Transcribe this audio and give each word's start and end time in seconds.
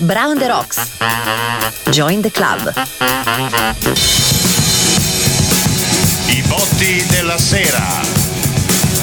Brown 0.00 0.38
the 0.38 0.46
Rocks. 0.46 0.80
Join 1.90 2.22
the 2.22 2.30
club. 2.30 2.72
I 6.26 6.42
botti 6.46 7.04
della 7.10 7.36
sera. 7.36 7.84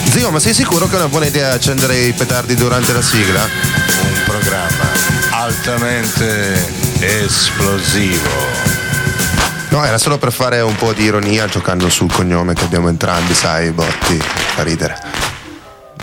Zio, 0.09 0.31
ma 0.31 0.39
sei 0.39 0.55
sicuro 0.55 0.87
che 0.87 0.95
è 0.95 0.97
una 0.97 1.07
buona 1.07 1.27
idea 1.27 1.53
accendere 1.53 1.97
i 1.97 2.13
petardi 2.13 2.55
durante 2.55 2.93
la 2.93 3.03
sigla? 3.03 3.43
Un 3.43 4.23
programma 4.25 4.89
altamente 5.29 6.67
esplosivo. 6.99 8.29
No, 9.69 9.85
era 9.85 9.99
solo 9.99 10.17
per 10.17 10.31
fare 10.31 10.61
un 10.61 10.75
po' 10.77 10.93
di 10.93 11.03
ironia 11.03 11.45
giocando 11.45 11.89
sul 11.89 12.11
cognome 12.11 12.55
che 12.55 12.63
abbiamo 12.63 12.89
entrambi, 12.89 13.35
sai, 13.35 13.69
Botti. 13.69 14.17
Fa 14.17 14.63
ridere. 14.63 14.97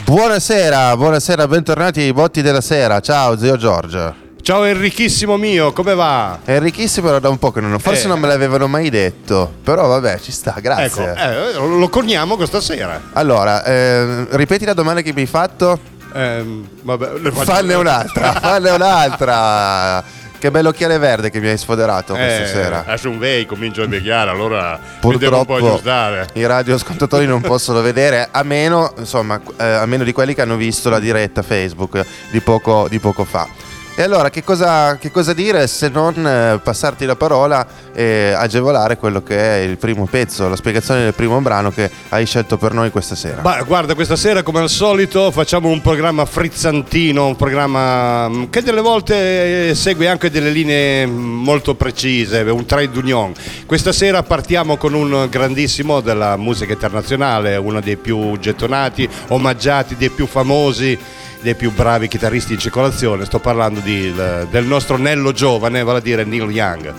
Buonasera, 0.04 0.96
buonasera, 0.96 1.48
bentornati 1.48 2.00
ai 2.00 2.12
Botti 2.12 2.42
della 2.42 2.60
Sera. 2.60 3.00
Ciao, 3.00 3.36
zio 3.36 3.56
Giorgio. 3.56 4.22
Ciao 4.44 4.64
Enrichissimo 4.64 5.38
mio, 5.38 5.72
come 5.72 5.94
va? 5.94 6.38
Enrichissimo 6.44 7.08
era 7.08 7.18
da 7.18 7.30
un 7.30 7.38
po' 7.38 7.50
che 7.50 7.62
non 7.62 7.78
forse 7.78 8.04
Eh. 8.04 8.08
non 8.08 8.20
me 8.20 8.26
l'avevano 8.28 8.66
mai 8.68 8.90
detto, 8.90 9.50
però 9.64 9.86
vabbè, 9.86 10.18
ci 10.20 10.32
sta, 10.32 10.56
grazie. 10.60 11.12
Ecco, 11.16 11.64
eh, 11.64 11.78
lo 11.78 11.88
coniamo 11.88 12.36
questa 12.36 12.60
sera. 12.60 13.00
Allora, 13.14 13.64
eh, 13.64 14.26
ripeti 14.36 14.66
la 14.66 14.74
domanda 14.74 15.00
che 15.00 15.14
mi 15.14 15.22
hai 15.22 15.26
fatto? 15.26 15.78
Ehm, 16.12 16.68
vabbè, 16.82 17.30
Fanne 17.30 17.72
un'altra, 17.72 18.32
fanne 18.38 18.68
un'altra. 18.70 20.04
Che 20.38 20.50
bell'occhiale 20.50 20.98
verde 20.98 21.30
che 21.30 21.40
mi 21.40 21.48
hai 21.48 21.56
sfoderato 21.56 22.12
questa 22.12 22.42
Eh, 22.42 22.46
sera. 22.46 22.80
Adesso 22.86 23.08
un 23.08 23.18
vei 23.18 23.46
comincio 23.46 23.80
a 23.80 23.84
invecchiare, 23.84 24.28
allora 24.28 24.78
mi 25.02 25.16
devo 25.16 25.38
un 25.38 25.46
po' 25.46 25.54
Purtroppo 25.54 25.54
aggiustare. 25.56 26.28
i 26.34 26.44
radioascoltatori 26.44 27.24
non 27.26 27.40
possono 27.40 27.80
vedere, 27.80 28.28
a 28.30 28.42
meno, 28.42 28.92
insomma, 28.98 29.40
eh, 29.56 29.64
a 29.64 29.86
meno 29.86 30.04
di 30.04 30.12
quelli 30.12 30.34
che 30.34 30.42
hanno 30.42 30.56
visto 30.56 30.90
la 30.90 30.98
diretta 30.98 31.40
Facebook 31.40 32.04
di 32.30 32.40
poco, 32.40 32.88
di 32.90 32.98
poco 32.98 33.24
fa. 33.24 33.48
E 33.96 34.02
allora, 34.02 34.28
che 34.28 34.42
cosa, 34.42 34.96
che 34.96 35.12
cosa 35.12 35.32
dire 35.32 35.68
se 35.68 35.88
non 35.88 36.14
eh, 36.26 36.58
passarti 36.60 37.04
la 37.04 37.14
parola 37.14 37.64
e 37.94 38.32
agevolare 38.36 38.96
quello 38.96 39.22
che 39.22 39.38
è 39.38 39.60
il 39.60 39.76
primo 39.76 40.04
pezzo, 40.10 40.48
la 40.48 40.56
spiegazione 40.56 41.04
del 41.04 41.14
primo 41.14 41.40
brano 41.40 41.70
che 41.70 41.88
hai 42.08 42.26
scelto 42.26 42.56
per 42.56 42.72
noi 42.72 42.90
questa 42.90 43.14
sera? 43.14 43.40
Ma 43.42 43.62
guarda, 43.62 43.94
questa 43.94 44.16
sera 44.16 44.42
come 44.42 44.58
al 44.58 44.68
solito 44.68 45.30
facciamo 45.30 45.68
un 45.68 45.80
programma 45.80 46.24
frizzantino, 46.24 47.24
un 47.24 47.36
programma 47.36 48.28
mm, 48.28 48.44
che 48.50 48.62
delle 48.62 48.80
volte 48.80 49.68
eh, 49.68 49.74
segue 49.76 50.08
anche 50.08 50.28
delle 50.28 50.50
linee 50.50 51.06
mm, 51.06 51.44
molto 51.44 51.76
precise, 51.76 52.40
un 52.40 52.66
trade 52.66 52.98
union. 52.98 53.32
Questa 53.64 53.92
sera 53.92 54.24
partiamo 54.24 54.76
con 54.76 54.92
un 54.94 55.28
grandissimo 55.30 56.00
della 56.00 56.36
musica 56.36 56.72
internazionale, 56.72 57.54
uno 57.54 57.78
dei 57.78 57.96
più 57.96 58.36
gettonati, 58.40 59.08
omaggiati, 59.28 59.94
dei 59.94 60.10
più 60.10 60.26
famosi 60.26 60.98
dei 61.44 61.54
più 61.54 61.70
bravi 61.72 62.08
chitarristi 62.08 62.54
in 62.54 62.58
circolazione, 62.58 63.26
sto 63.26 63.38
parlando 63.38 63.80
di- 63.80 64.12
del 64.50 64.64
nostro 64.64 64.96
Nello 64.96 65.30
giovane, 65.32 65.84
vale 65.84 65.98
a 65.98 66.00
dire 66.00 66.24
Neil 66.24 66.50
Young. 66.50 66.92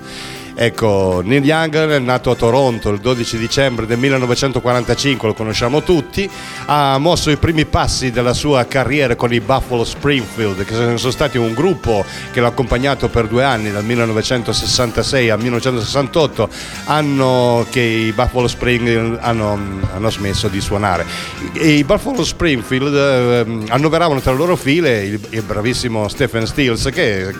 Ecco, 0.58 1.22
Neil 1.22 1.44
Young 1.44 1.98
nato 1.98 2.32
a 2.32 2.36
Toronto 2.36 2.90
il 2.90 3.00
12 3.00 3.38
dicembre 3.38 3.86
del 3.86 3.98
1945, 3.98 5.28
lo 5.28 5.34
conosciamo 5.34 5.84
tutti, 5.84 6.30
ha 6.68 6.98
mosso 6.98 7.30
i 7.30 7.36
primi 7.36 7.66
passi 7.66 8.10
della 8.10 8.34
sua 8.34 8.66
carriera 8.66 9.18
con 9.18 9.34
i 9.34 9.42
Buffalo 9.42 9.84
Springfield, 9.84 10.64
che 10.64 10.74
sono 10.74 11.12
stati 11.12 11.38
un 11.38 11.54
gruppo 11.54 12.06
che 12.32 12.40
l'ha 12.40 12.48
accompagnato 12.48 13.10
per 13.10 13.28
due 13.28 13.44
anni, 13.44 13.70
dal 13.70 13.84
1966 13.84 15.30
al 15.30 15.40
1968, 15.40 16.50
anno 16.86 17.68
che 17.70 17.82
i 17.82 18.12
Buffalo 18.14 18.48
Springfield 18.48 19.18
hanno, 19.20 19.60
hanno 19.94 20.10
smesso 20.10 20.48
di 20.48 20.62
suonare. 20.62 21.06
E 21.52 21.74
I 21.74 21.84
Buffalo 21.84 22.24
Springfield 22.24 22.96
eh, 22.96 23.64
annoveravano 23.68 24.22
tra 24.22 24.32
le 24.32 24.38
loro 24.38 24.56
file 24.56 25.04
il, 25.04 25.20
il 25.32 25.42
bravissimo 25.42 26.08
Stephen 26.08 26.48
Stills 26.48 26.90
che 26.94 27.34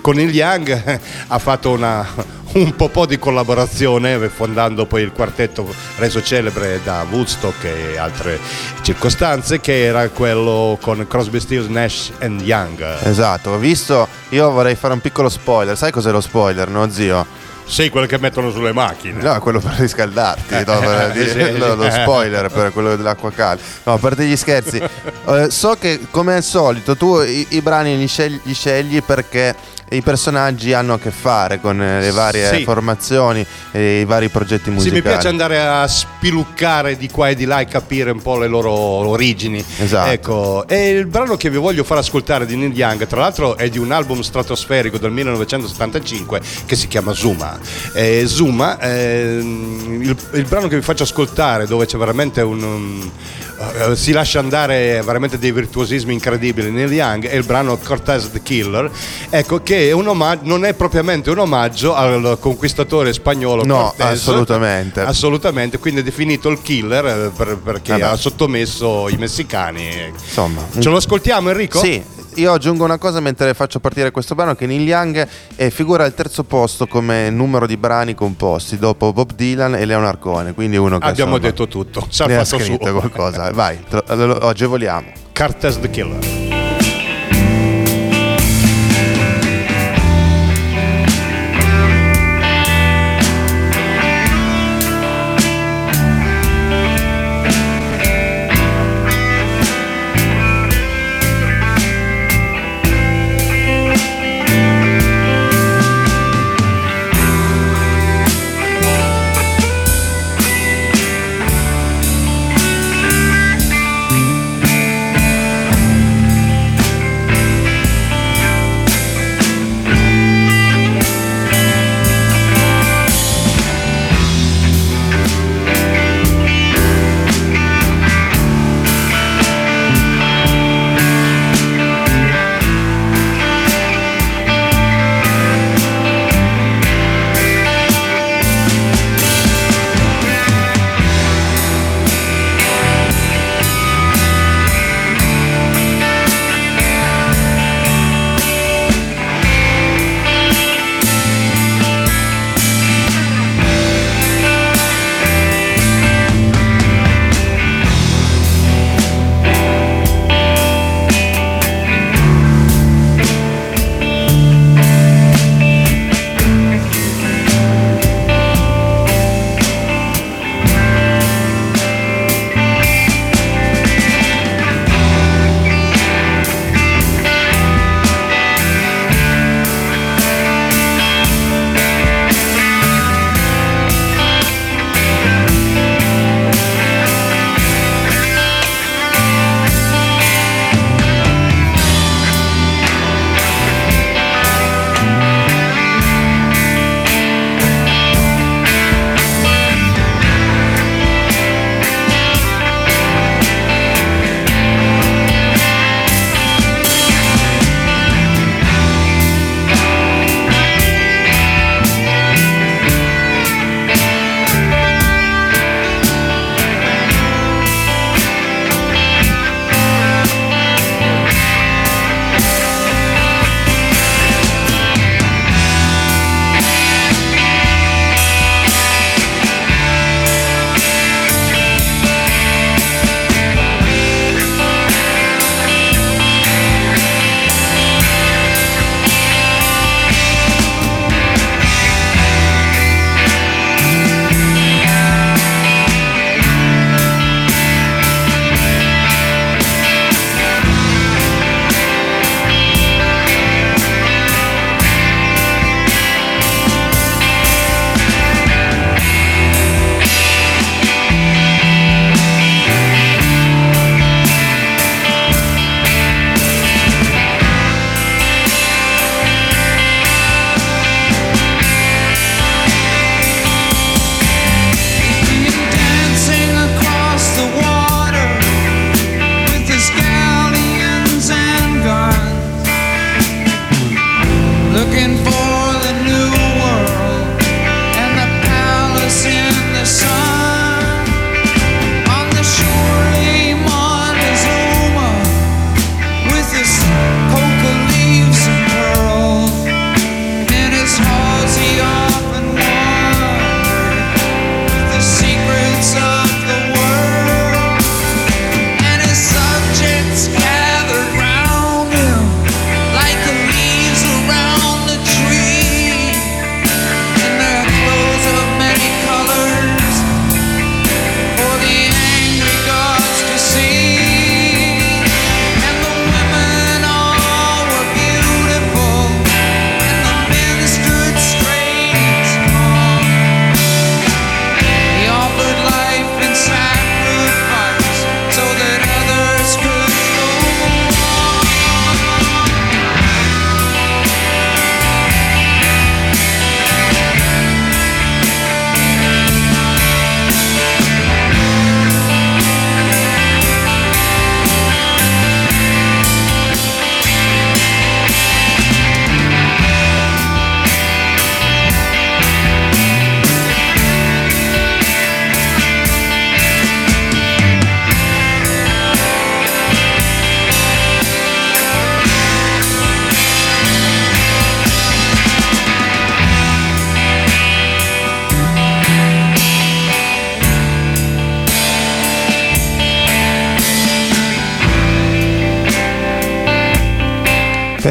con 0.00 0.18
il 0.18 0.34
Young 0.34 1.00
ha 1.28 1.38
fatto 1.38 1.70
una, 1.70 2.06
un 2.54 2.74
po' 2.76 3.06
di 3.06 3.18
collaborazione 3.18 4.28
fondando 4.28 4.86
poi 4.86 5.02
il 5.02 5.12
quartetto 5.12 5.66
reso 5.96 6.22
celebre 6.22 6.80
da 6.84 7.06
Woodstock 7.08 7.64
e 7.64 7.96
altre 7.96 8.38
circostanze 8.82 9.60
che 9.60 9.84
era 9.84 10.08
quello 10.08 10.78
con 10.80 11.06
Crosby, 11.08 11.40
Stills, 11.40 11.66
Nash 11.68 12.12
and 12.20 12.42
Young 12.42 12.84
Esatto, 13.04 13.50
ho 13.50 13.58
visto, 13.58 14.06
io 14.30 14.50
vorrei 14.50 14.74
fare 14.74 14.92
un 14.92 15.00
piccolo 15.00 15.28
spoiler, 15.28 15.76
sai 15.76 15.90
cos'è 15.90 16.10
lo 16.10 16.20
spoiler, 16.20 16.68
no 16.68 16.90
zio? 16.90 17.26
sei 17.64 17.90
quello 17.90 18.06
che 18.06 18.18
mettono 18.18 18.50
sulle 18.50 18.72
macchine 18.72 19.22
No, 19.22 19.38
quello 19.40 19.60
per 19.60 19.74
riscaldarti, 19.78 20.64
no, 20.66 20.78
per 20.80 21.12
dire- 21.14 21.52
sì, 21.52 21.58
lo 21.58 21.82
sì. 21.90 21.90
spoiler 22.02 22.50
per 22.50 22.72
quello 22.72 22.96
dell'acqua 22.96 23.30
calda. 23.30 23.62
No, 23.84 23.92
a 23.94 23.98
parte 23.98 24.26
gli 24.26 24.36
scherzi, 24.36 24.76
eh, 25.28 25.46
so 25.48 25.76
che 25.78 26.00
come 26.10 26.34
al 26.34 26.42
solito 26.42 26.96
tu 26.96 27.20
i, 27.22 27.46
i 27.50 27.60
brani 27.62 27.96
li 27.96 28.08
scegli, 28.08 28.38
li 28.42 28.52
scegli 28.52 29.00
perché 29.02 29.54
i 29.92 30.00
personaggi 30.02 30.72
hanno 30.72 30.94
a 30.94 30.98
che 30.98 31.10
fare 31.10 31.60
con 31.60 31.80
eh, 31.82 32.00
le 32.00 32.10
varie 32.10 32.48
Sì. 32.54 32.64
formazioni 32.64 33.44
e 33.70 34.00
i 34.00 34.04
vari 34.04 34.28
progetti 34.28 34.64
Sì, 34.64 34.70
musicali. 34.70 34.96
mi 34.96 35.02
piace 35.02 35.28
andare 35.28 35.60
a 35.60 35.86
spiluccare 35.86 36.96
di 36.96 37.08
qua 37.10 37.28
e 37.28 37.34
di 37.34 37.44
là 37.44 37.60
e 37.60 37.66
capire 37.66 38.10
un 38.10 38.20
po' 38.22 38.38
le 38.38 38.46
loro 38.48 38.70
origini. 38.72 39.64
Esatto. 39.78 40.10
Ecco, 40.10 40.66
e 40.68 40.90
il 40.90 41.06
brano 41.06 41.36
che 41.36 41.50
vi 41.50 41.56
voglio 41.58 41.84
far 41.84 41.98
ascoltare 41.98 42.46
di 42.46 42.56
Neil 42.56 42.72
Young, 42.72 43.06
tra 43.06 43.20
l'altro 43.20 43.56
è 43.56 43.68
di 43.68 43.78
un 43.78 43.92
album 43.92 44.20
stratosferico 44.20 44.98
del 44.98 45.10
1975 45.10 46.40
che 46.66 46.76
si 46.76 46.88
chiama 46.88 47.12
Zuma. 47.12 47.58
E 47.94 48.24
Zuma, 48.26 48.78
ehm, 48.80 49.98
il, 50.02 50.16
il 50.34 50.44
brano 50.44 50.68
che 50.68 50.76
vi 50.76 50.82
faccio 50.82 51.02
ascoltare 51.02 51.66
dove 51.66 51.86
c'è 51.86 51.96
veramente 51.98 52.40
un... 52.40 52.62
un- 52.62 53.10
eh, 53.90 53.94
si 53.96 54.10
lascia 54.10 54.40
andare 54.40 55.02
veramente 55.04 55.38
dei 55.38 55.52
virtuosismi 55.52 56.12
incredibili 56.12 56.70
Neil 56.72 56.90
Young 56.92 57.28
è 57.28 57.36
il 57.36 57.44
brano 57.44 57.76
Cortez 57.76 58.28
the 58.32 58.42
Killer 58.42 58.90
ecco 59.30 59.62
che 59.62 59.81
è 59.88 59.92
un 59.92 60.08
omaggio, 60.08 60.42
non 60.44 60.64
è 60.64 60.74
propriamente 60.74 61.30
un 61.30 61.38
omaggio 61.38 61.94
al 61.94 62.36
conquistatore 62.40 63.12
spagnolo 63.12 63.64
No, 63.64 63.76
Cortés. 63.96 64.06
assolutamente. 64.18 65.00
assolutamente 65.00 65.78
quindi 65.78 66.00
è 66.00 66.02
definito 66.02 66.48
il 66.48 66.60
killer 66.62 67.04
eh, 67.06 67.30
per- 67.36 67.58
perché 67.58 67.92
Vabbè. 67.92 68.04
ha 68.04 68.16
sottomesso 68.16 69.08
i 69.08 69.16
messicani 69.16 69.88
Insomma, 70.12 70.62
ce 70.78 70.88
lo 70.88 70.96
ascoltiamo 70.96 71.50
Enrico? 71.50 71.78
Sì, 71.78 72.02
io 72.36 72.52
aggiungo 72.52 72.84
una 72.84 72.98
cosa 72.98 73.20
mentre 73.20 73.52
faccio 73.54 73.78
partire 73.80 74.10
questo 74.10 74.34
brano 74.34 74.54
che 74.54 74.66
Neil 74.66 74.86
Young 74.86 75.26
eh, 75.56 75.70
figura 75.70 76.04
al 76.04 76.14
terzo 76.14 76.44
posto 76.44 76.86
come 76.86 77.28
numero 77.30 77.66
di 77.66 77.76
brani 77.76 78.14
composti 78.14 78.78
dopo 78.78 79.12
Bob 79.12 79.32
Dylan 79.34 79.74
e 79.74 79.84
Leonard 79.84 80.18
Cohen, 80.18 80.54
quindi 80.54 80.76
uno 80.76 80.98
che 80.98 81.06
abbiamo 81.06 81.36
insomma, 81.36 81.50
detto 81.50 81.68
tutto 81.68 82.06
ci 82.08 82.22
ha 82.22 82.28
fatto 82.28 82.58
scritto 82.58 82.86
suo 82.86 82.94
qualcosa. 82.98 83.50
Vai, 83.52 83.78
lo- 84.08 84.26
lo 84.26 84.48
agevoliamo. 84.48 85.12
Cortez 85.34 85.78
the 85.80 85.90
Killer 85.90 86.51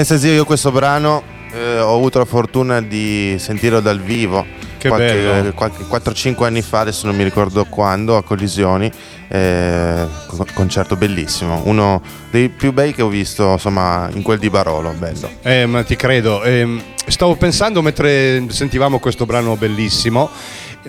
Pensa 0.01 0.18
zio, 0.18 0.31
io 0.31 0.45
questo 0.45 0.71
brano 0.71 1.21
eh, 1.53 1.77
ho 1.77 1.94
avuto 1.94 2.18
la 2.18 2.25
fortuna 2.25 2.81
di 2.81 3.36
sentirlo 3.38 3.81
dal 3.81 4.00
vivo. 4.00 4.43
Che 4.79 4.88
qualche, 4.88 5.50
eh, 5.50 5.51
qualche 5.51 5.84
4-5 5.84 6.43
anni 6.43 6.63
fa, 6.63 6.79
adesso 6.79 7.05
non 7.05 7.15
mi 7.15 7.24
ricordo 7.24 7.65
quando, 7.65 8.17
a 8.17 8.24
Collisioni, 8.24 8.91
eh, 9.27 10.08
con- 10.25 10.48
concerto 10.55 10.96
bellissimo, 10.96 11.62
uno 11.65 12.01
dei 12.31 12.50
più 12.50 12.74
bei 12.74 12.96
che 12.96 13.03
ho 13.03 13.10
visto 13.10 13.51
insomma 13.51 14.10
in 14.12 14.24
quel 14.24 14.39
di 14.39 14.50
Barolo, 14.50 14.89
bello. 14.98 15.29
Eh, 15.43 15.67
ma 15.67 15.84
ti 15.84 15.96
credo. 15.96 16.41
Ehm, 16.41 16.81
stavo 17.05 17.36
pensando 17.36 17.84
mentre 17.84 18.43
sentivamo 18.50 18.98
questo 18.98 19.27
brano 19.27 19.55
bellissimo. 19.55 20.31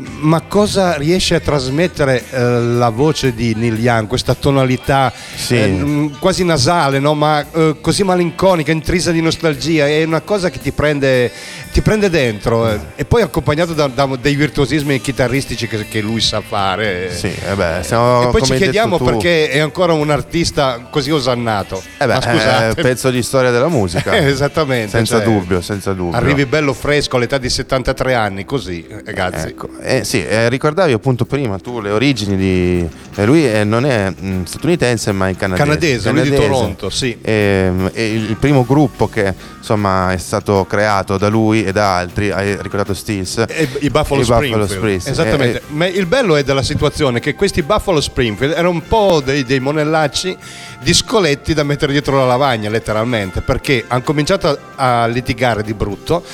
Ma 0.00 0.40
cosa 0.40 0.96
riesce 0.96 1.34
a 1.34 1.40
trasmettere 1.40 2.24
eh, 2.30 2.40
la 2.40 2.88
voce 2.88 3.34
di 3.34 3.54
Neil 3.54 3.78
Young, 3.78 4.06
questa 4.08 4.34
tonalità 4.34 5.12
Sì. 5.34 5.56
eh, 5.56 5.66
mh, 5.66 6.18
quasi 6.18 6.44
nasale, 6.44 6.98
no? 6.98 7.12
ma 7.12 7.44
eh, 7.52 7.76
così 7.78 8.02
malinconica, 8.02 8.72
intrisa 8.72 9.10
di 9.10 9.20
nostalgia? 9.20 9.86
È 9.86 10.02
una 10.04 10.22
cosa 10.22 10.48
che 10.48 10.60
ti 10.60 10.72
prende, 10.72 11.30
ti 11.72 11.82
prende 11.82 12.08
dentro 12.08 12.70
eh. 12.70 12.78
e 12.96 13.04
poi 13.04 13.20
accompagnato 13.20 13.74
da, 13.74 13.86
da 13.88 14.08
dei 14.18 14.34
virtuosismi 14.34 14.98
chitarristici 14.98 15.68
che, 15.68 15.86
che 15.86 16.00
lui 16.00 16.22
sa 16.22 16.40
fare. 16.40 17.14
Sì, 17.14 17.26
eh 17.26 17.54
beh, 17.54 17.80
siamo, 17.82 18.28
E 18.28 18.30
poi 18.30 18.42
ci 18.44 18.54
chiediamo 18.54 18.98
perché 18.98 19.50
è 19.50 19.58
ancora 19.58 19.92
un 19.92 20.08
artista 20.10 20.86
così 20.88 21.10
osannato. 21.10 21.82
Eh 21.98 22.06
beh, 22.06 22.14
scusate. 22.14 22.68
è 22.70 22.82
pezzo 22.82 23.10
di 23.10 23.22
storia 23.22 23.50
della 23.50 23.68
musica. 23.68 24.12
Eh, 24.12 24.24
esattamente. 24.32 24.88
Senza 24.88 25.16
cioè, 25.18 25.24
dubbio, 25.26 25.60
senza 25.60 25.92
dubbio. 25.92 26.16
Arrivi 26.16 26.46
bello 26.46 26.72
fresco 26.72 27.16
all'età 27.16 27.36
di 27.36 27.50
73 27.50 28.14
anni, 28.14 28.46
così, 28.46 28.86
ragazzi. 29.04 29.48
Ecco, 29.48 29.68
eh, 29.82 30.04
sì, 30.04 30.24
eh, 30.24 30.48
ricordavi 30.48 30.92
appunto 30.92 31.24
prima 31.24 31.58
tu 31.58 31.80
le 31.80 31.90
origini 31.90 32.36
di... 32.36 32.88
eh, 33.16 33.24
lui 33.24 33.44
è- 33.44 33.64
non 33.64 33.84
è 33.84 34.10
mh, 34.10 34.44
statunitense 34.44 35.12
ma 35.12 35.28
è 35.28 35.36
canadese. 35.36 35.64
Canadese, 35.64 36.10
lui 36.10 36.22
di 36.22 36.34
Toronto, 36.34 36.90
sì. 36.90 37.16
Ehm, 37.22 37.90
il 37.94 38.36
primo 38.38 38.64
gruppo 38.64 39.08
che 39.08 39.34
insomma 39.58 40.12
è 40.12 40.16
stato 40.18 40.64
creato 40.68 41.18
da 41.18 41.28
lui 41.28 41.64
e 41.64 41.72
da 41.72 41.96
altri, 41.96 42.30
hai 42.30 42.56
ricordato 42.60 42.94
Stills? 42.94 43.44
E 43.48 43.68
I 43.80 43.90
Buffalo 43.90 44.22
Springfield. 44.22 44.66
Springfield. 44.68 45.06
Esattamente. 45.08 45.58
Eh, 45.58 45.62
Ma 45.68 45.86
il 45.86 46.06
bello 46.06 46.36
è 46.36 46.42
della 46.42 46.62
situazione 46.62 47.20
che 47.20 47.34
questi 47.34 47.62
Buffalo 47.62 48.00
Springfield 48.00 48.52
erano 48.52 48.70
un 48.70 48.86
po' 48.86 49.20
dei, 49.24 49.44
dei 49.44 49.60
monellacci 49.60 50.36
di 50.82 50.92
scoletti 50.94 51.54
da 51.54 51.62
mettere 51.62 51.92
dietro 51.92 52.16
la 52.16 52.24
lavagna, 52.26 52.68
letteralmente, 52.68 53.40
perché 53.40 53.84
hanno 53.86 54.02
cominciato 54.02 54.48
a, 54.76 55.02
a 55.02 55.06
litigare 55.06 55.62
di 55.62 55.74
brutto. 55.74 56.24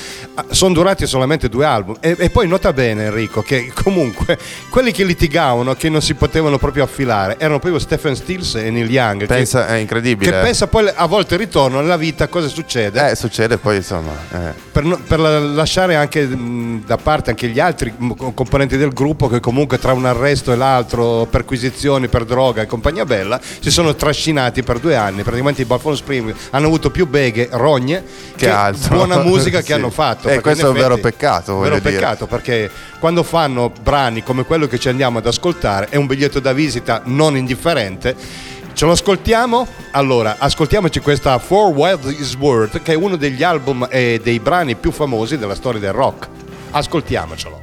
Sono 0.50 0.72
durati 0.72 1.06
solamente 1.06 1.48
due 1.48 1.64
album. 1.66 1.96
E, 2.00 2.14
e 2.18 2.30
poi 2.30 2.46
nota 2.48 2.72
bene, 2.72 3.06
Enrico, 3.06 3.42
che 3.42 3.70
comunque 3.82 4.38
quelli 4.70 4.92
che 4.92 5.04
litigavano, 5.04 5.74
che 5.74 5.88
non 5.90 6.00
si 6.00 6.14
potevano 6.14 6.56
proprio 6.58 6.84
affilare, 6.84 7.36
erano 7.38 7.58
proprio 7.58 7.80
Stephen 7.80 8.14
Stills 8.16 8.54
e 8.54 8.70
Neil 8.70 8.88
Young. 8.90 9.20
che- 9.20 9.26
pensa, 9.26 9.66
è 9.66 9.74
incredibile. 9.76 10.30
che 10.30 10.36
pensa 10.38 10.66
poi 10.66 10.90
a 10.94 11.06
volte 11.06 11.36
ritorno 11.36 11.80
nella 11.80 11.96
vita 11.96 12.28
cosa 12.28 12.48
succede 12.48 13.10
Eh, 13.10 13.16
succede 13.16 13.58
poi 13.58 13.76
insomma... 13.76 14.12
eh. 14.32 14.52
per, 14.72 14.84
no- 14.84 14.98
per 15.06 15.18
la- 15.20 15.38
lasciare 15.40 15.94
anche 15.96 16.24
mh, 16.24 16.84
da 16.86 16.96
parte 16.96 17.30
anche 17.30 17.48
gli 17.48 17.60
altri 17.60 17.92
mh, 17.96 18.10
co- 18.14 18.32
componenti 18.32 18.76
del 18.76 18.92
gruppo 18.92 19.28
che 19.28 19.40
comunque 19.40 19.78
tra 19.78 19.92
un 19.92 20.06
arresto 20.06 20.52
e 20.52 20.56
l'altro 20.56 21.26
perquisizioni 21.30 22.08
per 22.08 22.24
droga 22.24 22.62
e 22.62 22.66
compagnia 22.66 23.04
bella 23.04 23.40
si 23.60 23.70
sono 23.70 23.94
trascinati 23.94 24.36
per 24.64 24.78
due 24.78 24.94
anni 24.96 25.22
praticamente 25.22 25.62
i 25.62 25.64
Buffalo 25.64 25.94
Spring 25.96 26.34
hanno 26.50 26.66
avuto 26.66 26.90
più 26.90 27.06
beghe 27.06 27.48
rogne 27.52 28.02
Che 28.36 28.48
altro. 28.48 28.94
buona 28.96 29.18
musica 29.18 29.58
che 29.60 29.66
Sì. 29.66 29.72
hanno 29.72 29.90
fatto 29.90 30.22
Eh, 30.28 30.34
perché 30.34 30.40
questo 30.42 30.66
è 30.66 30.68
un 30.68 30.74
vero 30.74 30.94
effetti- 30.94 31.02
peccato, 31.16 31.54
un 31.56 31.62
vero 31.62 31.78
dire. 31.78 31.90
peccato 31.90 32.26
perché 32.26 32.70
quando 33.00 33.22
fanno 33.22 33.72
brani 33.82 34.22
come 34.22 34.44
quello 34.44 34.66
che 34.66 34.78
ci 34.78 34.88
andiamo 34.88 35.18
ad 35.18 35.26
ascoltare 35.26 35.86
è 35.90 35.96
un 35.96 36.06
biglietto 36.06 36.40
da 36.40 36.52
visita 36.52 37.02
non 37.04 37.36
indifferente 37.36 38.14
Ce 38.74 38.84
lo 38.84 38.92
ascoltiamo? 38.92 39.66
Allora, 39.90 40.36
ascoltiamoci 40.38 41.00
questa 41.00 41.36
For 41.40 41.72
Wild 41.74 42.14
Is 42.16 42.36
Worth, 42.36 42.80
che 42.82 42.92
è 42.92 42.94
uno 42.94 43.16
degli 43.16 43.42
album 43.42 43.88
e 43.90 44.20
dei 44.22 44.38
brani 44.38 44.76
più 44.76 44.92
famosi 44.92 45.36
della 45.36 45.56
storia 45.56 45.80
del 45.80 45.90
rock. 45.92 46.28
Ascoltiamocelo. 46.70 47.62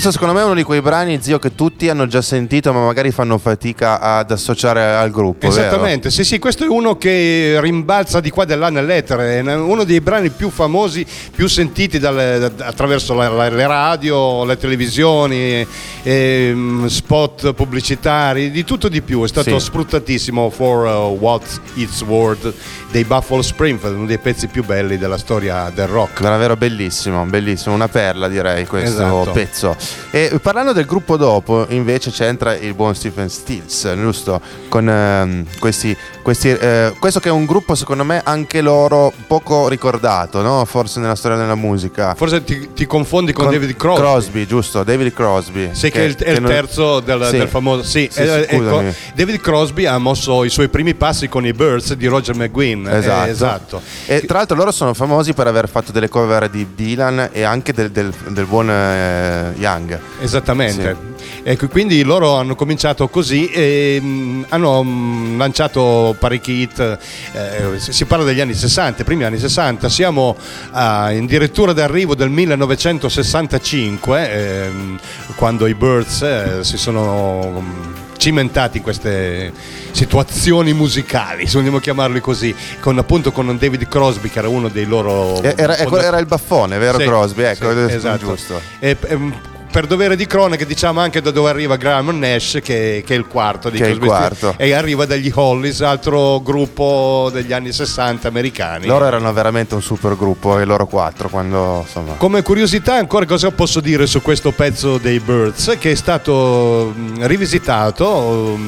Questo 0.00 0.18
secondo 0.18 0.32
me 0.34 0.40
è 0.40 0.46
uno 0.46 0.54
di 0.58 0.62
quei 0.62 0.80
brani, 0.80 1.18
zio, 1.20 1.38
che 1.38 1.54
tutti 1.54 1.90
hanno 1.90 2.06
già 2.06 2.22
sentito, 2.22 2.72
ma 2.72 2.82
magari 2.86 3.10
fanno 3.10 3.36
fatica 3.36 4.00
ad 4.00 4.30
associare 4.30 4.82
al 4.82 5.10
gruppo. 5.10 5.46
vero? 5.46 5.60
Esattamente, 5.60 6.10
sì, 6.10 6.24
sì, 6.24 6.38
questo 6.38 6.64
è 6.64 6.68
uno 6.68 6.96
che 6.96 7.58
rimbalza 7.60 8.18
di 8.20 8.30
qua 8.30 8.44
e 8.44 8.46
di 8.46 8.54
là 8.56 8.70
nell'etere, 8.70 9.40
è 9.40 9.54
uno 9.56 9.84
dei 9.84 10.00
brani 10.00 10.30
più 10.30 10.48
famosi, 10.48 11.04
più 11.34 11.48
sentiti 11.48 11.98
dalle- 11.98 12.38
da- 12.38 12.64
attraverso 12.64 13.12
la- 13.12 13.28
la- 13.28 13.50
le 13.50 13.66
radio, 13.66 14.42
le 14.46 14.56
televisioni, 14.56 15.66
ehm, 16.02 16.86
spot 16.86 17.52
pubblicitari, 17.52 18.50
di 18.50 18.64
tutto 18.64 18.88
di 18.88 19.02
più. 19.02 19.22
È 19.22 19.28
stato 19.28 19.58
Sì. 19.58 19.66
sfruttatissimo 19.66 20.48
for 20.48 20.86
uh, 20.86 21.18
What 21.22 21.60
It's 21.74 22.00
Worth 22.00 22.54
dei 22.90 23.04
Buffalo 23.04 23.42
Springfield, 23.42 23.96
uno 23.96 24.06
dei 24.06 24.18
pezzi 24.18 24.46
più 24.46 24.64
belli 24.64 24.96
della 24.96 25.18
storia 25.18 25.70
del 25.74 25.88
rock. 25.88 26.22
Davvero 26.22 26.56
bellissimo, 26.56 27.22
bellissimo, 27.26 27.74
una 27.74 27.88
perla 27.88 28.28
direi 28.28 28.66
questo 28.66 29.02
Esatto. 29.02 29.30
pezzo. 29.32 29.76
E 30.10 30.38
parlando 30.42 30.72
del 30.72 30.86
gruppo 30.86 31.16
dopo, 31.16 31.66
invece 31.68 32.10
c'entra 32.10 32.54
il 32.56 32.74
buon 32.74 32.94
Stephen 32.94 33.28
Stills, 33.28 33.92
giusto? 33.94 34.40
Con 34.68 34.88
ehm, 34.88 35.44
questi, 35.58 35.96
questi, 36.22 36.48
eh, 36.50 36.92
questo 36.98 37.20
che 37.20 37.28
è 37.28 37.32
un 37.32 37.46
gruppo 37.46 37.74
secondo 37.74 38.04
me 38.04 38.20
anche 38.24 38.60
loro 38.60 39.12
poco 39.26 39.68
ricordato, 39.68 40.42
no? 40.42 40.64
Forse 40.64 41.00
nella 41.00 41.14
storia 41.14 41.36
della 41.36 41.54
musica. 41.54 42.14
Forse 42.14 42.44
ti, 42.44 42.70
ti 42.74 42.86
confondi 42.86 43.32
con, 43.32 43.50
David 43.50 43.76
Crosby. 43.76 44.46
giusto, 44.46 44.82
David 44.82 45.12
Crosby. 45.12 45.70
Sì, 45.72 45.90
che, 45.90 46.00
è 46.00 46.04
il, 46.04 46.16
è 46.16 46.30
il 46.32 46.40
non- 46.42 46.50
terzo 46.50 47.00
del, 47.00 47.24
Sì. 47.26 47.38
del 47.38 47.48
famoso. 47.48 47.82
Sì, 47.82 48.08
Sì, 48.10 48.20
eh, 48.20 48.40
ecco, 48.48 48.56
scusami. 48.56 48.94
David 49.14 49.40
Crosby 49.40 49.86
ha 49.86 49.98
mosso 49.98 50.44
i 50.44 50.50
suoi 50.50 50.68
primi 50.68 50.94
passi 50.94 51.28
con 51.28 51.44
i 51.46 51.52
Birds 51.52 51.94
di 51.94 52.06
Roger 52.06 52.34
McGuinn. 52.34 52.86
eh, 52.86 52.96
Esatto. 52.98 53.30
esatto. 53.30 53.82
E 54.06 54.20
tra 54.26 54.38
l'altro 54.38 54.56
loro 54.56 54.70
sono 54.72 54.94
famosi 54.94 55.32
per 55.32 55.46
aver 55.46 55.68
fatto 55.68 55.92
delle 55.92 56.08
cover 56.08 56.48
di 56.48 56.66
Dylan 56.74 57.30
e 57.32 57.42
anche 57.42 57.72
del, 57.72 57.90
del- 57.90 58.12
del 58.28 58.44
buon 58.46 58.70
eh, 58.70 59.52
Young. 59.56 59.98
Esattamente. 60.20 61.09
Ecco, 61.42 61.68
quindi 61.68 62.02
loro 62.02 62.36
hanno 62.36 62.54
cominciato 62.54 63.08
così 63.08 63.48
e 63.50 63.98
mh, 64.00 64.46
hanno 64.50 64.82
mh, 64.82 65.36
lanciato 65.38 66.14
parecchi 66.18 66.52
hit. 66.52 66.98
eh, 67.32 67.78
si 67.78 68.04
parla 68.04 68.24
degli 68.24 68.40
anni 68.40 68.54
60, 68.54 69.02
i 69.02 69.04
primi 69.04 69.24
anni 69.24 69.38
60. 69.38 69.88
Siamo 69.88 70.36
ah, 70.72 71.10
in 71.12 71.26
dirittura 71.26 71.72
d'arrivo 71.72 72.14
del 72.14 72.28
1965, 72.30 74.30
ehm, 74.30 74.98
quando 75.36 75.66
i 75.66 75.74
Birds 75.74 76.22
eh, 76.22 76.58
si 76.62 76.76
sono 76.76 77.60
mh, 77.60 77.94
cimentati 78.18 78.76
in 78.78 78.82
queste 78.82 79.50
situazioni 79.92 80.72
musicali, 80.74 81.46
se 81.46 81.58
vogliamo 81.58 81.78
chiamarli 81.78 82.20
così, 82.20 82.54
con 82.80 82.98
appunto 82.98 83.32
con 83.32 83.56
David 83.58 83.88
Crosby 83.88 84.28
che 84.28 84.38
era 84.40 84.48
uno 84.48 84.68
dei 84.68 84.84
loro 84.84 85.40
E- 85.42 85.54
Era, 85.56 85.74
fonda- 85.74 86.04
era 86.04 86.18
il 86.18 86.26
baffone, 86.26 86.76
vero 86.78 86.98
Sì, 86.98 87.04
Crosby? 87.06 87.42
Ecco, 87.44 87.88
sì, 87.88 87.94
esatto. 87.94 88.26
giusto. 88.26 88.60
E, 88.78 88.96
ehm, 89.08 89.34
per 89.70 89.86
dovere 89.86 90.16
di 90.16 90.26
cronaca 90.26 90.64
diciamo 90.64 91.00
anche 91.00 91.20
da 91.20 91.30
dove 91.30 91.48
arriva 91.48 91.76
Graham 91.76 92.18
Nash 92.18 92.58
che, 92.62 93.02
che 93.06 93.14
è 93.14 93.16
il 93.16 93.26
quarto 93.26 93.70
di 93.70 93.78
Che 93.78 93.84
è 93.84 93.88
il 93.88 93.98
Crosby, 93.98 94.08
quarto. 94.08 94.54
e 94.56 94.72
arriva 94.72 95.04
dagli 95.06 95.30
Hollies 95.32 95.80
altro 95.82 96.40
gruppo 96.40 97.30
degli 97.32 97.52
anni 97.52 97.72
60 97.72 98.26
americani 98.28 98.86
Loro 98.86 99.06
erano 99.06 99.32
veramente 99.32 99.74
un 99.74 99.82
super 99.82 100.16
gruppo 100.16 100.58
e 100.58 100.64
loro 100.64 100.86
quattro 100.86 101.28
quando 101.28 101.82
insomma. 101.86 102.14
come 102.14 102.42
curiosità 102.42 102.94
ancora 102.94 103.24
cosa 103.26 103.50
posso 103.52 103.80
dire 103.80 104.06
su 104.06 104.20
questo 104.22 104.50
pezzo 104.50 104.98
dei 104.98 105.20
Birds 105.20 105.76
che 105.78 105.92
è 105.92 105.94
stato 105.94 106.92
rivisitato 107.20 108.58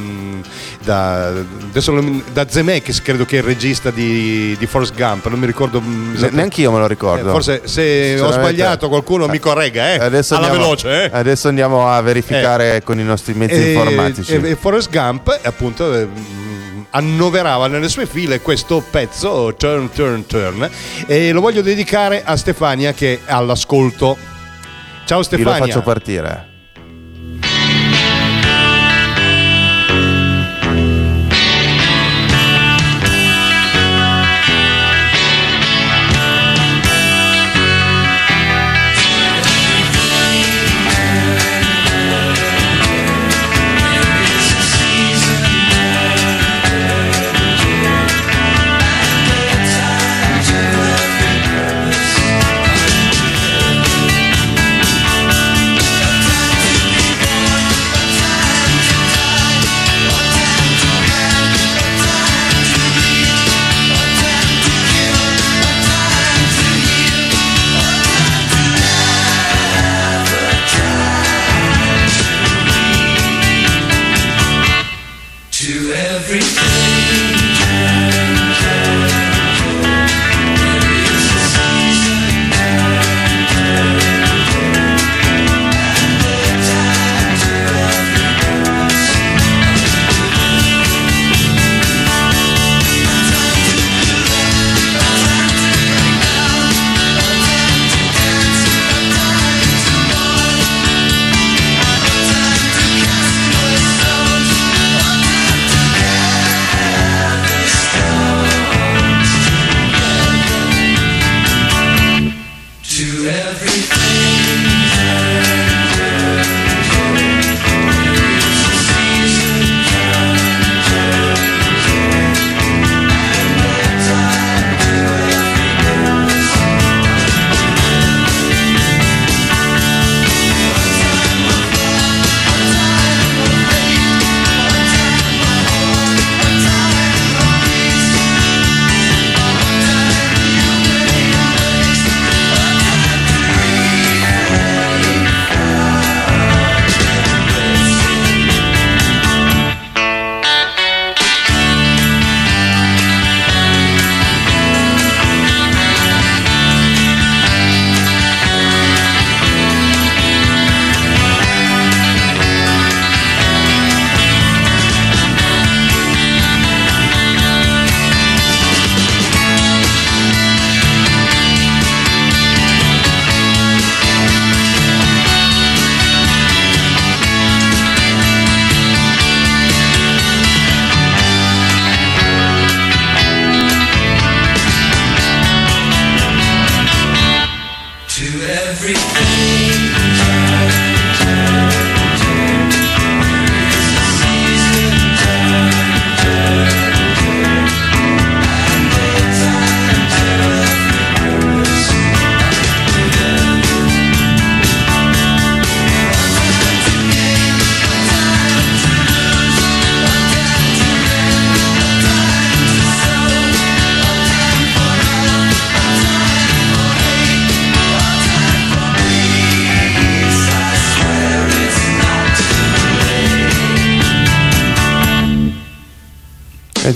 da, 0.85 1.31
da 2.33 2.47
Zemeckis 2.49 3.03
credo 3.03 3.25
che 3.25 3.37
è 3.37 3.39
il 3.41 3.45
regista 3.45 3.91
di, 3.91 4.57
di 4.59 4.67
Forrest 4.67 4.95
Gump 4.95 5.27
non 5.29 5.39
mi 5.39 5.47
ricordo 5.47 5.81
Ne- 5.83 6.31
Neanche 6.31 6.61
io 6.61 6.71
me 6.73 6.79
lo 6.79 6.85
Eh, 6.85 6.89
ricordo. 6.89 7.31
forse 7.31 7.63
se 7.65 8.19
ho 8.21 8.31
sbagliato 8.33 8.89
qualcuno 8.89 9.27
mi 9.29 9.39
corregga 9.39 9.93
eh? 9.95 9.99
Adesso 9.99 10.35
alla 10.35 10.47
andiamo, 10.47 10.65
veloce 10.67 10.91
eh? 10.93 11.11
adesso 11.13 11.49
andiamo 11.49 11.89
a 11.89 12.01
verificare 12.01 12.83
con 12.83 12.99
i 12.99 13.05
nostri 13.05 13.35
mezzi 13.35 13.55
E- 13.55 13.73
informatici. 13.73 14.35
E, 14.35 14.51
e 14.51 14.57
Forrest 14.57 14.91
Gump, 14.91 15.39
appunto, 15.43 15.95
eh, 15.95 16.05
mh, 16.05 16.87
annoverava 16.91 17.67
nelle 17.69 17.89
sue 17.89 18.07
file 18.07 18.41
questo 18.41 18.85
pezzo, 18.89 19.55
Turn, 19.57 19.91
Turn, 19.91 20.27
Turn, 20.27 20.69
e 21.07 21.33
lo 21.33 21.41
voglio 21.41 21.63
dedicare 21.63 22.23
a 22.25 22.37
Stefania 22.37 22.93
che 22.93 23.21
è 23.25 23.33
all'ascolto. 23.33 24.17
Ciao 25.05 25.17
Io 25.17 25.17
lo 25.17 25.23
Stefania. 25.23 25.59
faccio 25.67 25.83
partire. 25.83 26.52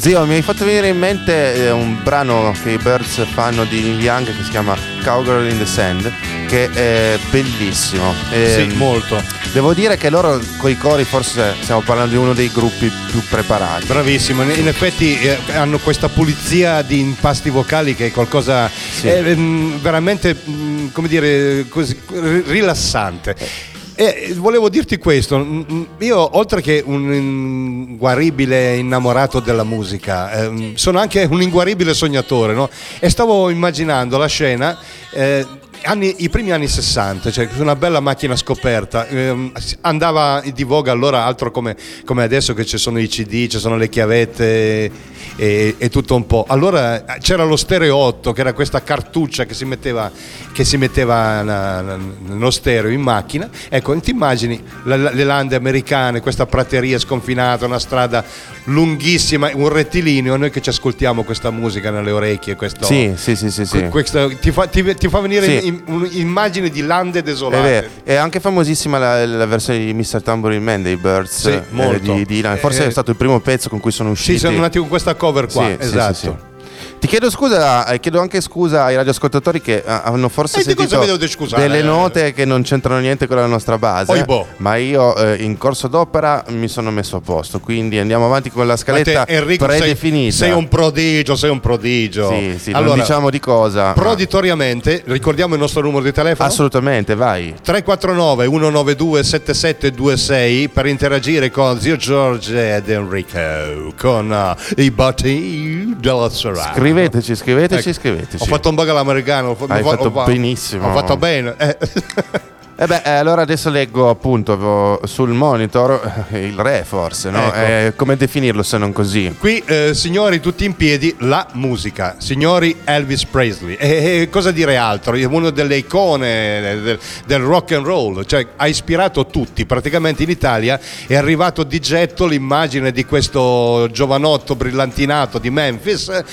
Zio, 0.06 0.24
mi 0.24 0.34
hai 0.34 0.42
fatto 0.42 0.64
venire 0.64 0.86
in 0.86 0.98
mente 0.98 1.54
eh, 1.54 1.70
un 1.72 2.00
brano 2.00 2.54
che 2.62 2.70
i 2.70 2.76
Birds 2.76 3.26
fanno 3.26 3.64
di 3.64 3.80
Neil 3.80 4.00
Young 4.00 4.24
che 4.24 4.44
si 4.44 4.50
chiama 4.50 4.76
Cowgirl 5.02 5.50
in 5.50 5.58
the 5.58 5.66
Sand, 5.66 6.12
che 6.46 6.70
è 6.70 7.18
bellissimo. 7.30 8.14
Sì, 8.30 8.60
Ehm, 8.60 8.72
molto. 8.76 9.20
Devo 9.52 9.74
dire 9.74 9.96
che 9.96 10.08
loro 10.08 10.40
con 10.58 10.70
i 10.70 10.78
cori 10.78 11.02
forse 11.02 11.56
stiamo 11.60 11.80
parlando 11.80 12.12
di 12.12 12.18
uno 12.18 12.34
dei 12.34 12.52
gruppi 12.52 12.88
più 13.10 13.20
preparati. 13.28 13.86
Bravissimo, 13.86 14.44
in 14.44 14.68
effetti 14.68 15.18
eh, 15.18 15.38
hanno 15.56 15.78
questa 15.78 16.08
pulizia 16.08 16.82
di 16.82 17.00
impasti 17.00 17.50
vocali 17.50 17.96
che 17.96 18.06
è 18.06 18.10
qualcosa 18.12 18.70
Sì. 18.70 19.08
eh, 19.08 19.28
ehm, 19.30 19.80
veramente, 19.80 20.36
mm, 20.48 20.86
come 20.92 21.08
dire, 21.08 21.66
così, 21.68 22.00
ri- 22.12 22.44
rilassante. 22.46 23.74
E 23.98 24.34
volevo 24.36 24.68
dirti 24.68 24.98
questo, 24.98 25.64
io 26.00 26.36
oltre 26.36 26.60
che 26.60 26.82
un 26.84 27.14
inguaribile 27.14 28.76
innamorato 28.76 29.40
della 29.40 29.64
musica, 29.64 30.30
ehm, 30.32 30.74
sono 30.74 30.98
anche 30.98 31.26
un 31.30 31.40
inguaribile 31.40 31.94
sognatore, 31.94 32.52
no? 32.52 32.68
E 32.98 33.08
stavo 33.08 33.48
immaginando 33.48 34.18
la 34.18 34.26
scena, 34.26 34.76
eh, 35.12 35.46
anni- 35.86 36.14
i 36.18 36.28
primi 36.28 36.52
anni 36.52 36.68
60, 36.68 37.30
cioè 37.30 37.48
una 37.58 37.76
bella 37.76 38.00
macchina 38.00 38.36
scoperta, 38.36 39.06
ehm, 39.08 39.52
andava 39.82 40.42
di 40.52 40.62
voga 40.64 40.92
allora 40.92 41.24
altro 41.24 41.50
come, 41.50 41.76
come 42.04 42.22
adesso 42.22 42.52
che 42.54 42.66
ci 42.66 42.76
sono 42.78 42.98
i 42.98 43.08
CD, 43.08 43.46
ci 43.48 43.58
sono 43.58 43.76
le 43.76 43.88
chiavette 43.88 44.90
e, 45.36 45.74
e 45.78 45.88
tutto 45.88 46.14
un 46.14 46.26
po'. 46.26 46.44
Allora 46.48 47.14
eh, 47.16 47.18
c'era 47.20 47.44
lo 47.44 47.56
stereo 47.56 47.96
8 47.96 48.32
che 48.32 48.40
era 48.40 48.52
questa 48.52 48.82
cartuccia 48.82 49.44
che 49.44 49.54
si 49.54 49.64
metteva, 49.64 50.10
che 50.52 50.64
si 50.64 50.76
metteva 50.76 51.42
na- 51.42 51.80
na- 51.80 51.98
nello 52.26 52.50
stereo 52.50 52.90
in 52.90 53.00
macchina. 53.00 53.48
Ecco, 53.68 53.98
ti 54.00 54.10
immagini 54.10 54.62
la- 54.84 54.96
la- 54.96 55.10
le 55.12 55.24
lande 55.24 55.54
americane, 55.56 56.20
questa 56.20 56.46
prateria 56.46 56.98
sconfinata, 56.98 57.64
una 57.66 57.78
strada 57.78 58.24
lunghissima, 58.66 59.50
un 59.54 59.68
rettilineo, 59.68 60.36
noi 60.36 60.50
che 60.50 60.60
ci 60.60 60.68
ascoltiamo 60.68 61.22
questa 61.24 61.50
musica 61.50 61.90
nelle 61.90 62.10
orecchie, 62.10 62.56
questo, 62.56 62.84
Sì, 62.84 63.12
sì, 63.16 63.34
sì, 63.36 63.50
sì, 63.50 63.64
sì. 63.64 63.78
que- 63.80 63.88
questo- 63.88 64.28
ti, 64.40 64.50
fa, 64.52 64.66
ti- 64.66 64.94
ti 64.94 65.08
fa 65.08 65.20
venire 65.20 65.60
Sì. 65.60 65.66
in- 65.66 65.82
un'immagine 65.86 66.68
di 66.70 66.82
lande 66.82 67.20
È, 67.20 67.22
desolate. 67.22 67.62
vero. 67.62 67.86
È 68.04 68.14
anche 68.14 68.40
famosissima 68.40 68.98
la, 68.98 69.24
la 69.26 69.46
versione 69.46 69.78
di 69.84 69.92
Mr. 69.94 70.22
Tambourine 70.22 70.60
Man 70.62 70.82
dei 70.82 70.96
Birds 70.96 71.40
Sì, 71.42 71.50
eh, 71.50 71.62
molto. 71.70 72.12
di 72.14 72.24
Dylan. 72.24 72.56
Forse 72.58 72.84
Eh, 72.84 72.86
è 72.88 72.90
stato 72.90 73.10
il 73.10 73.16
primo 73.16 73.40
pezzo 73.40 73.68
con 73.68 73.80
cui 73.80 73.92
sono 73.92 74.10
usciti. 74.10 74.32
Sì, 74.38 74.46
sono 74.46 74.58
nati 74.58 74.78
con 74.78 74.88
questa 74.88 75.14
cover 75.14 75.46
qua, 75.46 75.66
sì, 75.66 75.76
esatto. 75.78 76.54
Ti 76.98 77.06
chiedo 77.08 77.30
scusa, 77.30 77.86
eh, 77.86 78.00
chiedo 78.00 78.20
anche 78.20 78.40
scusa 78.40 78.84
ai 78.84 78.96
radioascoltatori 78.96 79.60
che 79.60 79.76
eh, 79.76 79.82
hanno 79.86 80.28
forse 80.28 80.60
E 80.60 80.64
di 80.64 80.74
cosa 80.74 80.88
sentito 80.98 81.18
mi 81.22 81.28
scusare? 81.28 81.62
delle 81.62 81.82
note 81.82 82.32
che 82.32 82.44
non 82.44 82.62
c'entrano 82.62 83.00
niente 83.00 83.26
con 83.26 83.36
la 83.36 83.46
nostra 83.46 83.78
base. 83.78 84.10
Oi, 84.12 84.24
boh. 84.24 84.46
Ma 84.56 84.76
io 84.76 85.14
eh, 85.14 85.36
in 85.42 85.56
corso 85.58 85.88
d'opera 85.88 86.44
mi 86.48 86.68
sono 86.68 86.90
messo 86.90 87.16
a 87.16 87.20
posto, 87.20 87.60
quindi 87.60 87.98
andiamo 87.98 88.24
avanti 88.26 88.50
con 88.50 88.66
la 88.66 88.72
Ma 88.72 88.76
te, 88.76 88.82
scaletta 88.82 89.26
Enrico, 89.28 89.68
sei, 89.68 89.78
predefinita. 89.78 90.34
sei 90.36 90.50
un 90.52 90.68
prodigio, 90.68 91.36
sei 91.36 91.50
un 91.50 91.60
prodigio. 91.60 92.28
Sì, 92.30 92.56
sì, 92.58 92.70
non 92.72 92.82
allora, 92.82 93.00
diciamo 93.02 93.30
di 93.30 93.40
cosa. 93.40 93.84
ma- 93.84 93.92
Proditoriamente, 93.92 95.02
ricordiamo 95.06 95.54
il 95.54 95.60
nostro 95.60 95.82
numero 95.82 96.02
di 96.02 96.12
telefono. 96.12 96.48
Assolutamente, 96.48 97.14
vai. 97.14 97.54
349 97.62 98.46
192 98.46 99.22
7726 99.22 100.68
per 100.70 100.86
interagire 100.86 101.50
con 101.50 101.78
Zio 101.78 101.96
Giorgio 101.96 102.56
ed 102.58 102.88
Enrico 102.88 103.92
con 103.98 104.30
uh, 104.30 104.80
i 104.80 104.90
botti 104.90 105.94
della 105.98 106.30
serata. 106.30 106.72
Scriveteci, 106.86 107.34
scriveteci, 107.34 107.88
Ecco. 107.88 107.98
scriveteci. 107.98 108.42
Ho 108.42 108.46
fatto 108.46 108.68
un 108.68 108.74
bug 108.74 108.88
all'americano. 108.88 109.56
ho 109.58 109.66
Hai 109.66 109.82
ho 109.82 109.84
fatto 109.84 110.12
ho 110.14 110.24
benissimo. 110.24 110.88
Ho 110.88 110.92
fatto 110.92 111.16
bene. 111.16 111.54
Eh. 111.58 111.76
Eh 112.78 112.86
beh, 112.86 113.00
eh, 113.06 113.10
allora 113.12 113.40
adesso 113.40 113.70
leggo 113.70 114.10
appunto 114.10 115.00
sul 115.04 115.30
monitor 115.30 116.26
eh, 116.28 116.44
il 116.44 116.58
re 116.58 116.84
forse, 116.86 117.30
no? 117.30 117.46
Ecco. 117.46 117.56
Eh, 117.56 117.92
come 117.96 118.16
definirlo 118.16 118.62
se 118.62 118.76
non 118.76 118.92
così? 118.92 119.34
Qui, 119.38 119.62
eh, 119.64 119.94
signori, 119.94 120.40
tutti 120.40 120.66
in 120.66 120.76
piedi, 120.76 121.16
la 121.20 121.48
musica. 121.52 122.16
Signori 122.18 122.76
Elvis 122.84 123.24
Presley. 123.24 123.76
E, 123.76 124.28
cosa 124.30 124.50
dire 124.50 124.76
altro? 124.76 125.14
È 125.14 125.24
Una 125.24 125.48
delle 125.48 125.76
icone 125.76 126.60
del, 126.82 126.98
del 127.24 127.40
rock 127.40 127.72
and 127.72 127.86
roll, 127.86 128.26
cioè 128.26 128.46
ha 128.56 128.66
ispirato 128.66 129.24
tutti. 129.24 129.64
Praticamente 129.64 130.24
in 130.24 130.28
Italia 130.28 130.78
è 131.06 131.14
arrivato 131.14 131.62
di 131.62 131.80
getto 131.80 132.26
l'immagine 132.26 132.92
di 132.92 133.06
questo 133.06 133.88
giovanotto 133.90 134.54
brillantinato 134.54 135.38
di 135.38 135.48
Memphis 135.48 136.24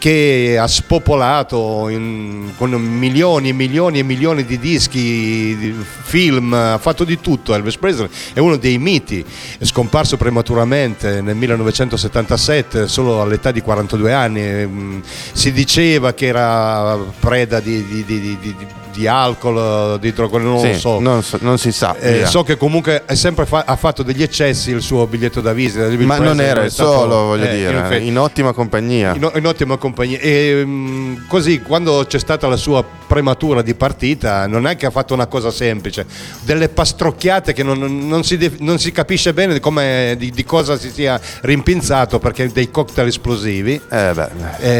che 0.00 0.56
ha 0.58 0.66
spopolato 0.66 1.90
in- 1.90 2.52
con 2.56 2.70
milioni 2.72 3.50
e 3.50 3.52
milioni 3.52 3.98
e 3.98 4.02
milioni 4.02 4.46
di 4.46 4.58
dischi, 4.58 5.54
di 5.58 5.74
film, 6.02 6.54
ha 6.54 6.78
fatto 6.78 7.04
di 7.04 7.20
tutto. 7.20 7.54
Elvis 7.54 7.76
Presley 7.76 8.08
è 8.32 8.38
uno 8.38 8.56
dei 8.56 8.78
miti, 8.78 9.22
è 9.58 9.64
scomparso 9.66 10.16
prematuramente 10.16 11.20
nel 11.20 11.36
1977, 11.36 12.88
solo 12.88 13.20
all'età 13.20 13.50
di 13.52 13.60
42 13.60 14.12
anni. 14.14 14.40
Mm, 14.66 15.00
Si 15.32 15.52
diceva 15.52 16.14
che 16.14 16.26
era 16.26 16.96
preda 17.18 17.60
di, 17.60 17.84
di- 17.84 18.04
di- 18.06 18.56
di- 19.00 19.06
alcol, 19.06 19.98
di 19.98 20.12
droga, 20.12 20.38
non 20.38 20.58
Sì, 20.60 20.72
lo 20.72 20.78
so. 20.78 21.00
non, 21.00 21.22
non 21.40 21.58
si 21.58 21.72
sa. 21.72 21.96
Eh, 21.98 22.26
so 22.26 22.42
che 22.42 22.56
comunque 22.56 23.04
è 23.06 23.14
sempre 23.14 23.46
fa- 23.46 23.64
ha 23.66 23.76
fatto 23.76 24.02
degli 24.02 24.22
eccessi 24.22 24.70
il 24.70 24.82
suo 24.82 25.06
biglietto 25.06 25.40
da 25.40 25.52
visita. 25.52 25.88
Ma 26.04 26.18
non 26.18 26.40
era 26.40 26.62
il 26.64 26.70
solo, 26.70 27.16
voglio 27.26 27.44
eh, 27.44 27.54
dire, 27.56 27.98
in 27.98 28.08
in 28.10 28.18
ottima 28.18 28.52
compagnia. 28.52 29.14
in, 29.14 29.30
in 29.36 29.46
ottima 29.46 29.76
compagnia. 29.76 30.18
E 30.18 30.62
mm, 30.64 31.16
così 31.28 31.60
quando 31.62 32.04
c'è 32.06 32.18
stata 32.18 32.46
la 32.48 32.56
sua 32.56 32.84
prematura 33.06 33.62
di 33.62 33.74
partita, 33.74 34.46
non 34.46 34.66
è 34.66 34.76
che 34.76 34.86
ha 34.86 34.90
fatto 34.90 35.14
una 35.14 35.26
cosa 35.26 35.50
semplice, 35.50 36.04
delle 36.42 36.68
pastrocchiate 36.68 37.52
che 37.52 37.62
non, 37.62 37.78
non 38.06 38.24
si, 38.24 38.36
def- 38.36 38.58
non 38.58 38.78
si 38.78 38.92
capisce 38.92 39.32
bene 39.32 39.54
di, 39.54 39.60
come- 39.60 40.14
di- 40.18 40.30
di 40.30 40.44
cosa 40.44 40.76
si 40.78 40.90
sia 40.90 41.20
rimpinzato 41.42 42.18
perché 42.18 42.50
dei 42.52 42.70
cocktail 42.70 43.08
esplosivi. 43.08 43.80
Eh 43.90 44.12
beh, 44.14 44.28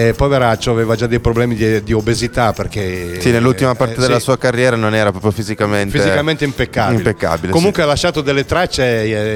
E 0.09 0.15
poveraccio 0.17 0.71
aveva 0.71 0.95
già 0.97 1.07
dei 1.07 1.21
problemi 1.21 1.55
di, 1.55 1.83
di 1.83 1.93
obesità 1.93 2.53
perché 2.53 3.21
sì, 3.21 3.31
nell'ultima 3.31 3.75
parte 3.75 3.95
eh, 3.95 4.01
della 4.11 4.19
sì. 4.19 4.25
sua 4.25 4.39
carriera 4.39 4.77
non 4.77 4.95
era 4.95 5.11
proprio 5.11 5.31
fisicamente, 5.33 5.99
Fisicamente 5.99 6.45
impeccabile. 6.45 6.99
impeccabile, 6.99 7.53
Comunque 7.53 7.83
ha 7.83 7.87
lasciato 7.87 8.21
delle 8.21 8.45
tracce 8.45 8.83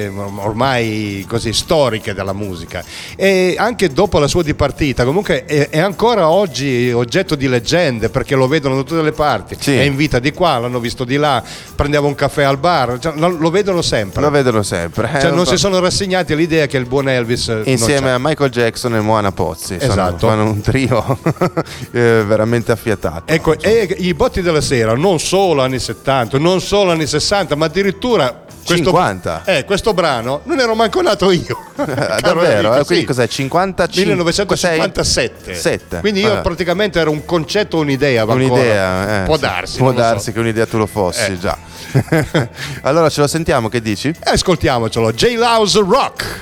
eh, 0.06 0.08
ormai 0.08 1.24
così 1.28 1.52
storiche 1.52 2.14
della 2.14 2.32
musica. 2.32 2.82
E 3.16 3.54
anche 3.58 3.88
dopo 3.92 4.18
la 4.18 4.26
sua 4.28 4.42
dipartita, 4.42 5.04
comunque 5.04 5.44
è, 5.44 5.68
è 5.70 5.78
ancora 5.78 6.28
oggi 6.28 6.90
oggetto 6.92 7.34
di 7.34 7.48
leggende 7.48 8.08
perché 8.08 8.34
lo 8.34 8.46
vedono 8.48 8.76
da 8.76 8.82
tutte 8.82 9.02
le 9.02 9.12
parti. 9.12 9.56
Sì. 9.58 9.76
È 9.76 9.82
in 9.82 9.96
vita 9.96 10.18
di 10.18 10.32
qua, 10.32 10.58
l'hanno 10.58 10.80
visto 10.80 11.04
di 11.04 11.16
là, 11.16 11.42
prendeva 11.74 12.06
un 12.06 12.14
caffè 12.14 12.42
al 12.42 12.58
bar, 12.58 12.98
cioè, 12.98 13.12
lo, 13.16 13.50
vedono 13.50 13.82
sempre. 13.82 14.16
sì. 14.16 14.20
Lo 14.20 14.30
vedono 14.30 14.62
sempre. 14.62 15.08
Cioè, 15.12 15.26
Eh, 15.26 15.30
non 15.30 15.40
un 15.40 15.46
si 15.46 15.56
sono 15.56 15.78
rassegnati 15.80 16.32
all'idea 16.32 16.66
che 16.66 16.76
il 16.76 16.86
buon 16.86 17.08
Elvis 17.08 17.48
non 17.48 17.62
Insieme 17.66 18.10
a 18.12 18.18
Michael 18.18 18.50
Jackson 18.50 18.94
e 18.94 19.00
Moana 19.00 19.32
Pozzi. 19.32 19.76
Sono- 19.80 19.92
Esatto. 19.92 20.26
Fanno 20.28 20.44
un 20.50 20.60
trio 20.60 21.18
eh, 21.92 22.22
veramente 22.26 22.72
affiatato. 22.72 23.32
Ecco, 23.32 23.58
e 23.60 23.94
i 23.98 24.14
botti 24.14 24.42
della 24.42 24.53
sera, 24.60 24.94
non 24.94 25.18
solo 25.18 25.62
anni 25.62 25.78
70, 25.78 26.38
non 26.38 26.60
solo 26.60 26.90
anni 26.92 27.06
60, 27.06 27.54
ma 27.56 27.66
addirittura 27.66 28.42
questo, 28.64 28.84
50. 28.84 29.42
Eh, 29.44 29.64
questo 29.64 29.92
brano 29.92 30.40
non 30.44 30.58
ero 30.58 30.74
manco 30.74 31.02
nato 31.02 31.30
io. 31.30 31.58
Davvero? 31.76 32.40
Enrico, 32.40 32.74
Eh, 32.76 32.84
quindi 32.84 33.00
sì. 33.00 33.04
cos'è? 33.04 33.26
55? 33.28 34.04
1957. 34.14 35.54
Sette. 35.54 36.00
Quindi 36.00 36.20
io 36.20 36.28
Vabbè. 36.30 36.40
praticamente 36.42 36.98
ero 36.98 37.10
un 37.10 37.24
concetto, 37.26 37.76
un'idea. 37.78 38.24
Un'idea, 38.24 39.22
eh, 39.22 39.26
Può 39.26 39.36
darsi. 39.36 39.76
Può 39.78 39.88
lo 39.88 39.92
so. 39.92 39.98
darsi 39.98 40.32
che 40.32 40.38
un'idea 40.38 40.66
tu 40.66 40.78
lo 40.78 40.86
fossi 40.86 41.32
Eh. 41.32 41.38
già. 41.38 41.56
allora 42.82 43.08
ce 43.10 43.20
lo 43.20 43.26
sentiamo, 43.26 43.68
che 43.68 43.80
dici? 43.82 44.08
Eh, 44.08 44.30
Ascoltiamocelo, 44.30 45.12
J. 45.12 45.34
Louse 45.36 45.80
Rock. 45.86 46.40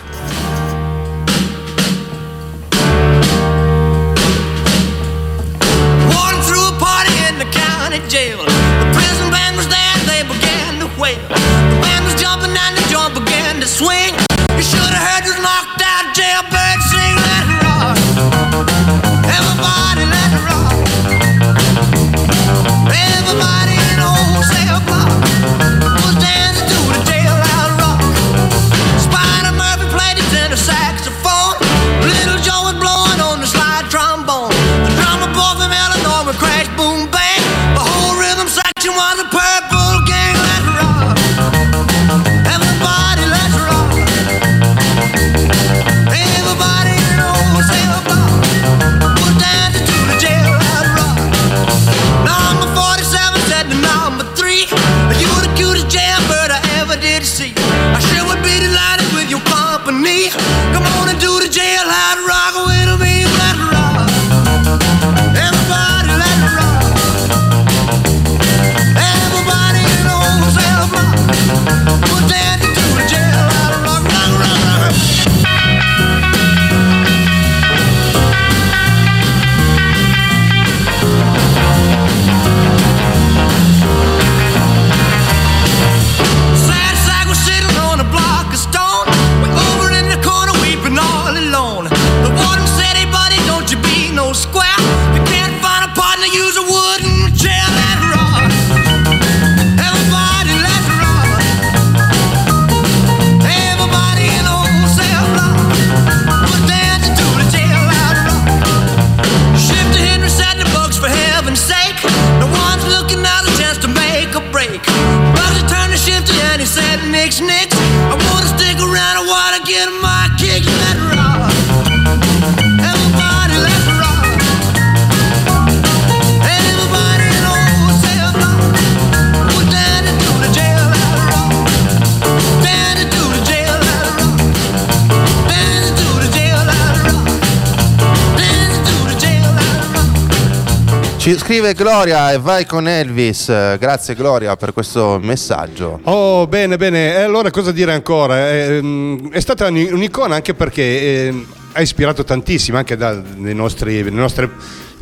Scrive 141.52 141.74
Gloria 141.74 142.32
e 142.32 142.38
vai 142.38 142.64
con 142.64 142.88
Elvis. 142.88 143.44
Grazie 143.76 144.14
Gloria 144.14 144.56
per 144.56 144.72
questo 144.72 145.18
messaggio. 145.22 146.00
Oh, 146.04 146.46
bene, 146.46 146.78
bene. 146.78 147.14
E 147.14 147.20
allora 147.20 147.50
cosa 147.50 147.72
dire 147.72 147.92
ancora? 147.92 148.48
Eh, 148.50 148.80
mm, 148.80 149.26
È 149.32 149.38
stata 149.38 149.66
un- 149.66 149.86
un'icona 149.92 150.36
anche 150.36 150.54
perché 150.54 150.82
eh, 150.82 151.46
ha 151.72 151.80
ispirato 151.80 152.24
tantissimo 152.24 152.76
anche 152.78 152.96
da- 152.96 153.20
nostri, 153.37 154.02
nostre- 154.11 154.50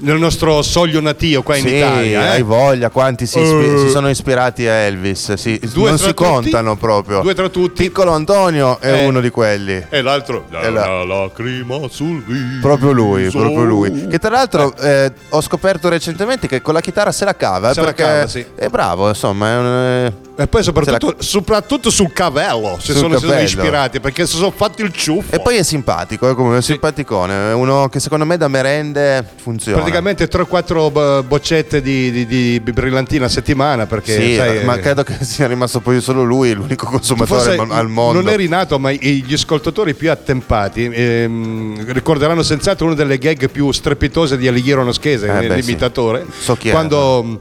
nel 0.03 0.17
nostro 0.19 0.63
soglio 0.63 1.01
natio 1.01 1.43
qua 1.43 1.57
in 1.57 1.67
sì, 1.67 1.75
Italia. 1.75 2.23
eh. 2.23 2.29
hai 2.29 2.43
voglia, 2.43 2.89
quanti 2.89 3.27
si, 3.27 3.39
ispi- 3.39 3.65
Eh. 3.75 3.79
si 3.81 3.89
sono 3.91 4.09
ispirati 4.09 4.67
a 4.67 4.73
Elvis? 4.73 5.35
Sì, 5.35 5.61
non 5.75 5.99
si 5.99 6.05
tutti, 6.07 6.15
contano 6.15 6.77
proprio. 6.77 7.21
due 7.21 7.35
tra 7.35 7.49
tutti. 7.51 7.83
Piccolo 7.83 8.13
Antonio 8.13 8.79
è 8.81 9.03
Eh. 9.03 9.07
uno 9.07 9.21
di 9.21 9.29
quelli. 9.31 9.85
E 9.91 10.01
l'altro, 10.01 10.47
E 10.51 10.71
la- 10.71 11.05
la 11.05 11.05
lacrima 11.05 11.81
sul 11.91 12.23
viso. 12.25 12.61
Proprio 12.63 12.93
lui, 12.93 13.29
proprio 13.29 13.65
lui. 13.65 14.07
Che 14.07 14.19
tra 14.19 14.31
l'altro 14.31 14.75
eh, 14.79 15.13
ho 15.29 15.41
scoperto 15.43 15.89
recentemente 15.91 16.47
che 16.47 16.63
con 16.63 16.73
la 16.73 16.81
chitarra 16.81 17.13
se 17.13 17.25
la 17.27 17.37
cava. 17.37 17.71
eh, 17.71 17.75
Se 17.75 17.81
la 17.81 17.87
perché 17.87 18.03
cava, 18.03 18.27
sì. 18.27 18.45
è 18.55 18.69
bravo, 18.69 19.09
insomma. 19.09 19.51
È 19.53 19.57
un, 19.59 19.67
eh, 19.67 20.29
E 20.41 20.47
poi 20.47 20.63
soprattutto, 20.63 21.15
Se 21.19 21.29
soprattutto 21.29 21.91
sul 21.91 22.13
cavello 22.13 22.77
Sul 22.81 22.95
sono, 22.95 23.19
sono 23.19 23.39
ispirati 23.41 24.01
perché 24.01 24.27
si 24.27 24.37
sono 24.37 24.51
fatti 24.51 24.81
il 24.83 24.93
ciuffo. 24.93 25.35
E 25.35 25.41
poi 25.41 25.57
è 25.57 25.63
simpatico, 25.63 26.31
è 26.31 26.35
come 26.35 26.55
un 26.55 26.63
simpaticone. 26.63 27.51
È 27.51 27.53
uno 27.53 27.89
che 27.89 28.01
secondo 28.01 28.25
me 28.25 28.37
da 28.39 28.49
merende 28.49 29.23
funziona. 29.37 29.79
praticamente 29.79 30.27
3-4 30.29 30.91
b- 30.91 31.25
boccette 31.27 31.83
di, 31.83 32.11
di- 32.11 32.27
di 32.27 32.61
brillantina 32.73 33.27
a 33.27 33.29
settimana 33.29 33.87
perché 33.87 34.15
Sì, 34.15 34.35
sai, 34.37 34.65
ma 34.65 34.77
eh, 34.77 34.81
credo 34.81 35.03
che 35.03 35.17
sia 35.25 35.47
rimasto 35.47 35.81
poi 35.81 36.01
solo 36.01 36.23
lui 36.23 36.53
l'unico 36.55 36.87
consumatore 36.87 37.57
al- 37.69 37.89
mondo. 37.89 38.21
Non 38.23 38.31
eri 38.33 38.49
nato, 38.49 38.79
ma 38.79 38.91
gli 38.93 39.33
ascoltatori 39.33 39.95
più 39.95 40.11
attempati 40.11 40.85
ehm, 40.85 41.93
ricorderanno 41.93 42.43
senz'altro 42.43 42.87
una 42.87 42.95
delle 42.95 43.19
gag 43.19 43.49
più 43.51 43.71
strepitose 43.73 44.37
di 44.39 44.49
Alighiero 44.49 44.83
Noschese, 44.85 45.27
Eh, 45.27 45.47
beh, 45.49 45.55
l'imitatore, 45.57 46.25
So 46.39 46.57
chi 46.57 46.69
è. 46.69 46.73
quando 46.73 47.23
mh, 47.23 47.41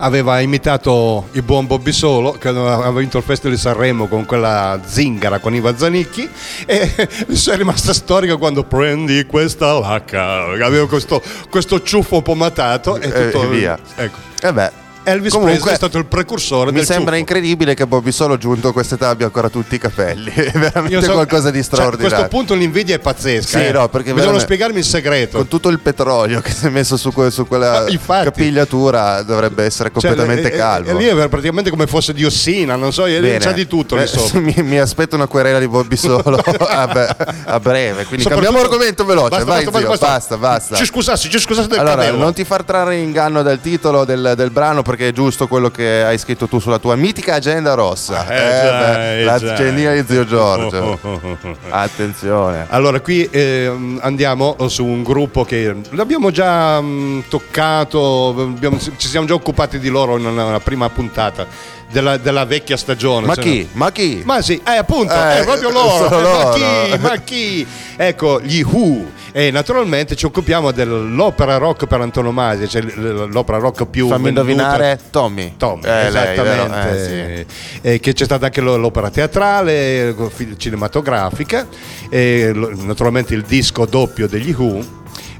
aveva 0.00 0.40
imitato 0.40 1.28
il 1.32 1.42
buon 1.42 1.66
Bobby 1.66 1.92
Solo, 1.92 2.32
che 2.32 2.48
aveva 2.48 2.90
vinto 2.92 3.18
il 3.18 3.24
Festival 3.24 3.54
di 3.54 3.60
Sanremo 3.60 4.06
con 4.08 4.24
quella 4.24 4.80
zingara 4.84 5.38
con 5.38 5.54
Iva 5.54 5.76
Zanicchi, 5.76 6.28
e 6.66 6.92
è 6.96 7.56
rimasta 7.56 7.92
storica 7.92 8.36
quando 8.36 8.64
prendi 8.64 9.24
questa 9.26 9.78
lacca, 9.78 10.44
aveva 10.64 10.86
questo, 10.88 11.22
questo 11.48 11.82
ciuffo 11.82 12.22
pomatato 12.22 12.96
e 12.96 13.08
Eh, 13.08 13.30
tutto 13.30 13.44
e 13.44 13.48
via. 13.48 13.78
Ecco. 13.96 14.18
Eh 14.42 14.52
beh, 14.52 14.70
Elvis 15.10 15.32
Comunque, 15.32 15.54
Presley 15.56 15.74
è 15.74 15.76
stato 15.76 15.98
il 15.98 16.06
precursore 16.06 16.70
Mi 16.70 16.76
del 16.78 16.84
sembra 16.86 17.16
ciuffo. 17.16 17.18
incredibile 17.18 17.74
che 17.74 17.86
Bobby 17.86 18.12
Solo 18.12 18.36
giunto 18.38 18.68
a 18.68 18.72
quest'età 18.72 19.08
abbia 19.08 19.26
ancora 19.26 19.48
tutti 19.48 19.74
i 19.74 19.78
capelli. 19.78 20.30
È 20.32 20.50
veramente 20.58 21.02
so- 21.02 21.12
qualcosa 21.12 21.50
di 21.50 21.58
cioè, 21.58 21.60
a 21.60 21.64
straordinario. 21.64 22.08
questo 22.16 22.28
punto 22.36 22.54
l'invidia 22.54 22.94
è 22.94 22.98
pazzesca. 22.98 23.58
Sì, 23.58 23.66
eh. 23.66 23.72
no, 23.72 23.88
perché 23.88 24.12
Bisogna 24.14 24.38
spiegarmi 24.38 24.78
il 24.78 24.84
segreto. 24.84 25.36
Con 25.38 25.48
tutto 25.48 25.68
il 25.68 25.78
petrolio 25.80 26.40
che 26.40 26.50
si 26.52 26.66
è 26.66 26.70
messo 26.70 26.96
su, 26.96 27.12
que- 27.12 27.30
su 27.30 27.46
quella 27.46 27.84
infatti. 27.90 28.24
capigliatura 28.24 29.22
dovrebbe 29.22 29.64
essere 29.64 29.90
Cioè, 29.92 30.00
completamente 30.00 30.50
e- 30.50 30.54
e- 30.54 30.58
calvo. 30.58 30.90
E 30.90 30.94
lì 30.94 31.04
è 31.06 31.28
praticamente 31.28 31.70
come 31.70 31.86
fosse 31.86 32.12
diossina, 32.12 32.76
non 32.76 32.92
so, 32.92 33.04
Bene. 33.04 33.38
c'è 33.38 33.52
di 33.52 33.66
tutto 33.66 33.96
lì 33.96 34.02
Eh, 34.02 34.06
sopra. 34.06 34.40
mi, 34.40 34.54
mi 34.58 34.78
aspetto 34.78 35.14
una 35.16 35.26
querela 35.26 35.58
di 35.58 35.68
Bobby 35.68 35.96
Solo 35.96 36.36
a, 36.36 36.86
be- 36.86 37.16
a 37.44 37.60
breve. 37.60 38.04
Quindi 38.04 38.26
cambiamo 38.26 38.58
argomento 38.60 39.04
veloce. 39.04 39.28
Basta, 39.30 39.44
Vai, 39.44 39.64
basta, 39.64 39.78
zio, 39.78 39.88
basta, 39.88 40.06
basta, 40.06 40.36
basta. 40.36 40.76
Ci 40.76 40.84
scusassi, 40.84 41.28
ci 41.28 41.38
scusassi 41.38 41.68
del 41.68 41.78
Allora, 41.78 42.10
non 42.12 42.32
ti 42.32 42.44
far 42.44 42.62
trarre 42.64 42.96
in 42.96 43.08
inganno 43.10 43.42
dal 43.42 43.60
titolo 43.60 44.04
del, 44.04 44.34
del 44.36 44.50
brano 44.50 44.82
perché 44.82 44.99
è 45.08 45.12
giusto 45.12 45.46
quello 45.46 45.70
che 45.70 46.02
hai 46.02 46.18
scritto 46.18 46.46
tu 46.46 46.58
sulla 46.58 46.78
tua 46.78 46.96
mitica 46.96 47.34
agenda 47.34 47.74
rossa. 47.74 48.26
Eh, 48.28 48.36
già, 48.36 48.78
beh, 48.78 49.20
eh, 49.20 49.24
la 49.24 49.38
già. 49.38 49.52
agendina 49.52 49.92
di 49.92 50.04
zio 50.06 50.24
Giorgio. 50.24 50.98
Attenzione. 51.70 52.66
Allora, 52.68 53.00
qui 53.00 53.28
ehm, 53.30 53.98
andiamo 54.02 54.56
su 54.68 54.84
un 54.84 55.02
gruppo 55.02 55.44
che 55.44 55.74
l'abbiamo 55.90 56.30
già 56.30 56.80
mm, 56.80 57.20
toccato, 57.28 58.34
abbiamo- 58.38 58.78
ci 58.78 59.08
siamo 59.08 59.26
già 59.26 59.34
occupati 59.34 59.78
di 59.78 59.88
loro 59.88 60.16
in 60.16 60.26
una 60.26 60.60
prima 60.60 60.88
puntata 60.88 61.46
della, 61.90 62.16
della 62.16 62.44
vecchia 62.44 62.76
stagione. 62.76 63.26
Ma 63.26 63.34
chi? 63.36 63.60
no- 63.62 63.68
Ma 63.72 63.92
chi? 63.92 64.22
Ma 64.24 64.40
sì, 64.42 64.60
eh, 64.66 64.76
appunto, 64.76 65.12
Eh, 65.12 65.40
è 65.40 65.44
proprio 65.44 65.70
loro. 65.72 66.06
Eh, 66.06 66.10
Ma 66.10 66.20
loro. 66.20 66.50
chi? 66.52 66.98
Ma 66.98 67.16
chi? 67.18 67.66
Ecco, 67.96 68.40
gli 68.40 68.62
Who. 68.62 69.18
E 69.32 69.52
naturalmente 69.52 70.16
ci 70.16 70.26
occupiamo 70.26 70.72
dell'opera 70.72 71.56
rock 71.56 71.86
per 71.86 72.00
antonomasia, 72.00 72.66
cioè 72.66 72.82
l'opera 72.82 73.58
rock 73.58 73.86
più 73.86 74.08
Fammi 74.08 74.24
venduta. 74.24 74.40
indovinare 74.50 74.98
Tommy. 75.10 75.54
Tom, 75.56 75.80
Eh, 75.84 76.10
lei, 76.10 76.36
esattamente. 76.36 77.46
Eh, 77.80 77.92
sì. 77.92 78.00
Che 78.00 78.12
c'è 78.12 78.24
stata 78.24 78.46
anche 78.46 78.60
lo- 78.60 78.76
l'opera 78.76 79.08
teatrale, 79.10 80.14
fi- 80.34 80.54
cinematografica, 80.58 81.66
e 82.08 82.50
naturalmente 82.54 83.34
il 83.34 83.42
disco 83.42 83.86
doppio 83.86 84.26
degli 84.26 84.52
Who. 84.56 84.84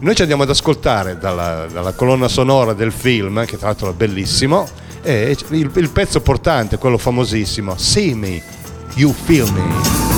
Noi 0.01 0.15
ci 0.15 0.23
andiamo 0.23 0.45
ad 0.45 0.51
ascoltare 0.51 1.19
dalla, 1.19 1.67
dalla 1.71 1.93
colonna 1.93 2.29
sonora 2.29 2.73
del 2.73 2.93
film, 2.93 3.45
che 3.45 3.59
tra 3.59 3.67
l'altro 3.69 3.91
è 3.91 3.93
bellissimo, 3.93 4.69
il, 5.03 5.71
il 5.75 5.91
pezzo 5.91 6.21
portante, 6.21 6.79
quello 6.79 6.99
famosissimo, 6.99 7.77
See 7.77 8.15
Me, 8.15 8.43
You 8.95 9.13
Feel 9.13 9.51
Me. 9.53 10.10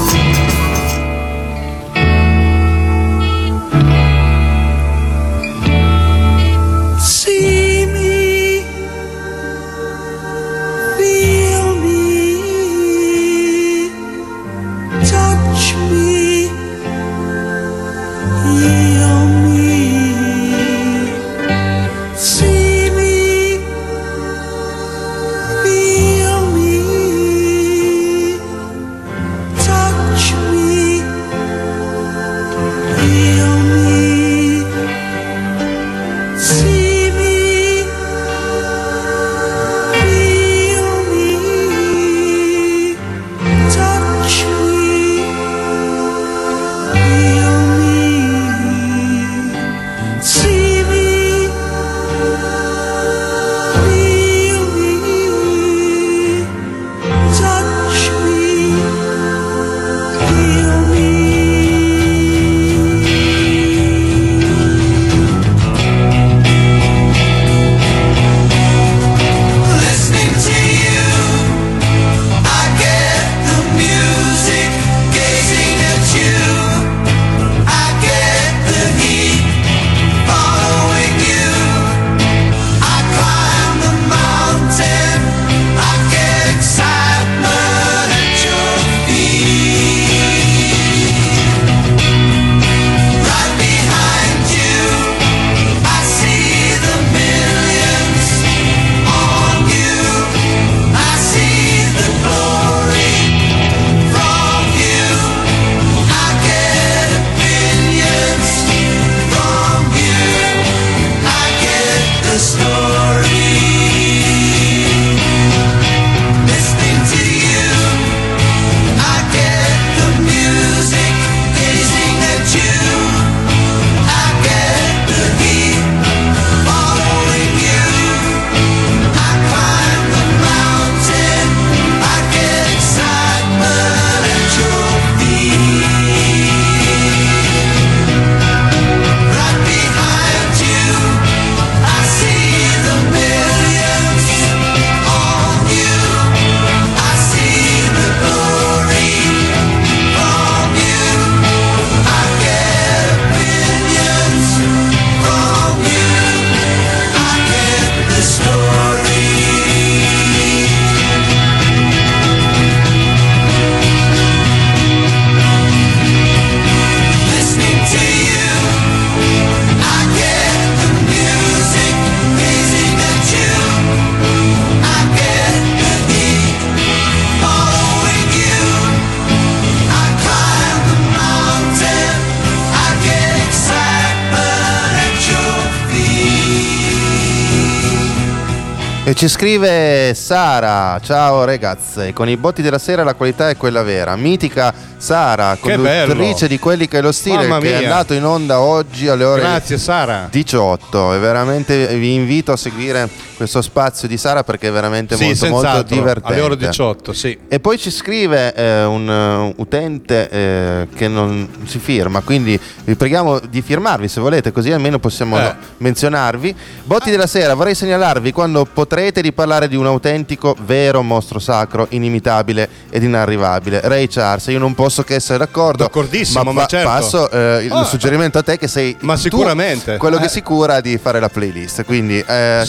Ci 189.22 189.28
scrive 189.28 190.14
Sara, 190.16 190.98
ciao 191.00 191.44
ragazzi, 191.44 192.12
con 192.12 192.28
i 192.28 192.37
botti 192.37 192.61
della 192.61 192.80
sera 192.80 193.04
la 193.04 193.14
qualità 193.14 193.50
è 193.50 193.56
quella 193.56 193.85
vera, 193.85 194.16
mitica 194.16 194.74
Sara, 194.96 195.56
conduttrice 195.61 196.48
di 196.48 196.58
quelli 196.58 196.88
che 196.88 196.98
è 196.98 197.00
lo 197.00 197.12
stile, 197.12 197.46
Mamma 197.46 197.61
che 197.61 197.72
è 197.72 197.78
mia. 197.78 197.88
andato 197.88 198.14
in 198.14 198.24
onda 198.24 198.58
oggi 198.58 199.06
alle 199.06 199.22
ore 199.22 199.42
Grazie 199.42 199.78
Sara. 199.78 200.26
18 200.28 201.14
e 201.14 201.18
veramente 201.20 201.87
vi 201.98 202.14
invito 202.14 202.50
a 202.50 202.56
seguire 202.56 203.08
questo 203.42 203.61
spazio 203.62 204.07
di 204.07 204.16
Sara 204.16 204.44
perché 204.44 204.68
è 204.68 204.72
veramente 204.72 205.16
Sì, 205.16 205.24
molto 205.26 205.48
molto 205.48 205.83
divertente. 205.83 206.28
alle 206.33 206.40
ore 206.40 206.57
18, 206.57 207.12
sì. 207.12 207.37
E 207.48 207.59
poi 207.61 207.76
ci 207.78 207.90
scrive 207.90 208.55
eh, 208.55 208.85
un 208.85 209.09
eh, 209.11 209.55
utente 209.61 210.28
eh, 210.31 210.88
che 210.94 211.09
non 211.09 211.48
si 211.66 211.78
firma, 211.78 212.20
quindi 212.20 212.59
vi 212.85 212.94
preghiamo 212.94 213.40
di 213.40 213.61
firmarvi 213.62 214.07
se 214.09 214.20
volete, 214.20 214.52
così 214.52 214.70
almeno 214.72 214.98
possiamo 214.98 215.38
Eh. 215.38 215.55
menzionarvi. 215.78 216.55
Botti 216.85 217.11
della 217.11 217.26
sera, 217.26 217.55
vorrei 217.55 217.74
segnalarvi 217.74 218.31
quando 218.33 218.64
potrete 218.64 219.20
di 219.22 219.33
parlare 219.33 219.66
di 219.68 219.74
un 219.76 219.87
autentico, 219.87 220.55
vero 220.64 221.02
mostro 221.02 221.38
sacro, 221.40 221.87
inimitabile 221.90 222.68
ed 222.90 223.02
inarrivabile. 223.02 223.81
Ray 223.83 224.07
Charles, 224.09 224.46
io 224.46 224.59
non 224.59 224.74
posso 224.74 225.02
che 225.02 225.16
essere 225.16 225.38
d'accordo. 225.38 225.83
D'accordissimo, 225.85 226.52
ma 226.52 226.61
pa- 226.62 226.66
certo. 226.66 226.88
passo 226.88 227.31
eh, 227.31 227.64
il 227.64 227.72
Ah. 227.72 227.85
suggerimento 227.85 228.38
a 228.38 228.42
te 228.42 228.57
che 228.57 228.68
sei 228.68 228.96
Ma 229.00 229.14
tu 229.14 229.20
sicuramente. 229.22 229.96
quello 229.96 230.18
che 230.18 230.26
Eh. 230.26 230.28
si 230.28 230.42
cura 230.42 230.81
di 230.81 230.96
fare 230.98 231.18
la 231.18 231.28
playlist. 231.28 231.85
Quindi 231.85 232.22
eh, 232.26 232.62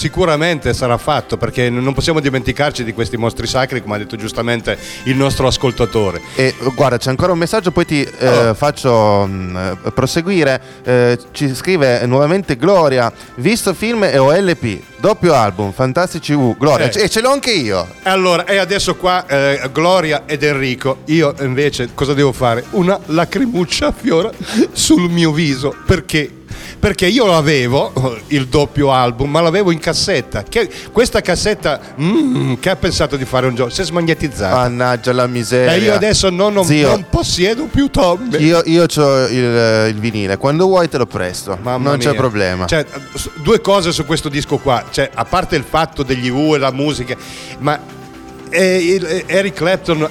Sicuramente 0.63 0.73
sarà 0.73 0.97
fatto 0.97 1.35
perché 1.35 1.69
non 1.69 1.93
possiamo 1.93 2.21
dimenticarci 2.21 2.85
di 2.85 2.93
questi 2.93 3.17
mostri 3.17 3.47
sacri, 3.47 3.81
come 3.81 3.95
ha 3.95 3.97
detto 3.97 4.15
giustamente 4.15 4.77
il 5.03 5.15
nostro 5.17 5.45
ascoltatore. 5.47 6.21
E 6.35 6.55
guarda, 6.73 6.97
c'è 6.97 7.09
ancora 7.09 7.33
un 7.33 7.37
messaggio, 7.37 7.71
poi 7.71 7.85
ti 7.85 8.01
eh, 8.01 8.31
Oh. 8.49 8.53
faccio 8.53 9.25
mh, 9.27 9.77
eh, 9.85 9.91
proseguire. 9.91 10.61
Eh, 10.83 11.19
ci 11.31 11.53
scrive 11.53 12.05
nuovamente 12.05 12.55
Gloria, 12.55 13.11
visto 13.35 13.73
film 13.73 14.03
e 14.05 14.17
OLP, 14.17 14.79
doppio 15.01 15.33
album, 15.33 15.73
Fantastici 15.73 16.31
U, 16.31 16.55
Gloria, 16.57 16.89
Eh. 16.89 17.03
E 17.03 17.09
ce 17.09 17.19
l'ho 17.19 17.31
anche 17.31 17.51
io. 17.51 17.85
Allora, 18.03 18.45
e 18.45 18.55
adesso 18.57 18.95
qua 18.95 19.25
eh, 19.27 19.69
Gloria 19.73 20.23
ed 20.25 20.43
Enrico, 20.43 20.99
io 21.05 21.33
invece 21.41 21.89
cosa 21.93 22.13
devo 22.13 22.31
fare? 22.31 22.63
Una 22.71 22.97
lacrimuccia 23.07 23.91
fiora 23.91 24.31
sul 24.71 25.09
mio 25.09 25.31
viso 25.33 25.75
perché? 25.85 26.29
Perché 26.83 27.07
io 27.07 27.25
l'avevo, 27.25 27.93
il 28.27 28.47
doppio 28.47 28.91
album, 28.91 29.31
ma 29.31 29.39
l'avevo 29.39 29.71
in 29.71 29.79
cassetta. 29.79 30.43
Che, 30.43 30.69
questa 30.91 31.21
cassetta, 31.21 31.79
mm, 31.97 32.55
che 32.59 32.69
ha 32.69 32.75
pensato 32.75 33.15
di 33.15 33.23
fare 33.23 33.47
un 33.47 33.55
gioco? 33.55 33.69
Si 33.69 33.79
è 33.79 33.85
smagnetizzata. 33.85 34.53
Mannaggia 34.53 35.13
la 35.13 35.25
miseria. 35.27 35.75
e 35.75 35.79
io 35.79 35.93
adesso 35.93 36.29
non, 36.29 36.51
non- 36.51 36.65
Zio, 36.65 36.89
non 36.89 37.05
possiedo 37.09 37.67
più 37.67 37.87
tombe. 37.87 38.37
io, 38.39 38.61
io 38.65 38.83
ho 38.83 39.25
il, 39.27 39.91
il 39.93 39.97
vinile, 39.97 40.35
quando 40.35 40.65
vuoi 40.65 40.89
te 40.89 40.97
lo 40.97 41.05
presto, 41.05 41.57
Mamma 41.61 41.91
non 41.91 41.99
c'è 41.99 42.09
mia. 42.09 42.19
problema. 42.19 42.65
Cioè, 42.65 42.85
due 43.41 43.61
cose 43.61 43.93
su 43.93 44.05
questo 44.05 44.27
disco 44.27 44.57
qua. 44.57 44.83
Cioè, 44.91 45.09
a 45.13 45.23
parte 45.23 45.55
il 45.55 45.63
fatto 45.65 46.03
degli 46.03 46.27
U 46.27 46.53
e 46.53 46.57
la 46.57 46.73
musica, 46.73 47.15
ma. 47.59 47.79
Eric 48.55 49.53
Clapton 49.53 50.09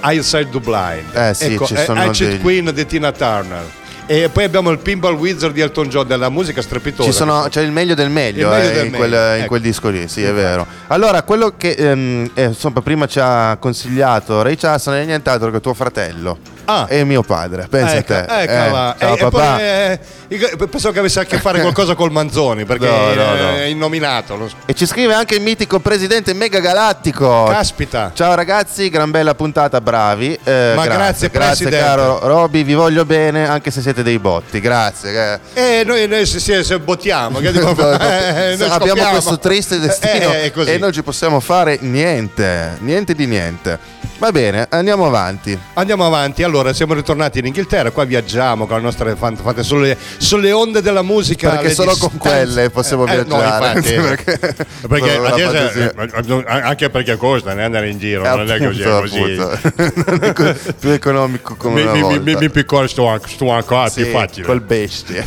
to 0.50 0.58
Blind 0.58 1.14
Eh 1.14 1.32
sì, 1.32 1.52
ecco, 1.52 1.64
ci 1.66 1.76
sono 1.76 2.00
Hatchet 2.00 2.28
degli- 2.28 2.40
Queen 2.40 2.72
di 2.74 2.86
Tina 2.86 3.12
Turner 3.12 3.80
e 4.06 4.28
poi 4.30 4.44
abbiamo 4.44 4.70
il 4.70 4.78
Pinball 4.78 5.14
Wizard 5.14 5.52
di 5.52 5.60
Elton 5.60 5.88
John 5.88 6.06
della 6.06 6.28
musica 6.28 6.60
strepitosa 6.60 7.08
Ci 7.08 7.14
sono, 7.14 7.46
c'è 7.48 7.62
il 7.62 7.70
meglio 7.70 7.94
del 7.94 8.10
meglio, 8.10 8.48
meglio 8.48 8.70
eh, 8.70 8.72
del 8.72 8.84
in, 8.86 8.90
meglio, 8.90 8.96
quel, 8.96 9.12
in 9.12 9.38
ecco. 9.38 9.48
quel 9.48 9.60
disco 9.60 9.88
lì, 9.88 10.08
sì, 10.08 10.22
è 10.22 10.32
vero. 10.32 10.66
Allora, 10.88 11.22
quello 11.22 11.54
che 11.56 11.70
ehm, 11.70 12.30
eh, 12.34 12.44
insomma, 12.44 12.80
prima 12.80 13.06
ci 13.06 13.18
ha 13.20 13.56
consigliato 13.58 14.42
Ray 14.42 14.56
Charles 14.56 14.86
non 14.86 14.96
è 14.96 15.04
nient'altro 15.04 15.50
che 15.50 15.60
tuo 15.60 15.74
fratello 15.74 16.38
Ah. 16.64 16.86
e 16.88 17.04
mio 17.04 17.22
padre. 17.22 17.66
Pensa 17.68 17.96
Ecco, 17.96 18.12
a 18.14 18.24
te. 18.24 18.42
eccola. 18.42 18.94
Eh, 18.94 18.98
ciao 18.98 19.10
E- 19.10 19.14
e 19.14 19.16
papà. 19.30 19.54
poi, 19.54 19.62
eh, 19.62 20.66
pensavo 20.70 20.92
che 20.94 20.98
avesse 21.00 21.20
a 21.20 21.24
che 21.24 21.38
fare 21.38 21.60
qualcosa 21.62 21.94
col 21.94 22.10
Manzoni 22.12 22.64
perché 22.64 22.86
No, 22.86 23.14
no, 23.14 23.34
no. 23.34 23.48
è 23.56 23.64
innominato 23.64 24.36
so. 24.48 24.56
E 24.66 24.74
ci 24.74 24.86
scrive 24.86 25.12
anche 25.14 25.34
il 25.34 25.40
mitico 25.42 25.80
presidente 25.80 26.32
Mega 26.34 26.60
Galattico. 26.60 27.44
caspita 27.50 28.12
Ciao 28.14 28.34
ragazzi, 28.34 28.88
gran 28.90 29.10
bella 29.10 29.34
puntata, 29.34 29.80
bravi. 29.80 30.38
Eh, 30.44 30.72
Ma 30.76 30.84
grazie, 30.86 31.28
grazie 31.30 31.66
Presidente. 31.68 31.78
caro 31.78 32.18
Roby, 32.26 32.62
vi 32.64 32.74
voglio 32.74 33.04
bene 33.04 33.46
anche 33.48 33.70
se 33.70 33.80
siete 33.80 34.02
dei 34.02 34.18
botti, 34.18 34.60
grazie. 34.60 35.40
eh. 35.54 35.80
e 35.80 35.84
noi, 35.84 36.06
noi 36.06 36.24
se, 36.26 36.38
se, 36.38 36.62
se 36.62 36.78
bottiamo 36.78 37.38
che 37.40 37.52
fare? 37.74 38.56
Eh, 38.58 38.64
abbiamo 38.68 39.10
questo 39.10 39.38
triste 39.38 39.78
destino 39.78 40.30
Eh, 40.32 40.42
è 40.44 40.50
così. 40.52 40.70
e 40.72 40.78
non 40.78 40.92
ci 40.92 41.02
possiamo 41.02 41.40
fare 41.40 41.78
niente, 41.80 42.76
niente 42.80 43.14
di 43.14 43.26
niente. 43.26 43.78
Va 44.22 44.30
bene, 44.30 44.68
andiamo 44.70 45.04
avanti. 45.06 45.58
Andiamo 45.74 46.06
avanti, 46.06 46.44
allora 46.44 46.72
siamo 46.72 46.94
ritornati 46.94 47.40
in 47.40 47.46
Inghilterra, 47.46 47.90
qua 47.90 48.04
viaggiamo 48.04 48.68
con 48.68 48.76
le 48.76 48.82
nostre 48.84 49.16
fan- 49.16 49.34
fatte 49.34 49.64
sulle, 49.64 49.98
sulle 50.18 50.52
onde 50.52 50.80
della 50.80 51.02
musica. 51.02 51.50
Perché 51.50 51.70
solo 51.74 51.96
con 51.96 52.08
distanze. 52.12 52.18
quelle 52.44 52.70
possiamo 52.70 53.04
Eh, 53.06 53.14
eh, 53.16 53.24
no, 53.24 53.36
viaggiare. 53.38 53.78
infatti, 53.78 53.94
perché 53.98 54.38
perché 54.86 55.10
solo 55.14 55.22
la 55.22 55.28
adesso- 55.30 56.38
eh, 56.38 56.44
anche 56.46 56.88
perché 56.88 57.16
costa 57.16 57.52
né, 57.54 57.64
andare 57.64 57.88
in 57.88 57.98
giro, 57.98 58.22
Eh, 58.24 58.28
non 58.36 58.48
è 58.48 58.64
così. 58.64 58.82
è 58.82 58.88
appunto, 58.88 59.00
così. 59.00 59.20
appunto. 59.40 60.02
Non 60.12 60.18
è 60.22 60.32
co- 60.32 60.54
più 60.78 60.90
economico 60.90 61.54
come 61.56 61.74
Mi, 61.74 61.82
una 61.82 61.92
mi, 61.92 62.00
volta. 62.02 62.20
mi, 62.20 62.34
mi 62.36 62.50
piccolo 62.50 62.86
sto 62.86 63.08
anche, 63.08 63.28
sto 63.28 63.50
anche 63.50 63.74
ah, 63.74 63.88
Sì, 63.88 64.02
più 64.04 64.12
facile. 64.12 64.46
col 64.46 64.60
bestie. 64.60 65.26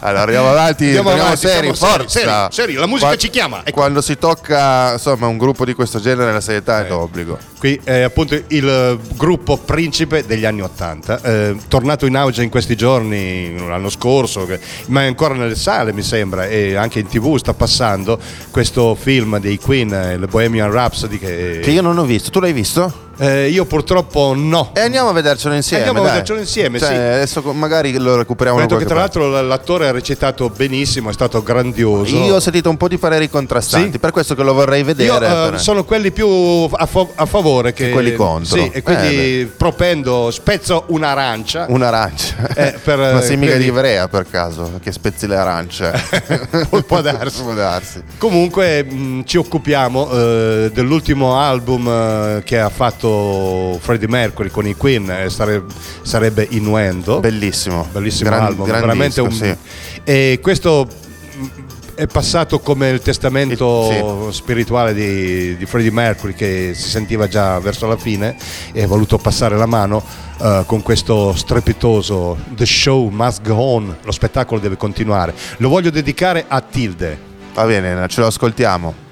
allora 0.00 0.22
andiamo 0.22 0.48
avanti 0.48 0.84
Andiamo 0.86 1.08
torniamo 1.10 1.28
avanti, 1.28 1.46
seri, 1.46 1.74
forza 1.74 2.08
seri, 2.08 2.30
seri, 2.50 2.72
la 2.74 2.86
musica 2.86 3.16
ci 3.16 3.28
chiama, 3.28 3.60
ecco. 3.64 3.72
quando 3.72 4.00
si 4.00 4.16
tocca 4.16 4.92
insomma 4.92 5.26
un 5.26 5.36
gruppo 5.36 5.66
di 5.66 5.74
questo 5.74 6.00
genere 6.00 6.32
la 6.32 6.40
serietà 6.40 6.78
è 6.80 6.84
Eh. 6.84 6.88
D'obbligo 7.24 7.38
Qui 7.58 7.80
è 7.82 8.00
appunto 8.02 8.40
il 8.48 8.98
gruppo 9.16 9.56
principe 9.56 10.24
degli 10.24 10.44
anni 10.44 10.60
Ottanta, 10.60 11.20
eh, 11.22 11.56
tornato 11.66 12.06
in 12.06 12.14
auge 12.14 12.44
in 12.44 12.50
questi 12.50 12.76
giorni, 12.76 13.56
l'anno 13.58 13.90
scorso, 13.90 14.46
ma 14.86 15.02
è 15.02 15.06
ancora 15.06 15.34
nelle 15.34 15.56
sale 15.56 15.92
mi 15.92 16.02
sembra, 16.02 16.46
e 16.46 16.76
anche 16.76 17.00
in 17.00 17.08
tv 17.08 17.36
sta 17.36 17.54
passando 17.54 18.20
questo 18.52 18.94
film 18.94 19.38
dei 19.40 19.58
Queen, 19.58 19.92
eh, 19.92 20.14
il 20.14 20.26
Bohemian 20.28 20.70
Rhapsody, 20.70 21.18
che, 21.18 21.60
che 21.60 21.70
io 21.70 21.82
non 21.82 21.98
ho 21.98 22.04
visto. 22.04 22.30
Tu 22.30 22.38
l'hai 22.38 22.52
visto? 22.52 23.07
Eh, 23.18 23.48
io 23.48 23.64
purtroppo 23.64 24.32
no. 24.36 24.70
e 24.74 24.80
andiamo 24.80 25.08
a 25.08 25.12
vedercelo 25.12 25.54
insieme 25.54 25.84
Andiamo 25.84 26.00
a 26.00 26.04
dai. 26.10 26.12
vedercelo 26.20 26.40
insieme, 26.40 26.78
Cioè, 26.78 26.88
sì. 26.88 26.94
adesso 26.94 27.42
magari 27.52 27.96
lo 27.98 28.16
recuperiamo 28.16 28.58
Ho 28.58 28.62
detto 28.62 28.76
che 28.76 28.84
tra 28.84 28.96
l'altro 28.96 29.28
l- 29.28 29.46
l'attore 29.46 29.88
ha 29.88 29.90
recitato 29.90 30.48
benissimo, 30.50 31.10
è 31.10 31.12
stato 31.12 31.42
grandioso. 31.42 32.12
parte. 32.12 32.26
io 32.26 32.34
ho 32.36 32.40
sentito 32.40 32.70
un 32.70 32.76
po' 32.76 32.88
di 32.88 32.98
pareri 32.98 33.28
contrastanti 33.28 33.92
Sì? 33.92 33.98
per 33.98 34.10
questo 34.12 34.34
che 34.34 34.42
lo 34.42 34.52
vorrei 34.54 34.82
vedere 34.82 35.08
Io, 35.12 35.18
per- 35.50 35.60
sono 35.60 35.84
quelli 35.84 36.10
più 36.12 36.28
a, 36.72 36.86
fa- 36.86 37.06
a 37.14 37.26
favore 37.26 37.72
che 37.72 37.86
Che 37.86 37.92
quelli 37.92 38.14
contro. 38.14 38.56
Sì, 38.56 38.70
e 38.72 38.82
quindi 38.82 39.40
Eh, 39.40 39.50
propendo, 39.56 40.30
spezzo 40.30 40.84
un'arancia. 40.88 41.66
un'arancia 41.68 42.48
Eh, 42.54 42.78
per- 42.82 42.98
ma 43.14 43.20
sei 43.20 43.36
mica 43.36 43.56
di 43.56 43.64
Ivrea 43.66 44.08
per 44.08 44.26
caso 44.30 44.78
che 44.82 44.92
spezzi 44.92 45.26
le 45.26 45.36
arance 45.36 45.90
Può 46.86 47.00
darsi. 47.00 47.42
può 47.42 47.52
darsi 47.52 48.02
Comunque 48.18 48.84
mh, 48.84 49.22
ci 49.24 49.36
occupiamo 49.38 50.10
eh, 50.10 50.70
dell'ultimo 50.72 51.36
album 51.38 51.88
eh, 51.88 52.42
che 52.44 52.58
ha 52.60 52.68
fatto 52.68 53.06
Freddie 53.80 54.08
Mercury 54.08 54.48
con 54.50 54.66
i 54.66 54.74
Queen, 54.74 55.10
eh, 55.10 55.30
sare- 55.30 55.64
sarebbe 56.02 56.46
Innuendo. 56.50 57.20
bellissimo 57.20 57.86
Bellissimo 57.92 58.30
Gran- 58.30 58.42
album, 58.44 58.66
gran 58.66 58.80
veramente 58.80 59.22
disco, 59.22 59.24
un... 59.24 59.32
sì. 59.32 59.56
E 60.04 60.38
questo 60.42 60.86
mh, 60.86 61.46
è 61.94 62.06
passato 62.06 62.60
come 62.60 62.90
il 62.90 63.00
testamento 63.00 64.30
spirituale 64.30 64.94
di, 64.94 65.56
di 65.56 65.66
Freddie 65.66 65.90
Mercury 65.90 66.32
che 66.34 66.70
si 66.74 66.88
sentiva 66.88 67.26
già 67.26 67.58
verso 67.58 67.86
la 67.88 67.96
fine 67.96 68.36
e 68.72 68.82
ha 68.84 68.86
voluto 68.86 69.18
passare 69.18 69.56
la 69.56 69.66
mano 69.66 70.02
eh, 70.40 70.62
con 70.66 70.80
questo 70.82 71.34
strepitoso 71.34 72.36
The 72.50 72.64
Show 72.66 73.08
Must 73.08 73.42
Go 73.42 73.54
On, 73.54 73.96
lo 74.00 74.12
spettacolo 74.12 74.60
deve 74.60 74.76
continuare. 74.76 75.34
Lo 75.56 75.68
voglio 75.68 75.90
dedicare 75.90 76.44
a 76.46 76.60
Tilde. 76.60 77.18
va 77.54 77.64
bene 77.64 78.06
ce 78.08 78.20
lo 78.20 78.28
ascoltiamo 78.28 79.06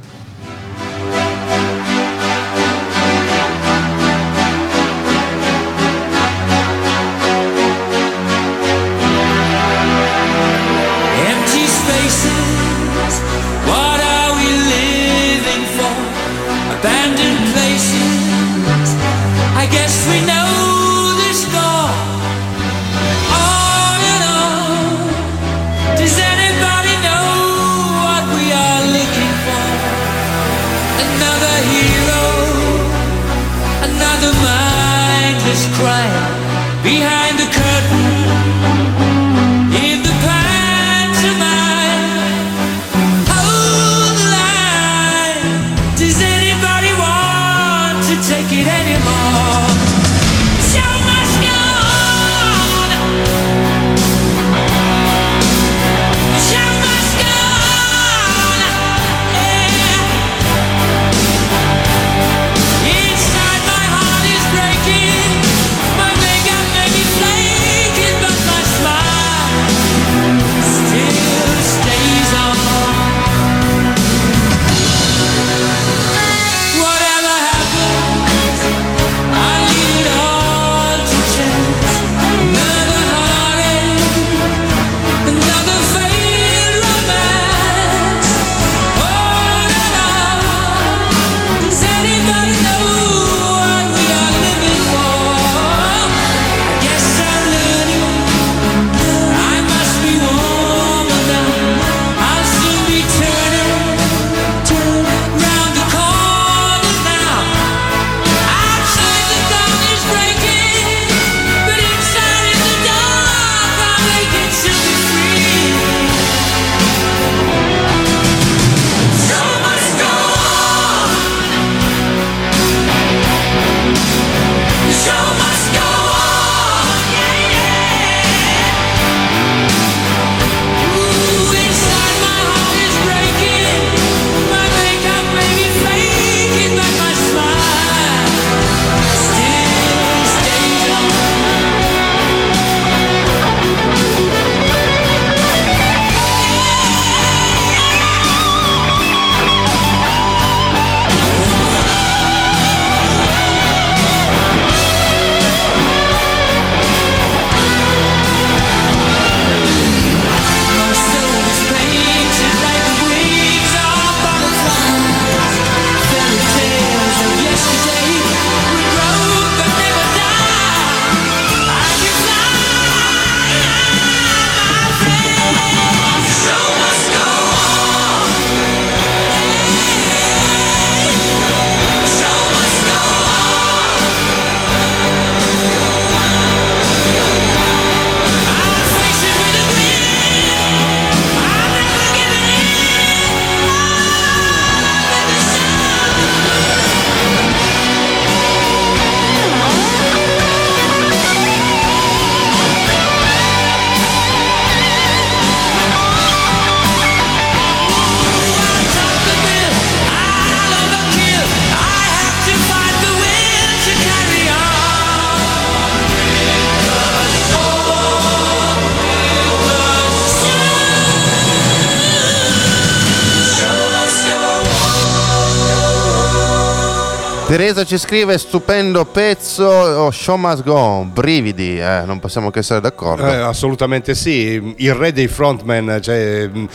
Teresa 227.57 227.85
ci 227.87 227.97
scrive 227.97 228.37
stupendo 228.37 229.07
pezzo. 229.07 229.65
Oh, 229.65 230.11
Show 230.11 230.37
Must 230.37 230.63
Go 230.63 231.09
brividi, 231.11 231.81
eh, 231.81 232.03
non 232.05 232.19
possiamo 232.19 232.51
che 232.51 232.59
essere 232.59 232.83
d'accordo. 232.83 233.27
Eh, 233.27 233.35
assolutamente 233.37 234.15
sì, 234.15 234.75
il 234.77 234.93
re 234.93 235.11
dei 235.11 235.27
frontman, 235.27 235.99
cioè, 236.03 236.51
un- 236.53 236.69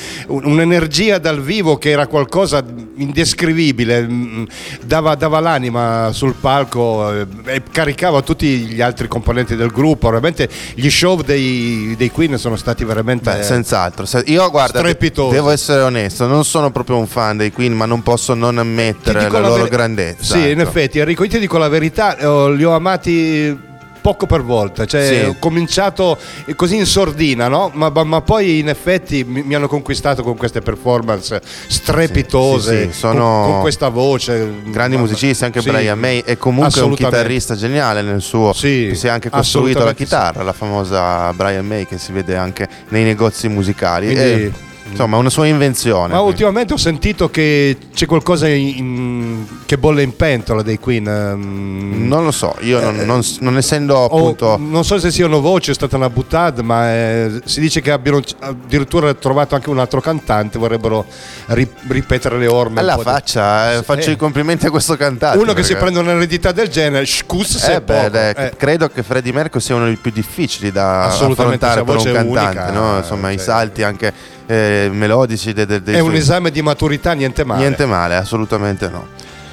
un'energia 0.44 1.20
dal 1.20 1.40
vivo 1.40 1.78
che 1.78 1.92
era 1.92 2.08
qualcosa 2.08 2.64
indescrivibile, 2.96 4.02
mh, 4.02 4.48
dava, 4.84 5.16
dava 5.16 5.40
l'anima 5.40 6.10
sul 6.12 6.36
palco 6.40 7.12
eh, 7.14 7.28
e 7.46 7.64
caricava 7.72 8.22
tutti 8.22 8.48
gli 8.48 8.82
altri 8.82 9.08
componenti 9.08 9.56
del 9.56 9.72
gruppo. 9.72 10.10
Veramente 10.10 10.50
gli 10.76 10.90
show 10.90 11.22
dei, 11.22 11.96
dei 11.98 12.12
Queen 12.12 12.38
sono 12.38 12.56
stati 12.56 12.84
veramente... 12.84 13.32
Beh, 13.32 13.44
senz'altro. 13.44 14.06
Se- 14.06 14.24
Io 14.28 14.50
guarda, 14.50 14.80
strepitosi. 14.80 15.34
devo 15.34 15.50
essere 15.50 15.82
onesto, 15.82 16.28
non 16.28 16.44
sono 16.46 16.72
proprio 16.72 16.98
un 16.98 17.08
fan 17.08 17.38
dei 17.38 17.52
Queen, 17.52 17.74
ma 17.74 17.86
non 17.86 18.04
posso 18.04 18.34
non 18.34 18.58
ammettere 18.58 19.22
la, 19.24 19.40
la 19.40 19.48
loro 19.48 19.64
ver- 19.64 19.70
grandezza. 19.72 20.36
Sì, 20.36 20.50
in 20.52 20.60
ecco. 20.60 20.70
effetti, 20.70 21.00
Enrico, 21.00 21.24
io 21.24 21.30
ti 21.30 21.40
dico 21.40 21.58
la 21.58 21.70
verità, 21.70 22.18
eh, 22.18 22.54
li 22.56 22.64
ho 22.64 22.74
amati 22.74 23.70
poco 24.02 24.26
per 24.26 24.42
volta, 24.42 24.86
cioè 24.86 25.06
Sì. 25.08 25.26
ho 25.28 25.36
cominciato 25.40 26.18
così 26.56 26.76
in 26.76 26.86
sordina, 26.86 27.48
no? 27.48 27.70
ma, 27.74 27.90
ma- 27.90 28.04
ma 28.04 28.22
poi 28.22 28.60
in 28.60 28.70
effetti 28.70 29.24
mi, 29.24 29.44
mi 29.44 29.54
hanno 29.56 29.68
conquistato 29.68 30.24
con 30.24 30.36
queste 30.36 30.62
performance 30.62 31.40
strepitose, 31.68 32.86
Sì, 32.88 32.92
sì, 32.94 32.98
sono 33.00 33.42
con, 33.44 33.52
con 33.52 33.62
questa 33.62 33.90
voce. 33.90 34.54
Grandi 34.66 34.96
Ma- 34.96 35.02
musicisti, 35.02 35.44
anche 35.44 35.62
Brian 35.62 36.00
May 36.00 36.22
è 36.24 36.38
comunque 36.38 36.82
un 36.82 36.94
chitarrista 36.96 37.56
geniale 37.56 38.02
nel 38.02 38.22
suo 38.22 38.54
si 38.54 38.90
è 39.04 39.08
anche 39.10 39.30
costruito 39.30 39.84
la 39.84 39.94
chitarra, 39.94 40.44
la 40.44 40.54
famosa 40.54 41.32
Brian 41.34 41.66
May 41.66 41.86
che 41.86 41.98
si 41.98 42.12
vede 42.12 42.36
anche 42.36 42.68
nei 42.90 43.04
negozi 43.04 43.48
musicali. 43.48 44.08
Quindi- 44.08 44.24
E, 44.24 44.52
insomma, 44.92 45.18
una 45.18 45.30
sua 45.30 45.48
invenzione. 45.48 46.14
Ma 46.14 46.22
ultimamente 46.22 46.74
ho 46.74 46.78
sentito 46.78 47.30
che 47.30 47.78
c'è 47.94 48.06
qualcosa 48.06 48.48
in- 48.48 49.46
che 49.66 49.78
bolle 49.78 50.04
in 50.04 50.16
pentola 50.16 50.62
dei 50.62 50.78
Queen. 50.80 51.08
ehm, 51.08 52.08
Non 52.08 52.24
lo 52.26 52.32
so, 52.32 52.56
io 52.62 52.80
non, 52.82 52.96
non- 53.06 53.22
non 53.40 53.58
essendo 53.58 54.04
appunto 54.04 54.58
non 54.60 54.84
so 54.84 55.00
se 55.00 55.12
siano 55.12 55.40
voci, 55.42 55.72
è 55.72 55.74
stata 55.74 55.96
una 55.96 56.10
buttata, 56.10 56.62
ma 56.62 56.92
eh, 56.92 57.42
si 57.46 57.60
dice 57.62 57.82
che 57.82 57.92
abbiano 57.92 58.20
addirittura 58.40 59.14
trovato 59.14 59.56
anche 59.56 59.70
un 59.70 59.80
altro 59.80 60.02
cantante, 60.02 60.60
vorrebbero 60.60 61.06
ri- 61.48 61.68
ripetere 61.88 62.38
le 62.38 62.48
orme. 62.48 62.80
alla 62.82 62.98
faccia, 62.98 63.74
eh, 63.78 63.84
faccio 63.84 64.10
Eh. 64.10 64.14
i 64.14 64.16
complimenti 64.18 64.66
a 64.66 64.70
questo 64.72 64.96
cantante. 64.98 65.38
Uno 65.38 65.54
che 65.54 65.64
si 65.64 65.74
perché- 65.74 65.92
prende 65.92 66.00
un'eredità 66.12 66.52
del 66.52 66.68
genere, 66.68 67.06
scus 67.06 67.58
se 67.58 67.72
Eh 67.72 67.76
è 67.78 67.82
beh, 67.82 67.94
poco. 67.96 68.10
dai, 68.10 68.34
Eh, 68.36 68.54
credo 68.58 68.90
che 68.90 69.04
Freddie 69.04 69.32
Mercury 69.34 69.62
sia 69.64 69.76
uno 69.76 69.86
dei 69.86 69.96
più 69.98 70.12
difficili 70.12 70.72
da 70.72 71.06
affrontare 71.06 71.84
per 71.84 71.96
un 71.98 72.04
cantante, 72.04 72.28
unica, 72.60 72.72
no? 72.72 72.98
insomma 72.98 73.30
i 73.32 73.36
cioè- 73.36 73.46
salti 73.46 73.84
anche 73.84 74.14
eh, 74.52 74.90
melodici 74.92 75.54
de- 75.54 75.66
de- 75.66 75.82
dei 75.82 75.96
è 75.96 76.00
un 76.00 76.14
esame 76.16 76.52
di 76.52 76.62
maturità, 76.62 77.14
niente 77.14 77.44
male. 77.46 77.60
Niente 77.62 77.86
male, 77.86 78.16
assolutamente 78.16 78.90
no. 78.90 79.08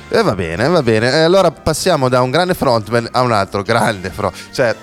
E 0.09 0.23
va 0.23 0.35
bene, 0.35 0.67
va 0.69 0.83
bene. 0.83 1.11
E 1.13 1.19
allora 1.19 1.51
passiamo 1.51 2.09
da 2.09 2.21
un 2.23 2.31
grande 2.31 2.55
frontman 2.55 3.09
a 3.13 3.21
un 3.21 3.33
altro 3.33 3.63
grande 3.63 4.11
front. 4.11 4.35
Cioè, 4.53 4.75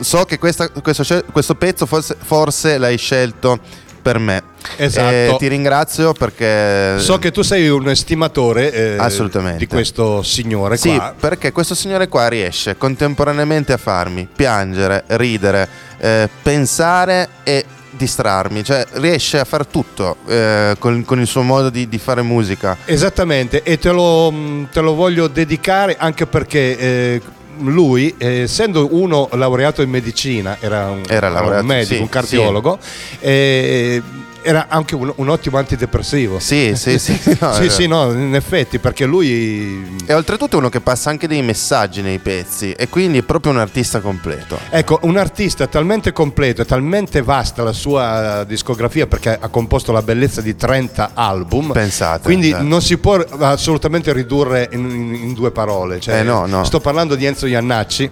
so 0.00 0.24
che 0.24 0.38
questa- 0.38 0.68
questo, 0.68 1.04
questo 1.32 1.54
pezzo 1.54 1.86
forse, 1.86 2.16
forse 2.20 2.76
l'hai 2.78 2.98
scelto 2.98 3.58
per 4.02 4.18
me. 4.18 4.42
Esatto. 4.76 5.08
E 5.08 5.36
ti 5.38 5.46
ringrazio 5.48 6.12
perché... 6.12 6.98
So 6.98 7.18
che 7.18 7.30
tu 7.30 7.40
sei 7.40 7.68
un 7.70 7.88
estimatore 7.88 8.70
eh, 8.70 8.96
Assolutamente. 8.98 9.58
di 9.58 9.66
questo 9.66 10.22
signore 10.22 10.76
Sì, 10.76 10.94
qua. 10.94 11.14
perché 11.18 11.52
questo 11.52 11.74
signore 11.74 12.08
qua 12.08 12.28
riesce 12.28 12.76
contemporaneamente 12.76 13.72
a 13.72 13.78
farmi 13.78 14.28
piangere, 14.34 15.04
ridere, 15.06 15.66
eh, 15.98 16.28
pensare 16.42 17.28
e 17.44 17.64
distrarmi, 17.96 18.64
cioè 18.64 18.84
riesce 18.92 19.38
a 19.38 19.44
far 19.44 19.66
tutto 19.66 20.16
eh, 20.26 20.74
con, 20.78 21.04
con 21.04 21.20
il 21.20 21.26
suo 21.26 21.42
modo 21.42 21.70
di, 21.70 21.88
di 21.88 21.98
fare 21.98 22.22
musica. 22.22 22.76
Esattamente, 22.84 23.62
e 23.62 23.78
te 23.78 23.90
lo, 23.90 24.30
mh, 24.30 24.68
te 24.72 24.80
lo 24.80 24.94
voglio 24.94 25.28
dedicare 25.28 25.96
anche 25.98 26.26
perché 26.26 26.78
eh, 26.78 27.22
lui, 27.58 28.14
eh, 28.18 28.42
essendo 28.42 28.88
uno 28.90 29.28
laureato 29.32 29.82
in 29.82 29.90
medicina, 29.90 30.56
era 30.60 30.90
un, 30.90 31.02
Era 31.06 31.28
laureato, 31.28 31.60
un 31.60 31.66
medico, 31.66 31.94
sì, 31.94 32.00
un 32.00 32.08
cardiologo, 32.08 32.78
eh, 33.20 34.02
era 34.44 34.66
anche 34.68 34.94
un, 34.94 35.12
un 35.16 35.28
ottimo 35.28 35.58
antidepressivo. 35.58 36.38
Sì, 36.44 36.72
sì, 36.76 36.98
sì. 36.98 37.36
no, 37.40 37.52
sì, 37.54 37.64
eh. 37.64 37.70
sì, 37.70 37.86
no, 37.86 38.12
in 38.12 38.34
effetti, 38.34 38.78
perché 38.78 39.04
lui... 39.06 39.96
E 40.06 40.12
oltretutto 40.14 40.56
è 40.56 40.58
uno 40.58 40.68
che 40.68 40.80
passa 40.80 41.10
anche 41.10 41.26
dei 41.26 41.42
messaggi 41.42 42.02
nei 42.02 42.18
pezzi 42.18 42.72
e 42.72 42.88
quindi 42.88 43.18
è 43.18 43.22
proprio 43.22 43.52
un 43.52 43.58
artista 43.58 44.00
completo. 44.00 44.58
Ecco, 44.70 44.98
un 45.02 45.16
artista 45.16 45.66
talmente 45.66 46.12
completo 46.12 46.62
e 46.62 46.64
talmente 46.66 47.22
vasta 47.22 47.62
la 47.62 47.72
sua 47.72 48.44
discografia 48.46 49.06
perché 49.06 49.36
ha 49.40 49.48
composto 49.48 49.90
la 49.92 50.02
bellezza 50.02 50.40
di 50.40 50.54
30 50.54 51.10
album. 51.14 51.72
Pensate, 51.72 52.22
Quindi 52.24 52.50
eh. 52.50 52.60
non 52.60 52.82
si 52.82 52.98
può 52.98 53.14
assolutamente 53.38 54.12
ridurre 54.12 54.68
in, 54.72 54.88
in- 54.90 55.14
in 55.14 55.32
due 55.32 55.50
parole. 55.50 55.98
Cioè, 56.00 56.20
Eh, 56.20 56.22
no, 56.22 56.46
no. 56.46 56.64
Sto 56.64 56.80
parlando 56.80 57.14
di 57.14 57.24
Enzo 57.24 57.46
Iannacci. 57.46 58.10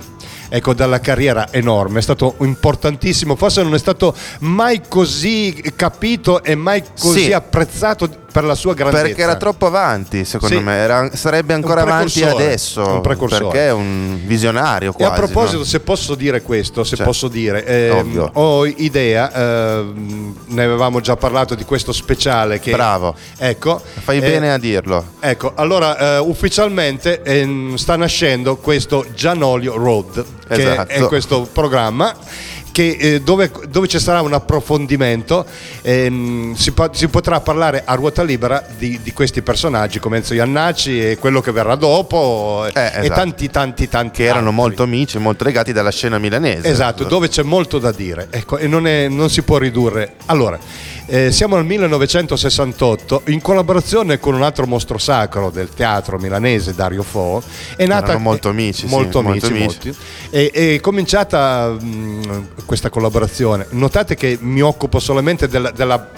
Ecco, 0.55 0.75
dalla 0.75 1.01
carriera 1.01 1.51
enorme, 1.51 2.01
è 2.01 2.03
stato 2.03 2.35
importantissimo, 2.41 3.37
forse 3.37 3.63
non 3.63 3.73
è 3.73 3.79
stato 3.79 4.15
mai 4.41 4.83
così 4.87 5.63
capito 5.75 6.45
e 6.45 6.55
mai 6.55 6.83
così 7.01 7.25
Sì. 7.25 7.33
apprezzato 7.33 8.22
per 8.33 8.45
la 8.45 8.55
sua 8.55 8.75
grandezza. 8.75 9.03
Perché 9.03 9.23
era 9.23 9.37
troppo 9.37 9.67
avanti, 9.67 10.25
secondo 10.25 10.57
Sì. 10.57 10.63
me, 10.63 10.75
Era- 10.75 11.11
sarebbe 11.15 11.53
ancora 11.55 11.83
avanti 11.83 12.23
adesso. 12.25 12.87
un 12.95 13.01
precursore. 13.03 13.45
Perché 13.45 13.67
è 13.67 13.73
un 13.73 14.21
visionario 14.25 14.91
E 14.91 14.95
quasi. 14.95 15.13
a 15.13 15.15
proposito, 15.15 15.59
no? 15.59 15.65
se 15.65 15.81
posso 15.81 16.15
dire 16.15 16.43
questo, 16.43 16.83
se 16.83 16.97
Cioè, 16.97 17.05
posso 17.07 17.29
dire, 17.29 17.65
ehm, 17.65 18.31
ho 18.33 18.67
idea, 18.67 19.33
ehm, 19.33 20.37
ne 20.47 20.65
avevamo 20.65 21.01
già 21.01 21.17
parlato 21.17 21.55
di 21.55 21.65
questo 21.65 21.93
speciale 21.93 22.59
che... 22.59 22.73
Bravo. 22.73 23.15
Ecco. 23.39 23.81
Fai 24.03 24.17
eh, 24.17 24.21
bene 24.21 24.53
a 24.53 24.59
dirlo. 24.59 25.05
Ecco, 25.21 25.53
allora 25.55 26.17
eh, 26.17 26.19
ufficialmente 26.19 27.23
ehm, 27.23 27.75
sta 27.75 27.97
nascendo 27.97 28.57
questo 28.57 29.05
Gianolio 29.15 29.77
Road, 29.77 30.25
che 30.49 30.55
Esatto. 30.73 30.91
è 30.91 31.01
questo 31.07 31.47
programma 31.53 32.15
che, 32.73 32.97
eh, 32.99 33.21
dove, 33.21 33.51
dove 33.69 33.87
ci 33.87 33.99
sarà 34.01 34.23
un 34.23 34.33
approfondimento, 34.33 35.45
ehm, 35.83 36.55
si, 36.55 36.73
po- 36.73 36.91
si 36.93 37.07
potrà 37.09 37.41
parlare 37.41 37.83
a 37.85 37.95
ruota 37.95 38.23
libera 38.23 38.65
di, 38.77 38.99
di 39.03 39.13
questi 39.13 39.43
personaggi 39.43 39.99
come 39.99 40.17
Enzo 40.17 40.35
Iannacci 40.35 41.11
e 41.11 41.19
quello 41.19 41.41
che 41.41 41.53
verrà 41.53 41.75
dopo 41.77 42.65
eh, 42.67 42.71
Eh, 42.75 42.81
e 42.81 42.99
esatto. 43.01 43.15
tanti 43.15 43.51
tanti 43.51 43.89
tanti 43.89 44.17
Che 44.23 44.25
erano 44.25 44.47
altri. 44.49 44.55
molto 44.55 44.83
amici, 44.83 45.19
molto 45.19 45.45
legati 45.45 45.73
dalla 45.73 45.91
scena 45.91 46.19
milanese. 46.19 46.69
Esatto, 46.69 47.05
dove 47.05 47.29
c'è 47.29 47.43
molto 47.43 47.79
da 47.79 47.93
dire 47.93 48.29
ecco, 48.31 48.57
e 48.59 48.67
non, 48.67 48.87
è- 48.87 49.09
non 49.09 49.29
si 49.31 49.43
può 49.43 49.59
ridurre. 49.59 50.15
Allora, 50.27 50.59
eh, 51.07 51.31
siamo 51.33 51.57
nel 51.57 51.65
1968 51.67 53.23
in 53.27 53.41
collaborazione 53.41 54.19
con 54.19 54.35
un 54.35 54.43
altro 54.43 54.67
mostro 54.67 54.99
sacro 54.99 55.51
del 55.51 55.69
teatro 55.75 56.19
milanese, 56.19 56.75
Dario 56.75 57.03
Fo. 57.03 57.43
È 57.77 57.85
nata 57.87 58.07
Erano 58.11 58.21
molto 58.21 58.49
amici, 58.49 58.87
sì, 58.87 58.87
molto 58.87 59.23
molto 59.23 59.47
amici, 59.47 59.63
amici. 59.65 59.89
molti. 59.89 59.97
E- 60.31 60.51
è 60.77 60.81
cominciata 60.81 61.69
mh, 61.79 62.65
questa 62.65 62.89
collaborazione. 62.91 63.67
Notate 63.71 64.15
che 64.15 64.39
mi 64.41 64.63
occupo 64.63 64.99
solamente 65.01 65.49
della, 65.49 65.71
della- 65.71 66.09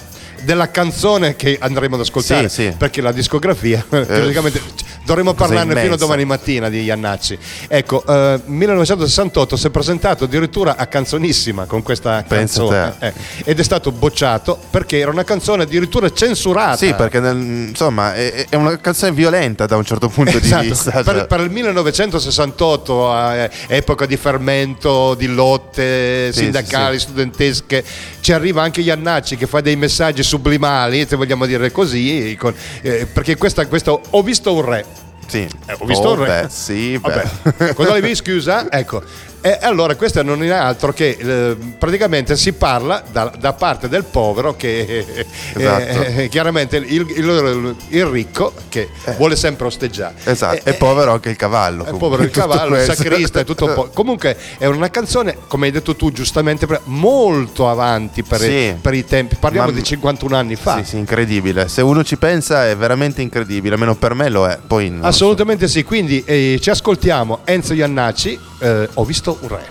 della 0.45 0.71
canzone 0.71 1.37
che 1.37 1.57
andremo 1.61 1.95
ad 1.97 2.03
ascoltare 2.03 2.49
Sì, 2.49 2.63
sì. 2.71 2.75
perché 2.77 3.01
la 3.01 3.13
discografia 3.13 3.85
praticamente 3.89 4.61
dovremmo 5.05 5.35
parlarne 5.35 5.71
fino 5.71 5.79
a 5.81 5.85
immensa. 5.85 6.05
domani 6.05 6.25
mattina 6.25 6.69
di 6.69 6.83
Iannacci. 6.83 7.39
Ecco, 7.69 8.05
eh, 8.07 8.41
1968 8.45 9.57
si 9.57 9.67
è 9.67 9.71
presentato 9.71 10.25
addirittura 10.25 10.77
a 10.77 10.87
Canzonissima 10.87 11.65
con 11.65 11.83
questa 11.83 12.25
canzone 12.27 12.95
eh, 13.01 13.13
ed 13.45 13.59
è 13.59 13.63
stato 13.63 13.93
bocciato 13.93 14.59
perché 14.71 14.99
era 14.99 15.11
una 15.11 15.25
canzone 15.25 15.65
addirittura 15.65 16.11
censurata. 16.11 16.77
Sì, 16.77 16.95
perché 16.95 17.21
nel- 17.21 17.37
insomma 17.69 18.15
è, 18.15 18.47
è 18.49 18.57
una 18.57 18.79
canzone 18.79 19.13
violenta 19.13 19.67
da 19.67 19.77
un 19.77 19.85
certo 19.85 20.09
punto 20.09 20.37
Esatto. 20.39 20.63
di 20.63 20.69
vista. 20.69 20.91
Per, 21.03 21.05
cioè. 21.17 21.27
per 21.27 21.41
il 21.41 21.51
1968, 21.51 23.15
eh, 23.33 23.51
epoca 23.69 24.07
di 24.07 24.17
fermento, 24.17 25.15
di 25.15 25.27
lotte 25.27 26.31
Sì, 26.33 26.41
sindacali, 26.41 26.99
studentesche, 26.99 27.85
ci 28.21 28.33
arriva 28.33 28.63
anche 28.63 28.81
Iannacci 28.81 29.37
che 29.37 29.47
fa 29.47 29.61
dei 29.61 29.77
messaggi 29.77 30.23
sublimali, 30.39 31.07
se 31.07 31.15
vogliamo 31.17 31.47
dire 31.47 31.71
così, 31.71 32.37
con- 32.39 32.55
eh, 32.83 33.07
perché 33.07 33.37
questa, 33.37 33.67
questo 33.67 34.01
ho 34.11 34.23
visto 34.23 34.53
un 34.53 34.63
re. 34.65 34.85
Sì. 35.27 35.49
Eh, 35.67 35.77
ho 35.79 35.85
visto 35.87 36.09
Oh, 36.09 36.13
un 36.15 36.25
re. 36.25 36.43
beh, 36.43 36.49
sì, 36.51 36.99
beh. 36.99 37.25
Vabbè, 37.43 37.75
cosa 37.75 37.91
avevi 37.91 38.15
scusa? 38.15 38.71
Ecco. 38.71 39.03
E 39.47 39.59
allora 39.61 39.95
questo 39.95 40.23
non 40.23 40.43
è 40.43 40.49
altro 40.49 40.95
che 40.95 41.19
eh, 41.21 41.55
praticamente 41.79 42.35
si 42.35 42.55
parla 42.55 43.03
da, 43.13 43.31
da 43.39 43.53
parte 43.53 43.91
del 43.91 44.05
povero 44.05 44.57
che 44.57 45.05
eh, 45.15 45.27
Esatto. 45.55 46.03
eh, 46.03 46.29
chiaramente 46.31 46.79
il, 46.79 47.07
il- 47.11 47.77
il 47.89 48.07
ricco 48.07 48.55
che 48.71 48.89
vuole 49.19 49.37
sempre 49.37 49.67
osteggiare. 49.67 50.15
Esatto, 50.25 50.57
Eh, 50.65 50.71
e 50.71 50.73
povero 50.75 51.13
anche 51.13 51.29
il 51.29 51.37
cavallo. 51.37 51.85
è 51.85 51.93
povero 51.95 52.23
il 52.23 52.31
cavallo, 52.31 52.77
il 52.77 52.85
sacrista 52.85 53.41
e 53.41 53.45
tutto 53.45 53.67
un 53.67 53.75
po'. 53.75 53.91
Comunque 53.93 54.35
è 54.57 54.65
una 54.65 54.89
canzone, 54.89 55.37
come 55.47 55.67
hai 55.67 55.73
detto 55.73 55.95
tu 55.95 56.11
giustamente, 56.11 56.67
molto 56.85 57.69
avanti 57.69 58.23
per, 58.23 58.41
Sì. 58.41 58.75
per 58.81 58.95
i 58.95 59.05
tempi. 59.05 59.37
Parliamo 59.39 59.69
Ma- 59.69 59.75
di 59.75 59.83
51 59.83 60.37
anni 60.37 60.57
fa. 60.57 60.79
Sì, 60.79 60.85
sì, 60.85 60.97
incredibile. 60.97 61.69
Se 61.69 61.83
uno 61.83 62.03
ci 62.03 62.17
pensa 62.17 62.67
è 62.67 62.75
veramente 62.79 63.21
incredibile, 63.21 63.75
almeno 63.75 63.95
per 63.95 64.15
me 64.15 64.31
lo 64.31 64.47
è. 64.47 64.59
Poi 64.67 64.89
lo 64.91 65.03
so. 65.03 65.07
Assolutamente 65.07 65.69
sì, 65.69 65.83
quindi 65.83 66.23
eh, 66.25 66.59
ci 66.63 66.71
ascoltiamo 66.71 67.41
Enzo 67.45 67.75
Iannacci, 67.75 68.39
eh, 68.65 68.89
ho 68.95 69.05
visto 69.05 69.37
un 69.43 69.49
re. 69.49 69.69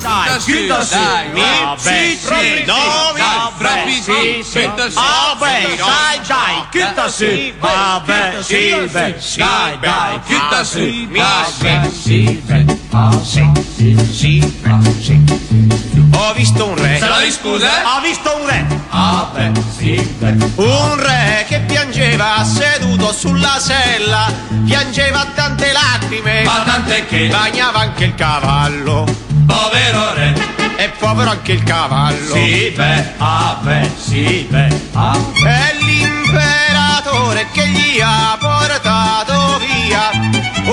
dai, 0.00 0.38
chiuda 0.40 0.84
su. 0.84 0.94
Dai, 0.98 1.30
sì, 1.76 2.18
sì, 2.18 2.64
no, 2.66 2.74
sì, 3.14 3.22
vabbè, 3.22 3.84
sì, 3.86 4.02
sì, 4.02 4.42
sì. 4.42 4.94
Vabbè, 4.94 5.60
Sì, 5.60 5.76
dai, 5.76 6.20
dai, 6.26 6.62
su. 7.08 7.24
Sì, 7.24 7.54
Vabbè, 7.60 8.42
sì, 8.42 8.88
Sì, 9.18 9.38
dai, 9.38 9.78
dai, 9.78 10.20
su. 10.64 10.78
Mi, 10.78 11.18
Vabbè, 11.18 11.90
sì, 11.92 12.42
ah, 12.90 13.12
sì, 13.22 13.50
sì, 13.76 13.96
sì, 14.10 14.52
sì. 15.00 15.71
Ho 16.14 16.32
visto 16.34 16.66
un 16.68 16.76
re. 16.76 16.98
Se 16.98 17.08
la 17.08 17.20
scusa? 17.30 17.68
Ho 17.96 18.00
visto 18.00 18.36
un 18.36 18.46
re. 18.46 18.66
Ah, 18.90 19.30
beh, 19.32 19.52
sì, 19.76 19.94
beh. 20.18 20.36
Un 20.56 20.96
re 21.00 21.44
che 21.48 21.60
piangeva 21.60 22.44
seduto 22.44 23.12
sulla 23.12 23.58
sella, 23.58 24.30
piangeva 24.64 25.26
tante 25.34 25.72
lacrime, 25.72 26.42
Ma 26.44 26.62
tant'è 26.64 27.06
che 27.06 27.28
bagnava 27.28 27.80
anche 27.80 28.04
il 28.04 28.14
cavallo. 28.14 29.04
povero 29.46 30.14
re 30.14 30.34
E 30.76 30.88
povero 30.98 31.30
anche 31.30 31.52
il 31.52 31.62
cavallo. 31.62 32.34
Sì, 32.34 32.72
beh, 32.76 33.12
ah, 33.18 33.58
beh, 33.62 33.90
sì, 33.98 34.46
beh, 34.50 34.80
ah. 34.94 35.16
È 35.44 35.74
l'imperatore 35.80 37.46
che 37.52 37.66
gli 37.68 38.00
ha 38.00 38.36
portato 38.38 39.58
via 39.58 40.10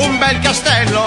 un 0.10 0.18
bel 0.18 0.40
castello 0.40 1.04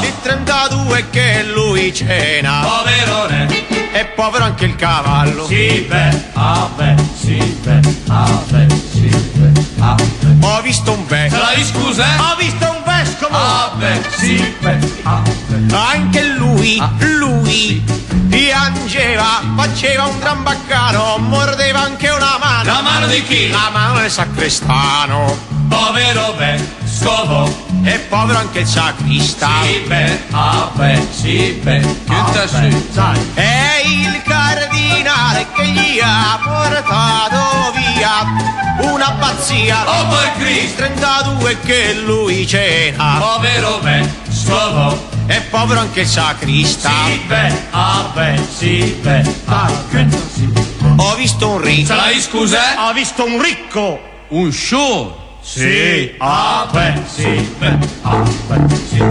di 0.00 0.12
32 0.22 1.10
che 1.10 1.42
lui 1.44 1.92
cena. 1.94 2.60
Povero 2.60 3.26
re 3.26 3.68
E 3.92 4.04
povero 4.06 4.44
anche 4.44 4.64
il 4.66 4.76
cavallo. 4.76 5.46
Sì, 5.46 5.84
beh, 5.88 6.24
ah, 6.34 6.68
beh, 6.76 6.94
sì, 7.18 7.36
beh, 7.62 7.80
ah, 8.08 8.40
beh, 8.48 8.66
sì, 8.92 9.08
beh, 9.34 9.60
ah, 9.80 9.94
beh. 10.20 10.46
Ho 10.46 10.60
visto 10.62 10.92
un 10.92 11.04
Se 11.08 11.14
vescovo. 11.16 11.42
la 11.42 11.64
scusa? 11.64 12.06
Ho 12.18 12.36
visto 12.36 12.64
un 12.70 12.82
vescovo. 12.84 13.36
Ah, 13.36 13.70
beh, 13.74 14.00
sì, 14.16 14.54
beh, 14.60 14.78
ah, 15.02 15.22
beh. 15.48 15.74
Anche 15.76 16.22
lui, 16.24 16.78
Ah. 16.80 16.90
lui 16.98 17.82
piangeva, 18.28 19.40
faceva 19.56 20.04
un 20.04 20.18
gran 20.20 20.42
baccano, 20.44 21.18
mordeva 21.18 21.80
anche 21.82 22.08
una 22.08 22.36
mano. 22.38 22.72
La 22.72 22.80
mano 22.82 23.06
di 23.06 23.22
chi? 23.24 23.50
La 23.50 23.70
mano 23.72 23.98
del 24.00 24.10
sacrestano. 24.10 25.36
Povero 25.68 26.34
vescovo 27.00 27.48
E 27.82 27.98
povero 28.10 28.38
anche 28.38 28.60
il 28.60 28.66
sacrista. 28.66 29.48
Sì, 29.62 29.80
beh, 29.86 30.18
ah, 30.32 30.70
beh, 30.74 31.08
sì, 31.10 31.58
beh, 31.62 31.80
chiuda 32.04 32.46
su. 32.46 32.88
Sai, 32.92 33.30
È 33.32 33.80
il 33.86 34.22
cardinale 34.22 35.46
che 35.54 35.66
gli 35.66 35.98
ha 36.02 36.38
portato 36.42 37.72
via 37.74 38.92
una 38.92 39.12
pazzia. 39.12 39.82
Oh, 39.86 40.08
per 40.08 40.32
Cristo 40.36 40.76
32 40.76 41.60
che 41.60 41.94
lui 41.94 42.46
cena. 42.46 43.16
Povero 43.18 43.80
vescovo 43.80 45.08
E 45.26 45.40
povero 45.40 45.80
anche 45.80 46.00
il 46.00 46.06
sacrista. 46.06 46.90
Sì, 47.06 47.20
beh, 47.26 47.52
ah, 47.70 48.10
beh, 48.12 48.40
sì, 48.54 48.98
beh, 49.00 49.34
ah. 49.46 49.70
Ho 50.96 51.14
visto 51.14 51.48
un 51.48 51.62
ricco. 51.62 51.94
la 51.94 52.10
scusa? 52.20 52.88
Ho 52.88 52.92
visto 52.92 53.24
un 53.24 53.40
ricco. 53.40 54.08
Un 54.28 54.52
show 54.52 55.28
Sì, 55.42 56.14
beh, 56.70 57.02
sì, 57.06 57.54
beh, 57.58 57.78
sì. 58.88 59.02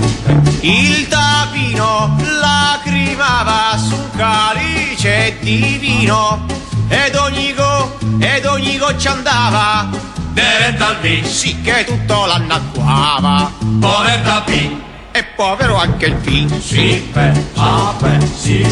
Il 0.62 1.08
tapino 1.08 2.16
lacrimava 2.40 3.78
su 3.78 3.96
un 3.96 4.10
calice 4.16 5.38
di 5.42 5.78
vino. 5.80 6.46
Ed 6.88 7.16
ogni 7.16 7.54
go, 7.54 7.98
ed 8.20 8.46
ogni 8.46 8.78
goccia 8.78 9.12
andava. 9.12 9.90
Diretta 10.32 10.88
al 10.88 10.98
B, 11.02 11.24
Sì 11.24 11.60
che 11.62 11.84
tutto 11.86 12.26
l'annacquava. 12.26 13.52
povertà 13.80 14.42
P 14.42 14.72
E 15.12 15.24
povero 15.36 15.76
anche 15.76 16.06
il 16.06 16.16
P. 16.16 16.60
Sì, 16.62 17.12
ah, 17.56 17.94
beh, 18.00 18.28
sì, 18.38 18.66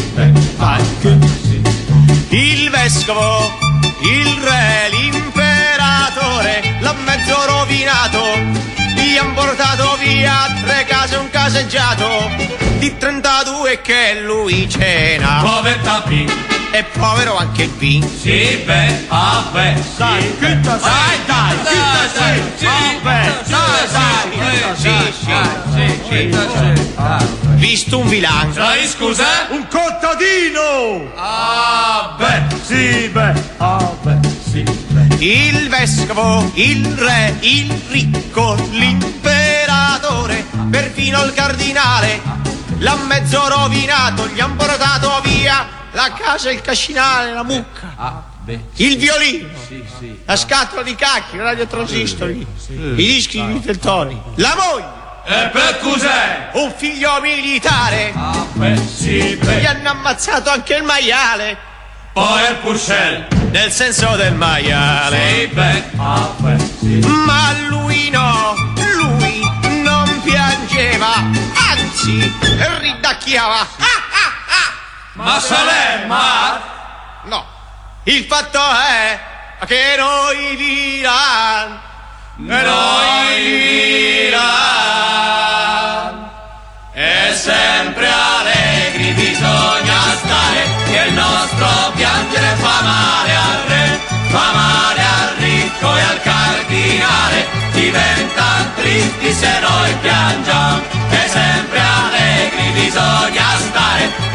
chiuda 1.00 1.26
su. 1.42 1.60
Il 2.30 2.70
vescovo, 2.70 3.50
il 4.00 4.40
re, 4.42 4.88
l'ha 4.90 5.17
rovinato, 7.88 8.22
gli 8.94 9.16
han 9.16 9.32
portato 9.32 9.96
via 9.96 10.46
tre 10.62 10.84
case 10.84 11.14
e 11.14 11.18
un 11.18 11.30
caseggiato, 11.30 12.30
di 12.78 12.96
32 12.96 13.80
che 13.80 14.20
lui 14.22 14.68
cena, 14.68 15.40
Povertà 15.42 16.02
P. 16.02 16.30
E 16.70 16.84
povero 16.84 17.36
anche 17.38 17.62
il 17.62 17.70
P. 17.70 18.04
Sì, 18.04 18.62
beh, 18.64 19.06
ah, 19.08 19.48
beh, 19.50 19.74
Dai, 19.96 20.20
sì, 20.20 20.36
chiuda, 20.38 20.74
beh, 20.74 20.80
dai, 20.80 21.18
dai, 21.26 21.56
dai, 21.64 22.08
sì, 22.12 22.42
sì, 22.56 22.66
vabbè, 23.02 23.42
dai, 23.46 23.88
dai, 23.90 24.76
sì, 24.76 24.90
sì, 25.12 25.98
sì, 26.08 26.34
sì. 26.58 26.86
Visto 27.54 27.98
un 27.98 28.08
vilano, 28.08 28.52
Sai, 28.52 28.86
scusa? 28.86 29.24
un 29.48 29.66
contadino, 29.68 31.10
Ah, 31.16 32.14
beh, 32.18 32.42
sì, 32.62 33.08
beh, 33.08 33.32
ah, 33.56 33.90
beh, 34.02 34.28
sì. 34.50 34.87
Il 35.18 35.68
vescovo, 35.68 36.50
il 36.54 36.86
re, 36.96 37.34
il 37.40 37.72
ricco, 37.88 38.54
l'imperatore, 38.70 40.46
perfino 40.70 41.24
il 41.24 41.32
cardinale, 41.32 42.20
l'ha 42.78 42.94
mezzo 42.96 43.48
rovinato, 43.48 44.28
gli 44.28 44.38
han 44.40 44.54
portato 44.54 45.20
via 45.24 45.66
la 45.92 46.12
casa, 46.12 46.50
il 46.50 46.60
cascinale, 46.60 47.32
la 47.32 47.42
mucca, 47.42 47.94
Ah, 47.96 48.22
beh, 48.44 48.60
il 48.76 48.96
violino, 48.96 49.48
sì, 49.66 49.84
sì. 49.98 50.20
la 50.24 50.36
scatola 50.36 50.82
di 50.82 50.94
cacchi, 50.94 51.34
i 51.36 51.38
radiotransistori, 51.40 52.46
i 52.68 52.94
dischi 52.94 53.44
di 53.44 53.60
Teltoni, 53.60 54.20
la 54.36 54.54
moglie, 54.56 54.96
E 55.24 55.48
per 55.48 55.78
cos'è? 55.80 56.50
un 56.52 56.72
figlio 56.76 57.20
militare, 57.20 58.12
Ah, 58.14 58.46
beh, 58.52 58.76
sì, 58.76 59.18
gli 59.20 59.36
beh. 59.36 59.66
hanno 59.66 59.90
ammazzato 59.90 60.48
anche 60.50 60.74
il 60.76 60.84
maiale, 60.84 61.66
Poi 62.18 62.50
il 62.50 62.56
Purcell. 62.56 63.26
nel 63.52 63.70
senso 63.70 64.16
del 64.16 64.34
maiale. 64.34 65.48
Ah. 65.96 66.34
Ma 67.24 67.52
lui 67.68 68.10
no, 68.10 68.56
lui 68.74 69.40
non 69.84 70.20
piangeva, 70.24 71.12
anzi 71.70 72.36
ridacchiava. 72.80 73.60
Ah, 73.60 73.66
ah, 73.66 74.32
ah. 74.48 74.72
Ma 75.12 75.38
Salemma? 75.38 76.60
No, 77.22 77.46
il 78.02 78.24
fatto 78.24 78.58
è 78.68 79.20
che 79.64 79.94
noi 79.96 80.56
Milan, 80.56 81.80
Noi 82.34 83.42
Milan. 83.44 85.07
Diventano 97.88 98.70
tristi 98.76 99.32
se 99.32 99.48
noi 99.60 99.94
piangiamo. 100.02 100.80
E 101.10 101.28
sempre 101.28 101.80
allegri 101.80 102.70
bisogna 102.74 103.48
stare, 103.56 104.27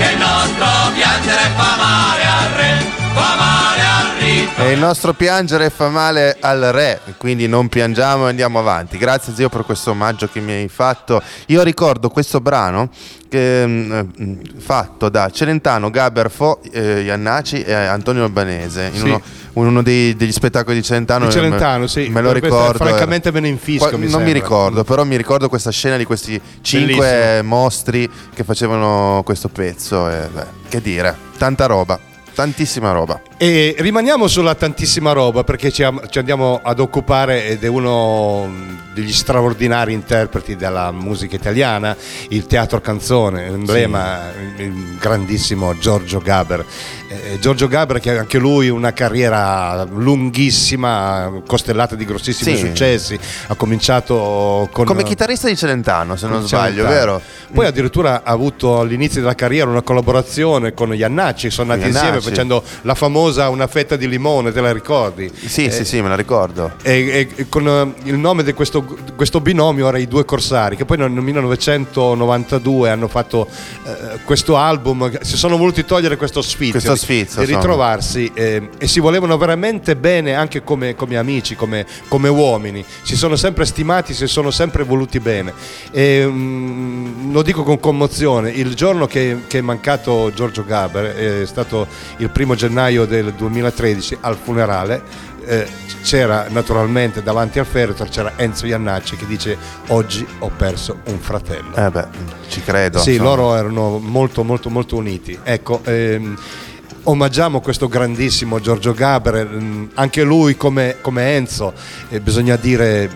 E 4.66 4.72
il 4.72 4.80
nostro 4.80 5.12
piangere 5.14 5.70
fa 5.70 5.90
male 5.90 6.38
al 6.40 6.62
re, 6.72 7.02
quindi 7.18 7.48
non 7.50 7.68
piangiamo 7.68 8.28
e 8.28 8.30
andiamo 8.30 8.60
avanti. 8.60 8.98
Grazie 8.98 9.34
zio 9.36 9.50
per 9.50 9.64
questo 9.66 9.92
omaggio 9.92 10.30
che 10.32 10.40
mi 10.40 10.54
hai 10.54 10.70
fatto. 10.70 11.22
Io 11.48 11.62
ricordo 11.64 12.10
questo 12.10 12.40
brano 12.40 12.90
mm, 13.36 14.00
fatto 14.60 15.10
da 15.10 15.30
Celentano, 15.30 15.90
Gaber 15.90 16.32
Fo, 16.32 16.62
eh, 16.72 17.02
Iannaci 17.02 17.62
e 17.62 17.74
Antonio 17.74 18.24
Albanese 18.24 18.90
in 18.94 19.00
Sì. 19.00 19.04
uno, 19.04 19.22
uno 19.70 19.84
dei- 19.84 20.16
degli 20.16 20.32
spettacoli 20.32 20.78
di 20.78 20.84
Celentano. 20.84 21.26
Di 21.26 21.32
eh, 21.32 21.34
Celentano, 21.34 21.80
me, 21.82 21.88
sì. 21.90 22.08
Me 22.08 22.22
lo 22.22 22.32
ricordo. 22.32 22.78
francamente 22.86 23.30
eh. 23.30 23.32
me 23.34 23.40
ne 23.42 23.50
infisco, 23.50 23.90
Qua- 23.90 23.98
mi 23.98 24.10
non 24.10 24.22
mi 24.22 24.28
sembra. 24.28 24.34
ricordo, 24.34 24.84
però 24.86 25.04
mi 25.04 25.18
ricordo 25.18 25.50
questa 25.50 25.72
scena 25.72 25.98
di 25.98 26.06
questi 26.06 26.40
cinque 26.62 26.96
Bellissimo. 27.06 27.56
mostri 27.56 28.10
che 28.34 28.44
facevano 28.46 29.24
questo 29.26 29.50
pezzo. 29.50 30.10
E, 30.10 30.30
beh, 30.32 30.46
che 30.70 30.82
dire, 30.82 31.14
tanta 31.38 31.66
roba, 31.66 32.00
tantissima 32.34 32.92
roba. 32.92 33.22
E 33.38 33.76
rimaniamo 33.78 34.28
sulla 34.28 34.56
tantissima 34.56 35.12
roba 35.12 35.44
perché 35.44 35.72
ci, 35.72 35.84
am- 35.84 36.02
ci 36.10 36.20
andiamo 36.20 36.60
ad 36.64 36.80
occupare 36.80 37.46
ed 37.48 37.64
è 37.64 37.68
uno 37.68 38.82
degli 38.94 39.12
straordinari 39.12 39.94
interpreti 39.94 40.56
della 40.56 40.92
musica 40.92 41.36
italiana, 41.36 41.96
il 42.30 42.46
teatro 42.46 42.80
canzone, 42.82 43.50
l'emblema, 43.50 44.32
il 44.58 44.98
grandissimo 45.00 45.78
Giorgio 45.78 46.20
Gaber. 46.20 46.64
Eh, 47.08 47.38
Giorgio 47.40 47.68
Gaber 47.68 48.00
che 48.00 48.16
ha 48.16 48.20
anche 48.20 48.38
lui 48.38 48.70
una 48.70 48.94
carriera 48.94 49.84
lunghissima, 49.84 51.42
costellata 51.48 51.96
di 51.96 52.06
grossissimi 52.06 52.56
Sì. 52.56 52.66
successi, 52.68 53.20
ha 53.48 53.56
cominciato 53.56 54.68
con... 54.72 54.86
Come 54.86 55.04
chitarrista 55.04 55.48
di 55.48 55.56
Celentano, 55.56 56.16
se 56.16 56.28
non 56.28 56.46
sbaglio, 56.48 56.86
vero? 56.88 57.22
Poi 57.54 57.66
addirittura 57.66 58.22
ha 58.24 58.32
avuto 58.32 58.80
all'inizio 58.80 59.22
della 59.22 59.36
carriera 59.36 59.70
una 59.70 59.82
collaborazione 59.84 60.74
con 60.74 60.94
Iannacci, 60.96 61.50
sono 61.52 61.70
nati 61.70 61.82
Iannacci. 61.88 62.06
insieme 62.06 62.22
facendo 62.24 62.64
la 62.82 62.96
famosa 62.96 63.50
Una 63.50 63.68
fetta 63.68 63.96
di 63.96 64.08
limone, 64.08 64.52
te 64.52 64.62
la 64.62 64.72
ricordi? 64.72 65.32
Sì, 65.34 65.70
sì, 65.70 65.86
sì, 65.86 66.02
me 66.02 66.10
la 66.10 66.16
ricordo. 66.16 66.74
E, 66.82 66.92
e- 66.92 67.30
e 67.36 67.50
con 67.50 67.68
eh, 67.68 67.94
il 68.10 68.18
nome 68.18 68.44
di 68.44 68.54
questo, 68.54 68.84
questo 69.16 69.40
binomio 69.42 69.88
era 69.88 69.98
i 69.98 70.08
due 70.08 70.26
corsari 70.26 70.76
che 70.76 70.86
poi 70.86 70.98
nel 70.98 71.12
1992 71.12 72.90
hanno 72.90 73.08
fatto 73.08 73.48
eh, 73.86 74.20
questo 74.24 74.58
album, 74.58 75.20
si 75.22 75.38
sono 75.38 75.58
voluti 75.58 75.86
togliere 75.86 76.18
questo 76.18 76.42
sfizio, 76.42 76.72
Questo 76.74 76.96
sfizio, 76.96 77.42
insomma. 77.42 77.60
ritrovarsi 77.60 78.32
eh, 78.34 78.70
e 78.78 78.88
si 78.88 79.00
volevano 79.00 79.38
veramente 79.38 79.96
bene 79.96 80.34
anche 80.34 80.64
come, 80.64 80.96
come 80.96 81.18
amici, 81.18 81.56
come, 81.56 81.86
come 82.08 82.30
uomini, 82.30 82.84
si 83.04 83.16
sono 83.16 83.36
sempre 83.36 83.66
stimati, 83.66 84.14
si 84.14 84.28
sono 84.28 84.52
sempre 84.52 84.84
voluti 84.84 85.20
bene. 85.20 85.54
E, 85.92 86.26
mm, 86.26 87.32
lo 87.32 87.42
dico 87.42 87.64
con 87.64 87.80
commozione, 87.80 88.52
il 88.52 88.74
giorno 88.76 89.08
che, 89.08 89.44
che 89.48 89.60
è 89.60 89.62
mancato 89.62 90.32
Giorgio 90.34 90.64
Gaber 90.66 91.42
è 91.42 91.46
stato 91.46 91.88
il 92.18 92.30
primo 92.30 92.56
gennaio 92.56 93.06
del 93.06 93.34
2013 93.34 94.18
al 94.22 94.36
funerale. 94.38 95.32
eh, 95.46 95.68
c'era 96.04 96.48
naturalmente 96.50 97.22
davanti 97.24 97.60
al 97.60 97.66
feretro 97.66 98.06
c'era 98.06 98.34
Enzo 98.38 98.66
Iannacci 98.66 99.16
che 99.18 99.26
dice 99.26 99.58
oggi 99.88 100.26
ho 100.40 100.50
perso 100.56 101.00
un 101.06 101.18
fratello 101.20 101.74
Eh 101.76 101.90
beh, 101.90 102.08
ci 102.50 102.62
credo. 102.62 103.00
sì, 103.00 103.12
insomma. 103.12 103.30
loro 103.30 103.56
erano 103.56 104.00
molto 104.00 104.44
molto 104.44 104.70
molto 104.70 104.96
uniti. 104.96 105.38
Ecco, 105.44 105.82
ehm, 105.84 106.38
omaggiamo 107.04 107.60
questo 107.62 107.88
grandissimo 107.88 108.60
Giorgio 108.62 108.94
Gaber, 108.94 109.46
mm, 109.46 109.86
anche 109.96 110.24
lui 110.24 110.56
come, 110.56 110.98
come 111.02 111.36
Enzo, 111.36 111.74
eh, 112.10 112.20
bisogna 112.22 112.56
dire, 112.56 113.10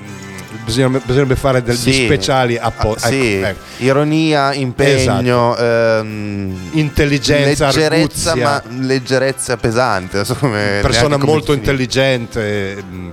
bisogna- 0.68 0.99
bisognerebbe 0.99 1.36
fare 1.38 1.63
degli 1.63 1.76
Sì. 1.78 2.03
speciali 2.05 2.57
a 2.57 2.70
po- 2.72 2.95
Ah, 2.99 3.07
sì, 3.07 3.36
ecco, 3.36 3.47
ecco. 3.47 3.59
ironia, 3.78 4.53
impegno, 4.53 5.55
ehm, 5.55 6.55
Intelligenza, 6.74 7.68
leggerezza, 7.68 8.32
arguzia. 8.32 8.36
ma 8.36 8.63
leggerezza 8.86 9.55
pesante. 9.57 10.18
insomma, 10.20 10.57
persona 10.82 11.18
molto 11.18 11.53
intelligente. 11.53 12.84
mm. 12.84 13.09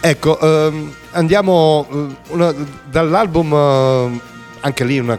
Ecco, 0.00 0.38
ehm, 0.38 0.92
andiamo 1.12 1.86
eh, 1.90 2.06
una- 2.28 2.54
dall'album, 2.90 3.52
eh, 3.54 4.20
anche 4.64 4.82
lì 4.84 4.98
una 4.98 5.18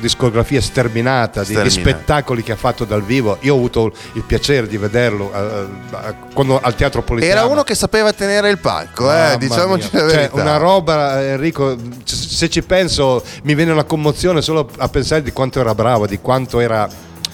discografia 0.00 0.62
sterminata 0.62 1.44
di, 1.44 1.60
di 1.60 1.68
spettacoli 1.70 2.42
che 2.42 2.52
ha 2.52 2.56
fatto 2.56 2.84
dal 2.86 3.02
vivo. 3.02 3.36
Io 3.40 3.52
ho 3.52 3.56
avuto 3.58 3.92
il 4.14 4.22
piacere 4.22 4.66
di 4.66 4.78
vederlo 4.78 5.30
eh, 5.30 5.66
eh, 6.08 6.14
quando 6.32 6.58
al 6.58 6.74
Teatro 6.74 7.02
Politeama. 7.02 7.40
Era 7.40 7.46
uno 7.50 7.62
che 7.64 7.74
sapeva 7.74 8.12
tenere 8.14 8.48
il 8.48 8.58
palco, 8.58 9.12
eh, 9.12 9.36
diciamoci 9.38 9.90
mia. 9.92 10.02
la 10.04 10.08
Cioè, 10.08 10.18
verità. 10.20 10.40
una 10.40 10.56
roba, 10.56 11.22
Enrico, 11.22 11.76
c- 11.76 12.14
se 12.14 12.48
ci 12.48 12.62
penso 12.62 13.22
mi 13.42 13.54
viene 13.54 13.72
una 13.72 13.84
commozione 13.84 14.40
solo 14.40 14.70
a 14.78 14.88
pensare 14.88 15.20
di 15.22 15.32
quanto 15.32 15.60
era 15.60 15.74
bravo, 15.74 16.06
di 16.06 16.18
quanto 16.20 16.58
era 16.60 16.88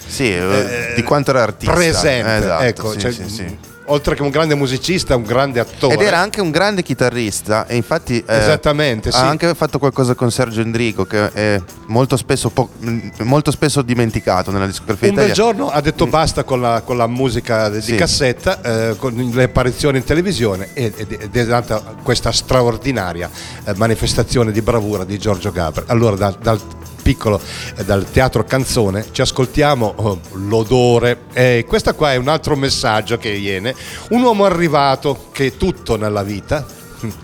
Sì, 0.05 0.29
eh, 0.35 0.37
eh, 0.39 0.93
di 0.95 1.03
quanto 1.03 1.29
era 1.29 1.43
artista. 1.43 1.73
presente. 1.73 2.35
Esatto, 2.35 2.63
ecco, 2.63 2.91
sì, 2.91 2.99
cioè, 2.99 3.11
sì, 3.13 3.29
sì. 3.29 3.57
Oltre 3.87 4.15
che 4.15 4.21
un 4.23 4.29
grande 4.29 4.55
musicista, 4.55 5.15
un 5.15 5.23
grande 5.23 5.59
attore. 5.59 5.93
Ed 5.93 6.01
era 6.01 6.17
anche 6.17 6.41
un 6.41 6.49
grande 6.49 6.81
chitarrista 6.81 7.67
e 7.67 7.75
infatti 7.75 8.17
eh, 8.25 8.37
Esattamente, 8.37 9.11
sì. 9.11 9.17
ha 9.17 9.27
anche 9.27 9.53
fatto 9.53 9.77
qualcosa 9.77 10.15
con 10.15 10.31
Sergio 10.31 10.61
Endrico 10.61 11.05
che 11.05 11.31
è 11.31 11.61
molto 11.87 12.17
spesso, 12.17 12.49
po- 12.49 12.69
mh, 12.79 13.09
molto 13.23 13.51
spesso 13.51 13.81
dimenticato 13.83 14.49
nella 14.49 14.65
discografia 14.65 15.09
Un 15.09 15.15
bel 15.15 15.31
giorno 15.33 15.69
ha 15.69 15.81
detto 15.81 16.07
basta 16.07 16.43
con 16.43 16.61
la, 16.61 16.81
con 16.83 16.97
la 16.97 17.05
musica 17.07 17.69
di 17.69 17.81
Sì. 17.81 17.95
cassetta, 17.95 18.61
eh, 18.61 18.95
con 18.97 19.13
le 19.15 19.43
apparizioni 19.43 19.97
in 19.99 20.03
televisione 20.03 20.69
ed, 20.73 20.95
è 21.31 21.43
nata 21.43 21.79
questa 22.01 22.31
straordinaria 22.31 23.29
eh, 23.65 23.73
manifestazione 23.75 24.51
di 24.51 24.61
bravura 24.61 25.03
di 25.03 25.17
Giorgio 25.19 25.51
Gaber. 25.51 25.83
Allora 25.87 26.15
dal, 26.15 26.37
dal 26.41 26.59
piccolo, 27.05 27.39
eh, 27.75 27.83
dal 27.83 28.09
teatro 28.09 28.43
canzone, 28.45 29.05
ci 29.11 29.21
ascoltiamo 29.21 29.93
oh, 29.95 30.19
l'odore. 30.31 31.25
E 31.33 31.63
questo 31.67 31.93
qua 31.93 32.13
è 32.13 32.15
un 32.15 32.29
altro 32.29 32.55
messaggio 32.55 33.19
che 33.19 33.31
viene. 33.33 33.75
Un 34.09 34.23
uomo 34.23 34.45
arrivato 34.45 35.27
che 35.31 35.47
è 35.47 35.55
tutto 35.55 35.97
nella 35.97 36.23
vita, 36.23 36.65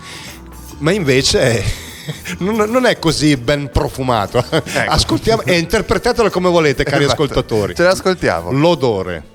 ma 0.78 0.92
invece... 0.92 1.40
è- 1.40 1.64
Non, 2.38 2.84
è 2.84 2.98
così 2.98 3.36
ben 3.36 3.70
profumato. 3.70 4.38
Ascoltiamo 4.88 5.42
e 5.42 5.56
interpretatelo 5.58 6.30
come 6.30 6.48
volete, 6.48 6.82
cari 6.82 7.04
Esatto. 7.04 7.22
ascoltatori. 7.22 7.76
Ce 7.76 7.82
l'ascoltiamo. 7.84 8.50
L'odore. 8.50 9.30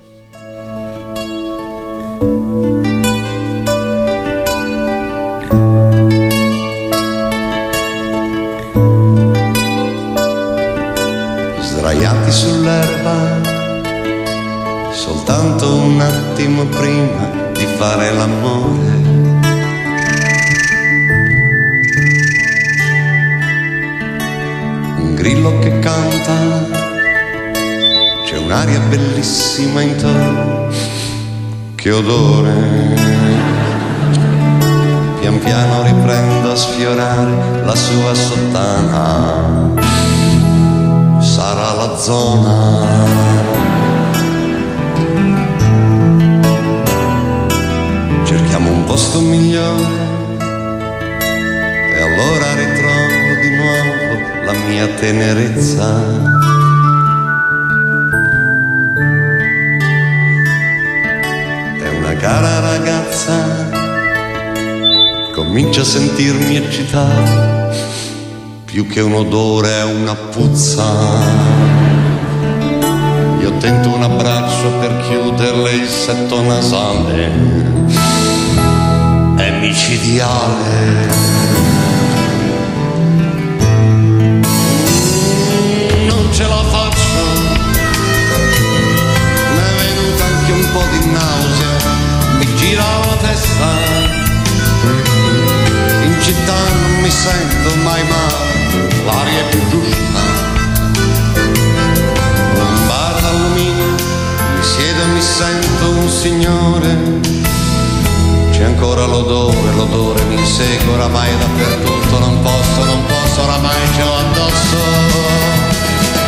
Prima 16.78 17.51
di 17.53 17.65
fare 17.78 18.13
l'amore. 18.13 18.86
Un 24.99 25.15
grillo 25.15 25.59
che 25.59 25.80
canta, 25.80 26.67
c'è 28.25 28.38
un'aria 28.38 28.80
bellissima 28.80 29.82
intorno, 29.82 30.67
che 31.75 31.91
odore. 31.91 32.95
Pian 35.19 35.39
piano 35.39 35.84
riprendo 35.84 36.51
a 36.51 36.55
sfiorare 36.55 37.63
la 37.65 37.75
sua 37.75 38.13
sottana 38.13 39.57
sarà 41.38 41.73
la 41.73 41.97
zona. 41.97 43.26
Posto 49.18 49.22
migliore 49.22 50.05
e 51.95 52.01
allora 52.01 52.53
ritrovo 52.53 53.41
di 53.41 53.49
nuovo 53.55 54.45
la 54.45 54.53
mia 54.68 54.88
tenerezza. 54.88 56.03
È 61.84 61.89
una 61.97 62.13
cara 62.15 62.59
ragazza, 62.59 63.70
comincio 65.34 65.82
a 65.82 65.86
sentirmi 65.86 66.57
eccitato 66.57 67.76
più 68.65 68.88
che 68.88 69.01
un 69.01 69.13
odore 69.13 69.80
è 69.80 69.84
una 69.84 70.13
puzza. 70.13 70.86
Io 73.39 73.57
tento 73.57 73.89
un 73.89 74.03
abbraccio 74.03 74.70
per 74.80 75.03
chiuderle 75.07 75.72
il 75.72 75.88
setto 75.88 76.41
nasale, 76.41 77.86
micidiale. 79.78 81.07
Non 86.07 86.34
ce 86.34 86.47
la 86.47 86.63
faccio, 86.73 87.23
mi 89.53 89.59
è 89.59 89.71
venuta 89.78 90.23
anche 90.25 90.51
un 90.51 90.71
po' 90.73 90.86
di 90.91 91.11
nausea, 91.11 91.91
mi 92.39 92.55
gira 92.55 92.84
la 93.05 93.15
testa 93.21 93.69
in 96.05 96.21
città 96.21 96.55
non 96.82 97.01
mi 97.01 97.11
sento 97.11 97.75
mai 97.84 98.03
male, 98.03 99.05
l'aria 99.05 99.39
è 99.41 99.49
più 99.49 99.61
giusta. 99.69 100.21
Un 102.55 102.88
bar 102.88 103.21
d'alluminio, 103.21 103.93
mi 104.55 104.63
siedo 104.63 105.01
e 105.01 105.05
mi 105.05 105.21
sento 105.21 105.89
un 105.89 106.09
signore. 106.09 107.26
Ancora 108.68 109.05
l'odore, 109.05 109.72
l'odore 109.76 110.22
mi 110.26 110.36
insegue 110.38 110.91
oramai 110.91 111.32
dappertutto, 111.39 112.20
non 112.20 112.41
posso, 112.41 112.84
non 112.84 113.01
posso, 113.05 113.41
oramai 113.41 113.80
ce 113.95 114.03
l'ho 114.03 114.18
addosso. 114.18 114.78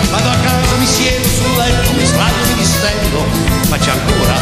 Vado 0.10 0.30
a 0.30 0.36
casa, 0.36 0.76
mi 0.78 0.86
siedo 0.86 1.28
sul 1.28 1.54
letto, 1.58 1.92
mi 1.92 2.06
sdraio, 2.06 2.46
mi 2.48 2.54
distendo, 2.56 3.26
ma 3.68 3.78
c'è 3.78 3.92
ancora. 3.92 4.36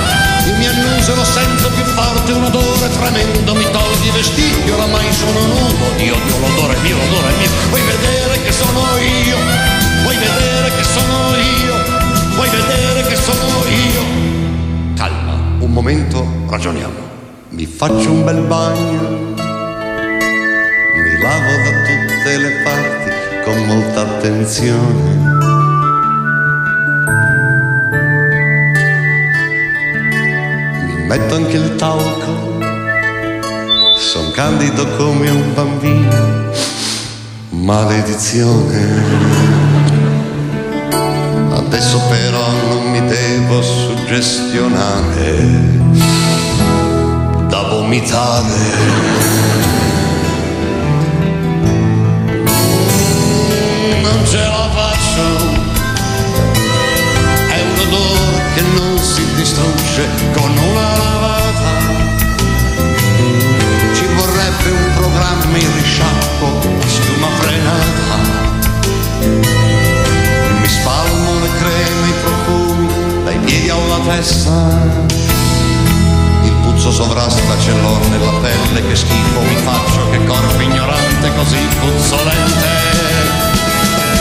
Il 0.46 0.56
mio 0.58 0.70
annuso 0.70 1.16
lo 1.16 1.26
sento 1.26 1.70
più 1.72 1.84
forte, 1.86 2.32
un 2.34 2.44
odore 2.44 2.88
tremendo, 2.88 3.56
mi 3.56 3.66
tolgo 3.72 4.04
i 4.06 4.12
vestiti, 4.12 4.70
oramai 4.70 5.12
sono 5.12 5.40
nudo. 5.42 5.90
Dio, 5.98 6.16
Dio, 6.24 6.38
l'odore 6.38 6.76
è 6.76 6.80
mio, 6.82 6.98
l'odore 6.98 7.34
è 7.34 7.38
mio. 7.38 7.50
Vuoi 7.70 7.82
vedere 7.82 8.42
che 8.44 8.52
sono 8.52 8.80
io? 9.02 9.38
Vuoi 10.04 10.18
vedere 10.18 10.72
che 10.78 10.84
sono 10.84 11.36
io? 11.36 11.76
Vuoi 12.36 12.50
vedere 12.50 13.08
che 13.08 13.16
sono 13.16 13.66
io? 13.66 14.96
Calma, 14.96 15.34
un 15.58 15.72
momento, 15.72 16.26
ragioniamo. 16.48 17.17
Mi 17.58 17.66
faccio 17.66 18.12
un 18.12 18.24
bel 18.24 18.42
bagno, 18.42 19.34
mi 20.94 21.18
lavo 21.20 21.56
da 21.64 21.72
tutte 21.88 22.38
le 22.38 22.52
parti 22.64 23.10
con 23.44 23.66
molta 23.66 24.02
attenzione. 24.02 25.16
Mi 30.86 31.06
metto 31.08 31.34
anche 31.34 31.58
il 31.58 31.76
talco, 31.78 32.60
son 33.98 34.30
candido 34.34 34.86
come 34.96 35.32
un 35.32 35.54
bambino, 35.56 36.52
maledizione. 37.50 39.02
Adesso 41.56 42.00
però 42.08 42.52
non 42.70 42.92
mi 42.92 43.04
devo 43.08 43.64
suggestionare 43.64 45.77
vomitare. 47.88 48.54
Non 54.02 54.26
ce 54.26 54.38
la 54.38 54.70
faccio, 54.76 55.26
è 57.48 57.64
un 57.64 57.80
odore 57.88 58.42
che 58.56 58.62
non 58.76 59.00
si 59.00 59.24
distrugge 59.36 60.06
con 60.34 60.52
una 60.52 60.98
lavata. 60.98 61.72
Ci 63.94 64.06
vorrebbe 64.16 64.70
un 64.70 64.94
programma 64.96 65.58
in 65.58 65.74
risciacquo, 65.82 66.48
schiuma 66.88 67.28
frenata. 67.40 68.16
Mi 70.60 70.68
spalmo 70.68 71.40
le 71.40 71.50
creme, 71.58 72.08
i 72.08 72.14
profumi, 72.22 73.24
dai 73.24 73.38
piedi 73.38 73.70
alla 73.70 74.00
testa 74.06 75.07
da 76.78 77.28
vomitare. 77.28 77.48
macellor 77.48 78.08
nella 78.10 78.32
pelle, 78.40 78.88
che 78.88 78.96
schifo 78.96 79.42
mi 79.42 79.56
faccio, 79.64 80.10
che 80.10 80.24
corpo 80.26 80.62
ignorante 80.62 81.32
così 81.36 81.58
puzzolente. 81.80 82.68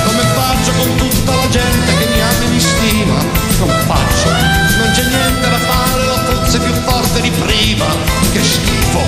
Come 0.05 0.23
faccio 0.35 0.73
con 0.73 0.97
tutta 0.97 1.35
la 1.35 1.49
gente 1.49 1.97
che 1.99 2.07
mi 2.07 2.21
ama 2.21 2.45
e 2.45 2.49
mi 2.49 2.61
stima? 2.61 3.19
Non 3.59 3.69
faccio, 3.87 4.31
non 4.31 4.91
c'è 4.93 5.05
niente 5.05 5.51
da 5.51 5.59
fare, 5.59 6.05
la 6.07 6.19
puzza 6.31 6.57
è 6.57 6.61
più 6.61 6.75
forte 6.87 7.21
di 7.21 7.31
prima. 7.31 7.87
Che 8.33 8.43
schifo, 8.43 9.03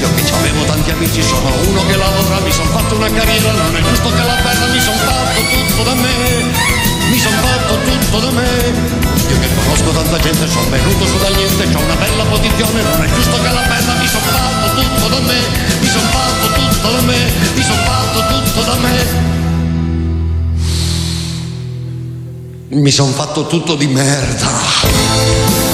io 0.00 0.14
che 0.14 0.32
avevo 0.32 0.64
tanti 0.64 0.90
amici, 0.90 1.22
sono 1.22 1.50
uno 1.68 1.84
che 1.86 1.96
lavora, 1.96 2.40
mi 2.40 2.52
son 2.52 2.66
fatto 2.68 2.96
una 2.96 3.10
carriera, 3.10 3.52
non 3.52 3.76
è 3.76 3.82
giusto 3.82 4.08
che 4.08 4.22
la 4.22 4.34
perda, 4.42 4.66
mi 4.66 4.80
son 4.80 4.96
fatto 4.96 5.40
tutto 5.40 5.82
da 5.82 5.94
me. 5.94 6.83
Mi 7.10 7.18
son 7.18 7.32
fatto 7.32 7.78
tutto 7.84 8.18
da 8.20 8.30
me. 8.30 8.72
Io 9.28 9.38
che 9.40 9.48
conosco 9.54 9.90
tanta 9.90 10.18
gente, 10.18 10.48
sono 10.48 10.68
venuto 10.70 11.06
su 11.06 11.18
da 11.18 11.28
niente, 11.28 11.64
ho 11.74 11.80
una 11.80 11.94
bella 11.94 12.24
posizione, 12.24 12.82
non 12.82 13.02
è 13.02 13.08
giusto 13.12 13.42
che 13.42 13.50
la 13.50 13.60
perda, 13.60 13.94
mi 13.94 14.06
son 14.06 14.20
fatto 14.22 14.80
tutto 14.80 15.08
da 15.08 15.20
me. 15.20 15.38
Mi 15.80 15.88
son 15.88 16.02
fatto 16.10 16.46
tutto 16.52 16.90
da 16.90 17.00
me, 17.02 17.32
mi 17.54 17.62
son 17.62 17.78
fatto 17.84 18.20
tutto 18.28 18.62
da 18.62 18.74
me. 18.76 19.22
Mi 22.68 22.90
son 22.90 23.12
fatto 23.12 23.46
tutto 23.46 23.74
di 23.76 23.86
merda. 23.86 25.73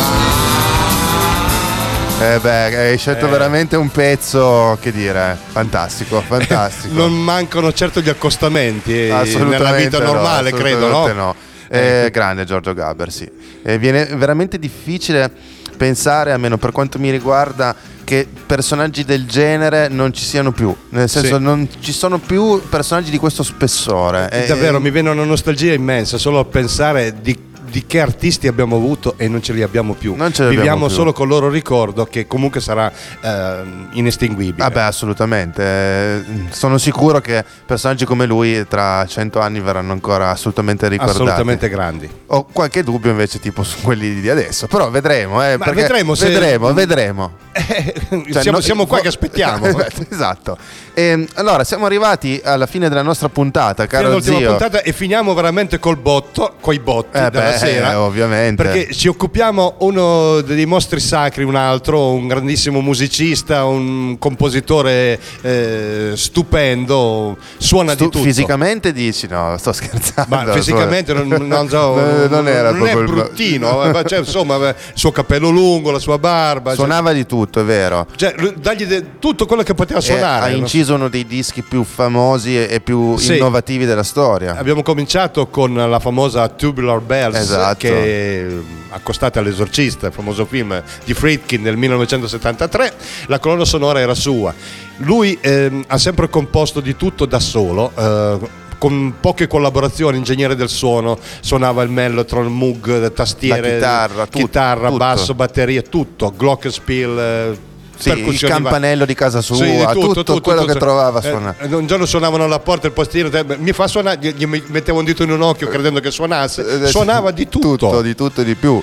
Eh 2.22 2.38
beh, 2.38 2.76
hai 2.76 2.98
scelto 2.98 3.30
veramente 3.30 3.76
un 3.76 3.88
pezzo, 3.88 4.76
che 4.78 4.92
dire, 4.92 5.38
fantastico, 5.52 6.20
fantastico. 6.20 6.92
Non 6.92 7.14
mancano 7.14 7.72
certo 7.72 8.02
gli 8.02 8.10
accostamenti 8.10 8.92
eh, 8.92 9.38
nella 9.38 9.72
vita 9.72 9.98
no, 10.00 10.12
normale, 10.12 10.52
credo, 10.52 10.88
no? 10.88 11.06
no. 11.14 11.34
Eh, 11.68 12.10
grande 12.12 12.44
Giorgio 12.44 12.74
Gaber, 12.74 13.10
sì. 13.10 13.26
Eh, 13.62 13.78
viene 13.78 14.04
veramente 14.04 14.58
difficile 14.58 15.32
pensare, 15.78 16.32
almeno 16.32 16.58
per 16.58 16.72
quanto 16.72 16.98
mi 16.98 17.10
riguarda, 17.10 17.74
che 18.04 18.28
personaggi 18.44 19.02
del 19.02 19.24
genere 19.24 19.88
non 19.88 20.12
ci 20.12 20.24
siano 20.24 20.52
più. 20.52 20.76
Nel 20.90 21.08
senso, 21.08 21.36
Sì. 21.36 21.42
non 21.42 21.66
ci 21.80 21.92
sono 21.92 22.18
più 22.18 22.60
personaggi 22.68 23.10
di 23.10 23.16
questo 23.16 23.42
spessore. 23.42 24.28
Eh, 24.30 24.46
Davvero, 24.46 24.78
mi 24.78 24.90
viene 24.90 25.08
una 25.08 25.24
nostalgia 25.24 25.72
immensa 25.72 26.18
solo 26.18 26.40
a 26.40 26.44
pensare 26.44 27.14
di, 27.22 27.48
di 27.70 27.86
che 27.86 28.00
artisti 28.00 28.46
abbiamo 28.48 28.76
avuto 28.76 29.14
e 29.16 29.28
non 29.28 29.42
ce 29.42 29.52
li 29.52 29.62
abbiamo 29.62 29.94
più. 29.94 30.14
Non 30.16 30.32
ce 30.32 30.42
li 30.42 30.48
abbiamo 30.48 30.62
Viviamo 30.64 30.86
più. 30.86 30.94
solo 30.94 31.12
con 31.12 31.26
il 31.26 31.32
loro 31.32 31.48
ricordo 31.48 32.04
che 32.04 32.26
comunque 32.26 32.60
sarà 32.60 32.90
ehm, 33.22 33.88
inestinguibile. 33.92 34.62
Vabbè, 34.64 34.80
assolutamente. 34.80 35.62
Eh, 35.62 36.22
Sono 36.50 36.78
sicuro 36.78 37.20
che 37.20 37.44
personaggi 37.64 38.04
come 38.04 38.26
lui 38.26 38.66
tra 38.68 39.04
cento 39.06 39.40
anni 39.40 39.60
verranno 39.60 39.92
ancora 39.92 40.30
assolutamente 40.30 40.88
ricordati. 40.88 41.18
Assolutamente 41.18 41.68
grandi. 41.68 42.10
Ho 42.26 42.44
qualche 42.44 42.82
dubbio 42.82 43.10
invece 43.10 43.38
tipo 43.40 43.62
su 43.62 43.80
quelli 43.82 44.20
di 44.20 44.28
adesso, 44.28 44.66
però 44.66 44.90
vedremo, 44.90 45.42
eh, 45.44 45.56
vedremo 45.58 46.14
se- 46.14 46.28
vedremo, 46.28 46.72
vedremo. 46.72 47.32
Cioè, 48.10 48.42
siamo, 48.42 48.58
no- 48.58 48.62
siamo 48.62 48.86
qua 48.86 49.00
che 49.00 49.08
aspettiamo. 49.08 49.66
esatto. 50.10 50.56
Ehm, 50.94 51.26
allora, 51.34 51.64
siamo 51.64 51.86
arrivati 51.86 52.40
alla 52.42 52.66
fine 52.66 52.88
della 52.88 53.02
nostra 53.02 53.28
puntata, 53.28 53.86
caro 53.86 54.08
all'ultima 54.08 54.38
zio. 54.38 54.48
puntata 54.50 54.82
e 54.82 54.92
finiamo 54.92 55.32
veramente 55.34 55.78
col 55.78 55.96
botto, 55.96 56.54
coi 56.60 56.78
botti 56.80 57.16
Eh 57.16 57.30
della 57.30 57.50
beh, 57.50 57.56
sera. 57.58 57.92
eh, 57.92 57.94
ovviamente. 57.94 58.62
Perché 58.62 58.92
ci 58.92 59.08
occupiamo 59.08 59.76
uno 59.80 60.40
dei 60.40 60.66
mostri 60.66 61.00
sacri, 61.00 61.44
un 61.44 61.54
altro, 61.54 62.12
un 62.12 62.26
grandissimo 62.28 62.80
musicista, 62.80 63.64
un 63.64 64.18
compositore 64.18 65.18
eh, 65.42 66.12
stupendo, 66.14 67.36
suona 67.58 67.94
Tu 67.94 68.04
di 68.04 68.10
tutto. 68.10 68.24
fisicamente 68.24 68.92
dici 68.92 69.26
no, 69.28 69.56
sto 69.58 69.72
scherzando. 69.72 70.34
Ma 70.34 70.52
fisicamente 70.52 71.12
non, 71.12 71.28
non 71.28 71.68
so, 71.68 71.94
Non- 71.94 72.26
non 72.30 72.48
era 72.48 72.70
non 72.72 72.86
è 72.86 72.92
proprio 72.92 73.00
il- 73.00 73.06
bruttino, 73.26 73.84
eh, 73.84 73.90
ma 73.92 74.02
cioè, 74.02 74.18
insomma, 74.20 74.56
il 74.56 74.74
suo 74.94 75.12
capello 75.12 75.48
lungo, 75.50 75.90
la 75.90 75.98
sua 75.98 76.18
barba. 76.18 76.70
cioè- 76.70 76.78
Suonava 76.78 77.12
di 77.12 77.26
tutto, 77.26 77.60
è 77.60 77.64
vero. 77.64 78.06
Cioè, 78.16 78.34
dagli 78.56 78.84
de- 78.84 79.18
tutto 79.18 79.46
quello 79.46 79.62
che 79.62 79.74
poteva 79.74 79.98
E 80.00 80.02
suonare. 80.02 80.44
ha? 80.46 80.48
Inciso 80.80 80.94
uno 80.94 81.08
dei 81.08 81.26
dischi 81.26 81.62
più 81.62 81.84
famosi 81.84 82.56
e 82.66 82.80
più 82.80 83.16
Sì. 83.18 83.34
innovativi 83.36 83.84
della 83.84 84.02
storia. 84.02 84.56
Abbiamo 84.56 84.82
cominciato 84.82 85.46
con 85.48 85.74
la 85.74 85.98
famosa 85.98 86.48
Tubular 86.48 87.00
Bells 87.00 87.36
Esatto. 87.36 87.76
che 87.78 88.40
è 88.40 88.46
accostata 88.90 89.40
all'esorcista, 89.40 90.06
il 90.06 90.12
famoso 90.12 90.46
film 90.46 90.82
di 91.04 91.12
Friedkin 91.14 91.60
nel 91.62 91.76
1973. 91.76 92.92
La 93.26 93.38
colonna 93.38 93.64
sonora 93.64 94.00
era 94.00 94.14
sua. 94.14 94.52
Lui 94.98 95.36
ehm, 95.40 95.84
ha 95.86 95.98
sempre 95.98 96.28
composto 96.28 96.80
di 96.80 96.96
tutto 96.96 97.26
da 97.26 97.38
solo. 97.38 97.92
eh, 97.96 98.58
con 98.80 99.16
poche 99.20 99.46
collaborazioni, 99.46 100.16
ingegnere 100.16 100.56
del 100.56 100.70
suono, 100.70 101.18
suonava 101.40 101.82
il 101.82 101.90
mellotron, 101.90 102.46
Moog, 102.50 103.12
tastiere, 103.12 103.60
La 103.60 103.74
chitarra, 103.74 104.24
tutto, 104.24 104.38
chitarra, 104.38 104.86
tutto. 104.86 104.96
basso, 104.96 105.34
batteria, 105.34 105.82
tutto, 105.82 106.32
glockenspiel, 106.34 107.18
eh, 107.18 107.58
Sì, 108.00 108.08
il 108.08 108.14
percussioni 108.14 108.52
va- 108.54 108.60
campanello 108.60 109.04
di 109.04 109.14
casa 109.14 109.40
sua, 109.42 109.56
sì, 109.56 109.86
tutto, 109.92 110.40
quello 110.40 110.64
che 110.64 110.74
trovava 110.74 111.20
a 111.20 111.54
Eh, 111.58 111.74
un 111.74 111.86
giorno 111.86 112.06
suonavano 112.06 112.44
alla 112.44 112.58
porta 112.58 112.86
il 112.86 112.92
postino, 112.92 113.28
mi 113.58 113.72
fa 113.72 113.86
suonare, 113.86 114.18
gli, 114.20 114.32
gli 114.34 114.46
mettevo 114.46 114.98
un 114.98 115.04
dito 115.04 115.22
in 115.22 115.30
un 115.30 115.42
occhio 115.42 115.68
credendo 115.68 116.00
che 116.00 116.10
suonasse, 116.10 116.84
Eh, 116.84 116.86
suonava 116.86 117.30
di 117.30 117.48
tutto. 117.48 117.76
tutto, 117.76 118.02
di 118.02 118.14
tutto 118.14 118.40
e 118.40 118.44
di 118.44 118.54
più. 118.54 118.82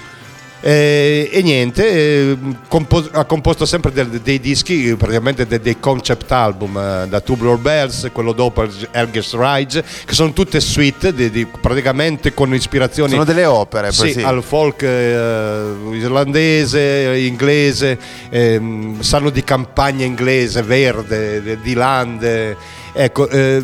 Eh, 0.60 1.30
e 1.32 1.42
niente, 1.44 1.88
eh, 2.32 2.38
compo- 2.68 3.08
ha 3.12 3.26
composto 3.26 3.64
sempre 3.66 3.92
del- 3.92 4.10
dei 4.22 4.40
dischi, 4.40 4.96
praticamente 4.98 5.46
de- 5.46 5.60
dei 5.60 5.80
concept 5.80 6.32
album, 6.32 6.76
eh, 6.78 7.06
da 7.08 7.20
Tubular 7.22 7.58
Bells, 7.58 8.10
quello 8.12 8.32
dopo 8.34 8.66
Elgers 8.92 9.36
Rise, 9.38 9.84
che 10.04 10.14
sono 10.16 10.34
tutte 10.34 10.60
suite, 10.60 11.14
di- 11.14 11.30
di- 11.30 11.46
praticamente 11.46 12.34
con 12.34 12.54
ispirazioni 12.56 13.12
Sono 13.12 13.24
delle 13.24 13.46
opere, 13.46 13.92
sì, 13.92 14.14
sì. 14.14 14.22
al 14.24 14.42
folk 14.42 14.82
eh, 14.82 15.74
irlandese, 15.92 17.18
inglese, 17.20 17.98
ehm, 18.30 19.00
sanno 19.02 19.30
di 19.30 19.44
campagna 19.44 20.06
inglese, 20.06 20.64
verde, 20.64 21.42
de- 21.44 21.62
di 21.62 21.74
lande. 21.76 22.56
Ecco, 23.00 23.30
eh, 23.30 23.64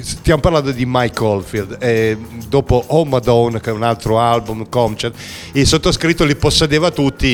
stiamo 0.00 0.42
parlando 0.42 0.70
di 0.70 0.84
Mike 0.86 1.22
Oldfield. 1.24 1.78
eh, 1.80 2.18
dopo 2.48 2.84
Oh 2.88 3.06
Madonna, 3.06 3.58
che 3.58 3.70
è 3.70 3.72
un 3.72 3.82
altro 3.82 4.20
album, 4.20 4.68
Comchat, 4.68 5.14
il 5.52 5.66
sottoscritto 5.66 6.24
li 6.24 6.36
possedeva 6.36 6.90
tutti 6.90 7.26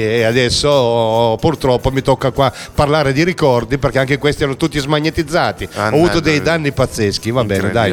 e 0.00 0.22
adesso 0.24 0.68
oh, 0.70 1.36
purtroppo 1.36 1.90
mi 1.90 2.00
tocca 2.00 2.30
qua 2.30 2.50
parlare 2.74 3.12
di 3.12 3.22
ricordi 3.22 3.76
perché 3.76 3.98
anche 3.98 4.16
questi 4.16 4.42
erano 4.44 4.56
tutti 4.56 4.78
smagnetizzati. 4.78 5.68
Ho 5.76 5.80
avuto 5.82 6.20
dei 6.20 6.40
danni 6.40 6.72
pazzeschi, 6.72 7.30
va 7.30 7.44
bene, 7.44 7.70
dai. 7.70 7.92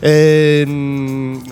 Eh. 0.00 0.60
Ehm, 0.60 1.42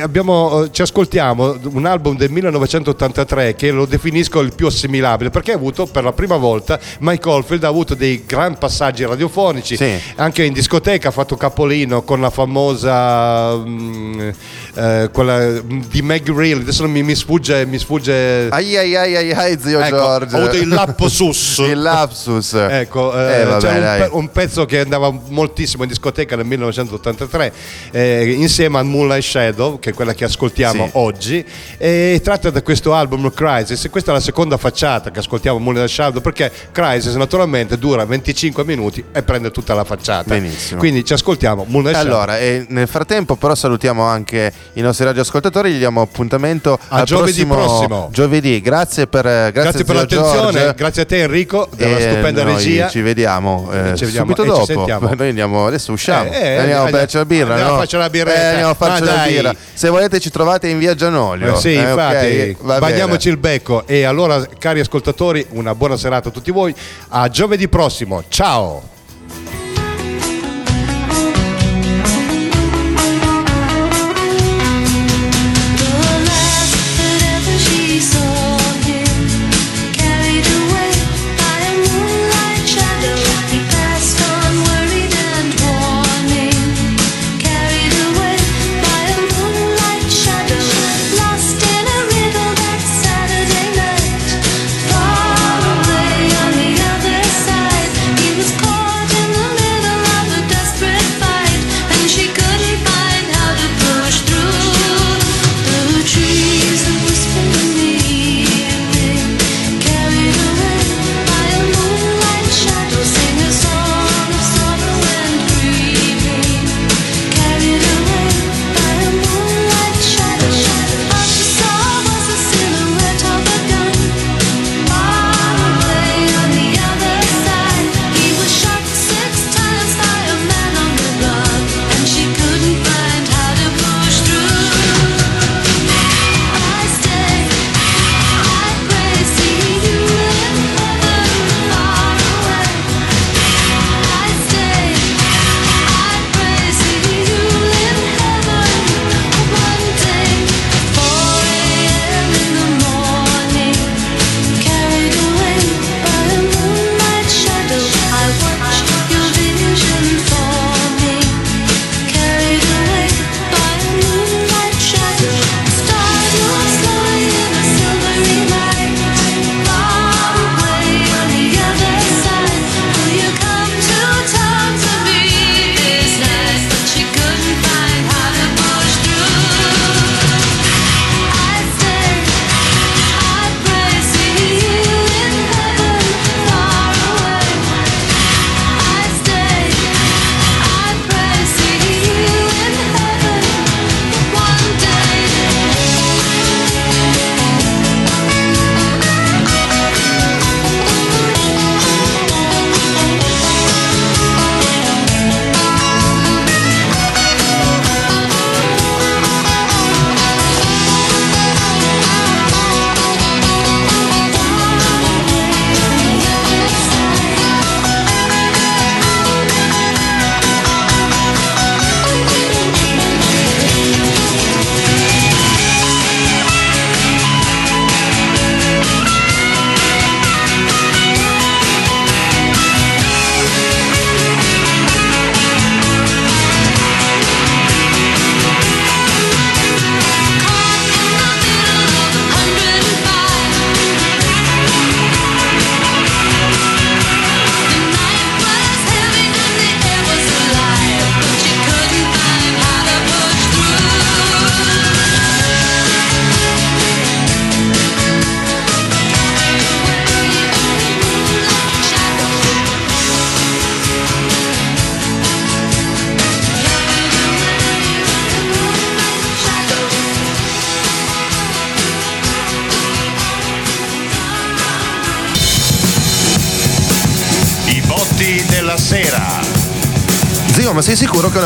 abbiamo, 0.00 0.64
eh, 0.64 0.70
ci 0.72 0.80
ascoltiamo 0.80 1.58
un 1.72 1.84
album 1.84 2.16
del 2.16 2.30
1983 2.30 3.54
che 3.54 3.70
lo 3.70 3.84
definisco 3.84 4.40
il 4.40 4.54
più 4.54 4.66
assimilabile 4.66 5.28
perché 5.28 5.52
ha 5.52 5.56
avuto 5.56 5.84
per 5.84 6.04
la 6.04 6.12
prima 6.12 6.36
volta 6.36 6.80
Mike 7.00 7.28
Oldfield 7.28 7.64
ha 7.64 7.68
avuto 7.68 7.94
dei 7.94 8.24
gran 8.26 8.56
passaggi 8.56 9.04
radiofonici 9.04 9.76
Sì. 9.76 10.00
anche 10.16 10.37
in 10.44 10.52
discoteca 10.52 11.08
ha 11.08 11.10
fatto 11.10 11.36
capolino 11.36 12.02
con 12.02 12.20
la 12.20 12.30
famosa 12.30 13.56
mm, 13.56 14.28
eh, 14.74 15.08
quella 15.12 15.60
di 15.60 16.02
Meg 16.02 16.30
Real 16.34 16.60
adesso 16.60 16.86
mi, 16.88 17.02
mi 17.02 17.14
sfugge 17.14 17.64
mi 17.66 17.78
sfugge 17.78 18.48
Ai 18.50 18.76
ai 18.76 18.94
ai 18.96 19.16
ai 19.16 19.32
ai 19.32 19.58
zio 19.60 19.80
Ecco, 19.80 19.96
Giorgio. 19.96 20.36
ho 20.36 20.40
avuto 20.40 20.56
il 20.56 20.68
lapsus. 20.68 21.58
il 21.68 21.80
lapsus. 21.80 22.52
Ecco, 22.54 23.12
eh, 23.18 23.40
Eh, 23.40 23.44
vabbè, 23.44 23.60
c'era 23.60 24.04
un, 24.12 24.20
un 24.20 24.30
pezzo 24.30 24.64
che 24.64 24.80
andava 24.80 25.10
moltissimo 25.28 25.82
in 25.82 25.88
discoteca 25.88 26.36
nel 26.36 26.44
1983 26.46 27.52
eh, 27.90 28.32
insieme 28.32 28.78
a 28.78 28.82
Moonlight 28.82 29.22
Shadow, 29.22 29.78
che 29.78 29.90
è 29.90 29.92
quella 29.94 30.14
che 30.14 30.24
ascoltiamo 30.24 30.84
Sì. 30.86 30.90
oggi, 30.94 31.44
e 31.76 32.20
tratta 32.22 32.50
da 32.50 32.62
questo 32.62 32.94
album 32.94 33.32
Crisis. 33.32 33.84
E 33.84 33.90
questa 33.90 34.10
è 34.10 34.14
la 34.14 34.20
seconda 34.20 34.56
facciata 34.56 35.10
che 35.10 35.18
ascoltiamo 35.20 35.58
Moonlight 35.58 35.88
Shadow 35.88 36.20
perché 36.20 36.50
Crisis 36.72 37.14
naturalmente 37.14 37.78
dura 37.78 38.04
25 38.04 38.64
minuti 38.64 39.04
e 39.12 39.22
prende 39.22 39.50
tutta 39.50 39.74
la 39.74 39.84
facciata. 39.84 40.17
Benissimo. 40.26 40.78
Quindi 40.80 41.04
ci 41.04 41.12
ascoltiamo. 41.12 41.66
Allora, 41.94 42.38
e 42.38 42.64
nel 42.68 42.86
frattempo 42.88 43.36
però 43.36 43.54
salutiamo 43.54 44.02
anche 44.02 44.52
i 44.74 44.80
nostri 44.80 45.04
radioascoltatori, 45.04 45.72
gli 45.72 45.78
diamo 45.78 46.00
appuntamento 46.00 46.78
A 46.88 46.98
al 46.98 47.04
giovedì 47.04 47.44
prossimo, 47.44 47.54
prossimo. 47.54 48.08
Giovedì, 48.12 48.60
grazie 48.60 49.06
per, 49.06 49.24
grazie 49.24 49.52
Grazie 49.52 49.84
per 49.84 49.96
zio 50.08 50.20
l'attenzione, 50.20 50.52
Giorgio. 50.52 50.74
grazie 50.76 51.02
a 51.02 51.04
te 51.06 51.20
Enrico 51.22 51.68
della 51.74 51.96
E 51.98 52.00
stupenda 52.12 52.42
regia. 52.44 52.88
Ci 52.88 53.00
vediamo, 53.00 53.68
eh, 53.72 53.96
Ci 53.96 54.04
vediamo 54.04 54.34
subito 54.34 54.44
dopo. 54.44 54.64
sentiamo. 54.64 55.10
Noi 55.16 55.28
andiamo, 55.28 55.66
adesso 55.66 55.92
usciamo. 55.92 56.30
Eh, 56.30 56.36
eh, 56.38 56.56
andiamo 56.58 56.84
a 56.86 56.90
berci 56.90 57.16
la 57.16 57.24
birra. 57.24 57.50
andiamo 57.50 57.70
no? 57.70 57.74
a 57.74 57.78
farci 57.78 57.96
la 57.96 58.10
birretta. 58.10 58.40
Eh, 58.40 58.46
andiamo 58.48 58.70
a 58.70 58.74
farci 58.74 59.04
la 59.04 59.12
dai. 59.12 59.32
birra. 59.32 59.54
Se 59.72 59.88
volete 59.88 60.20
ci 60.20 60.30
trovate 60.30 60.68
in 60.68 60.78
via 60.78 60.94
Gianolio. 60.94 61.54
Eh 61.54 61.56
sì, 61.56 61.72
Eh, 61.74 61.80
infatti, 61.88 62.56
Va 62.60 62.78
bagniamoci 62.78 63.28
il 63.28 63.36
becco. 63.36 63.86
E 63.86 64.04
allora, 64.04 64.44
cari 64.58 64.80
ascoltatori, 64.80 65.44
una 65.50 65.74
buona 65.74 65.96
serata 65.96 66.28
a 66.28 66.32
tutti 66.32 66.50
voi. 66.50 66.74
A 67.08 67.28
giovedì 67.28 67.68
prossimo. 67.68 68.22
Ciao! 68.28 68.96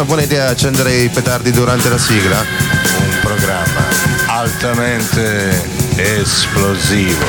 Una 0.02 0.04
buona 0.04 0.22
idea 0.22 0.48
accendere 0.48 0.94
i 0.94 1.08
petardi 1.08 1.52
durante 1.52 1.88
la 1.88 1.98
sigla? 1.98 2.38
Un 2.40 3.18
programma 3.20 3.86
altamente 4.26 5.62
esplosivo. 5.94 7.24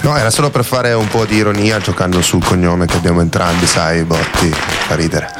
No, 0.00 0.16
era 0.16 0.30
solo 0.30 0.50
per 0.50 0.64
fare 0.64 0.92
un 0.94 1.06
po' 1.06 1.26
di 1.26 1.36
ironia 1.36 1.78
giocando 1.78 2.22
sul 2.22 2.44
cognome 2.44 2.86
che 2.86 2.96
abbiamo 2.96 3.20
entrambi, 3.20 3.66
sai, 3.66 4.02
Botti, 4.02 4.50
fa 4.50 4.96
ridere. 4.96 5.37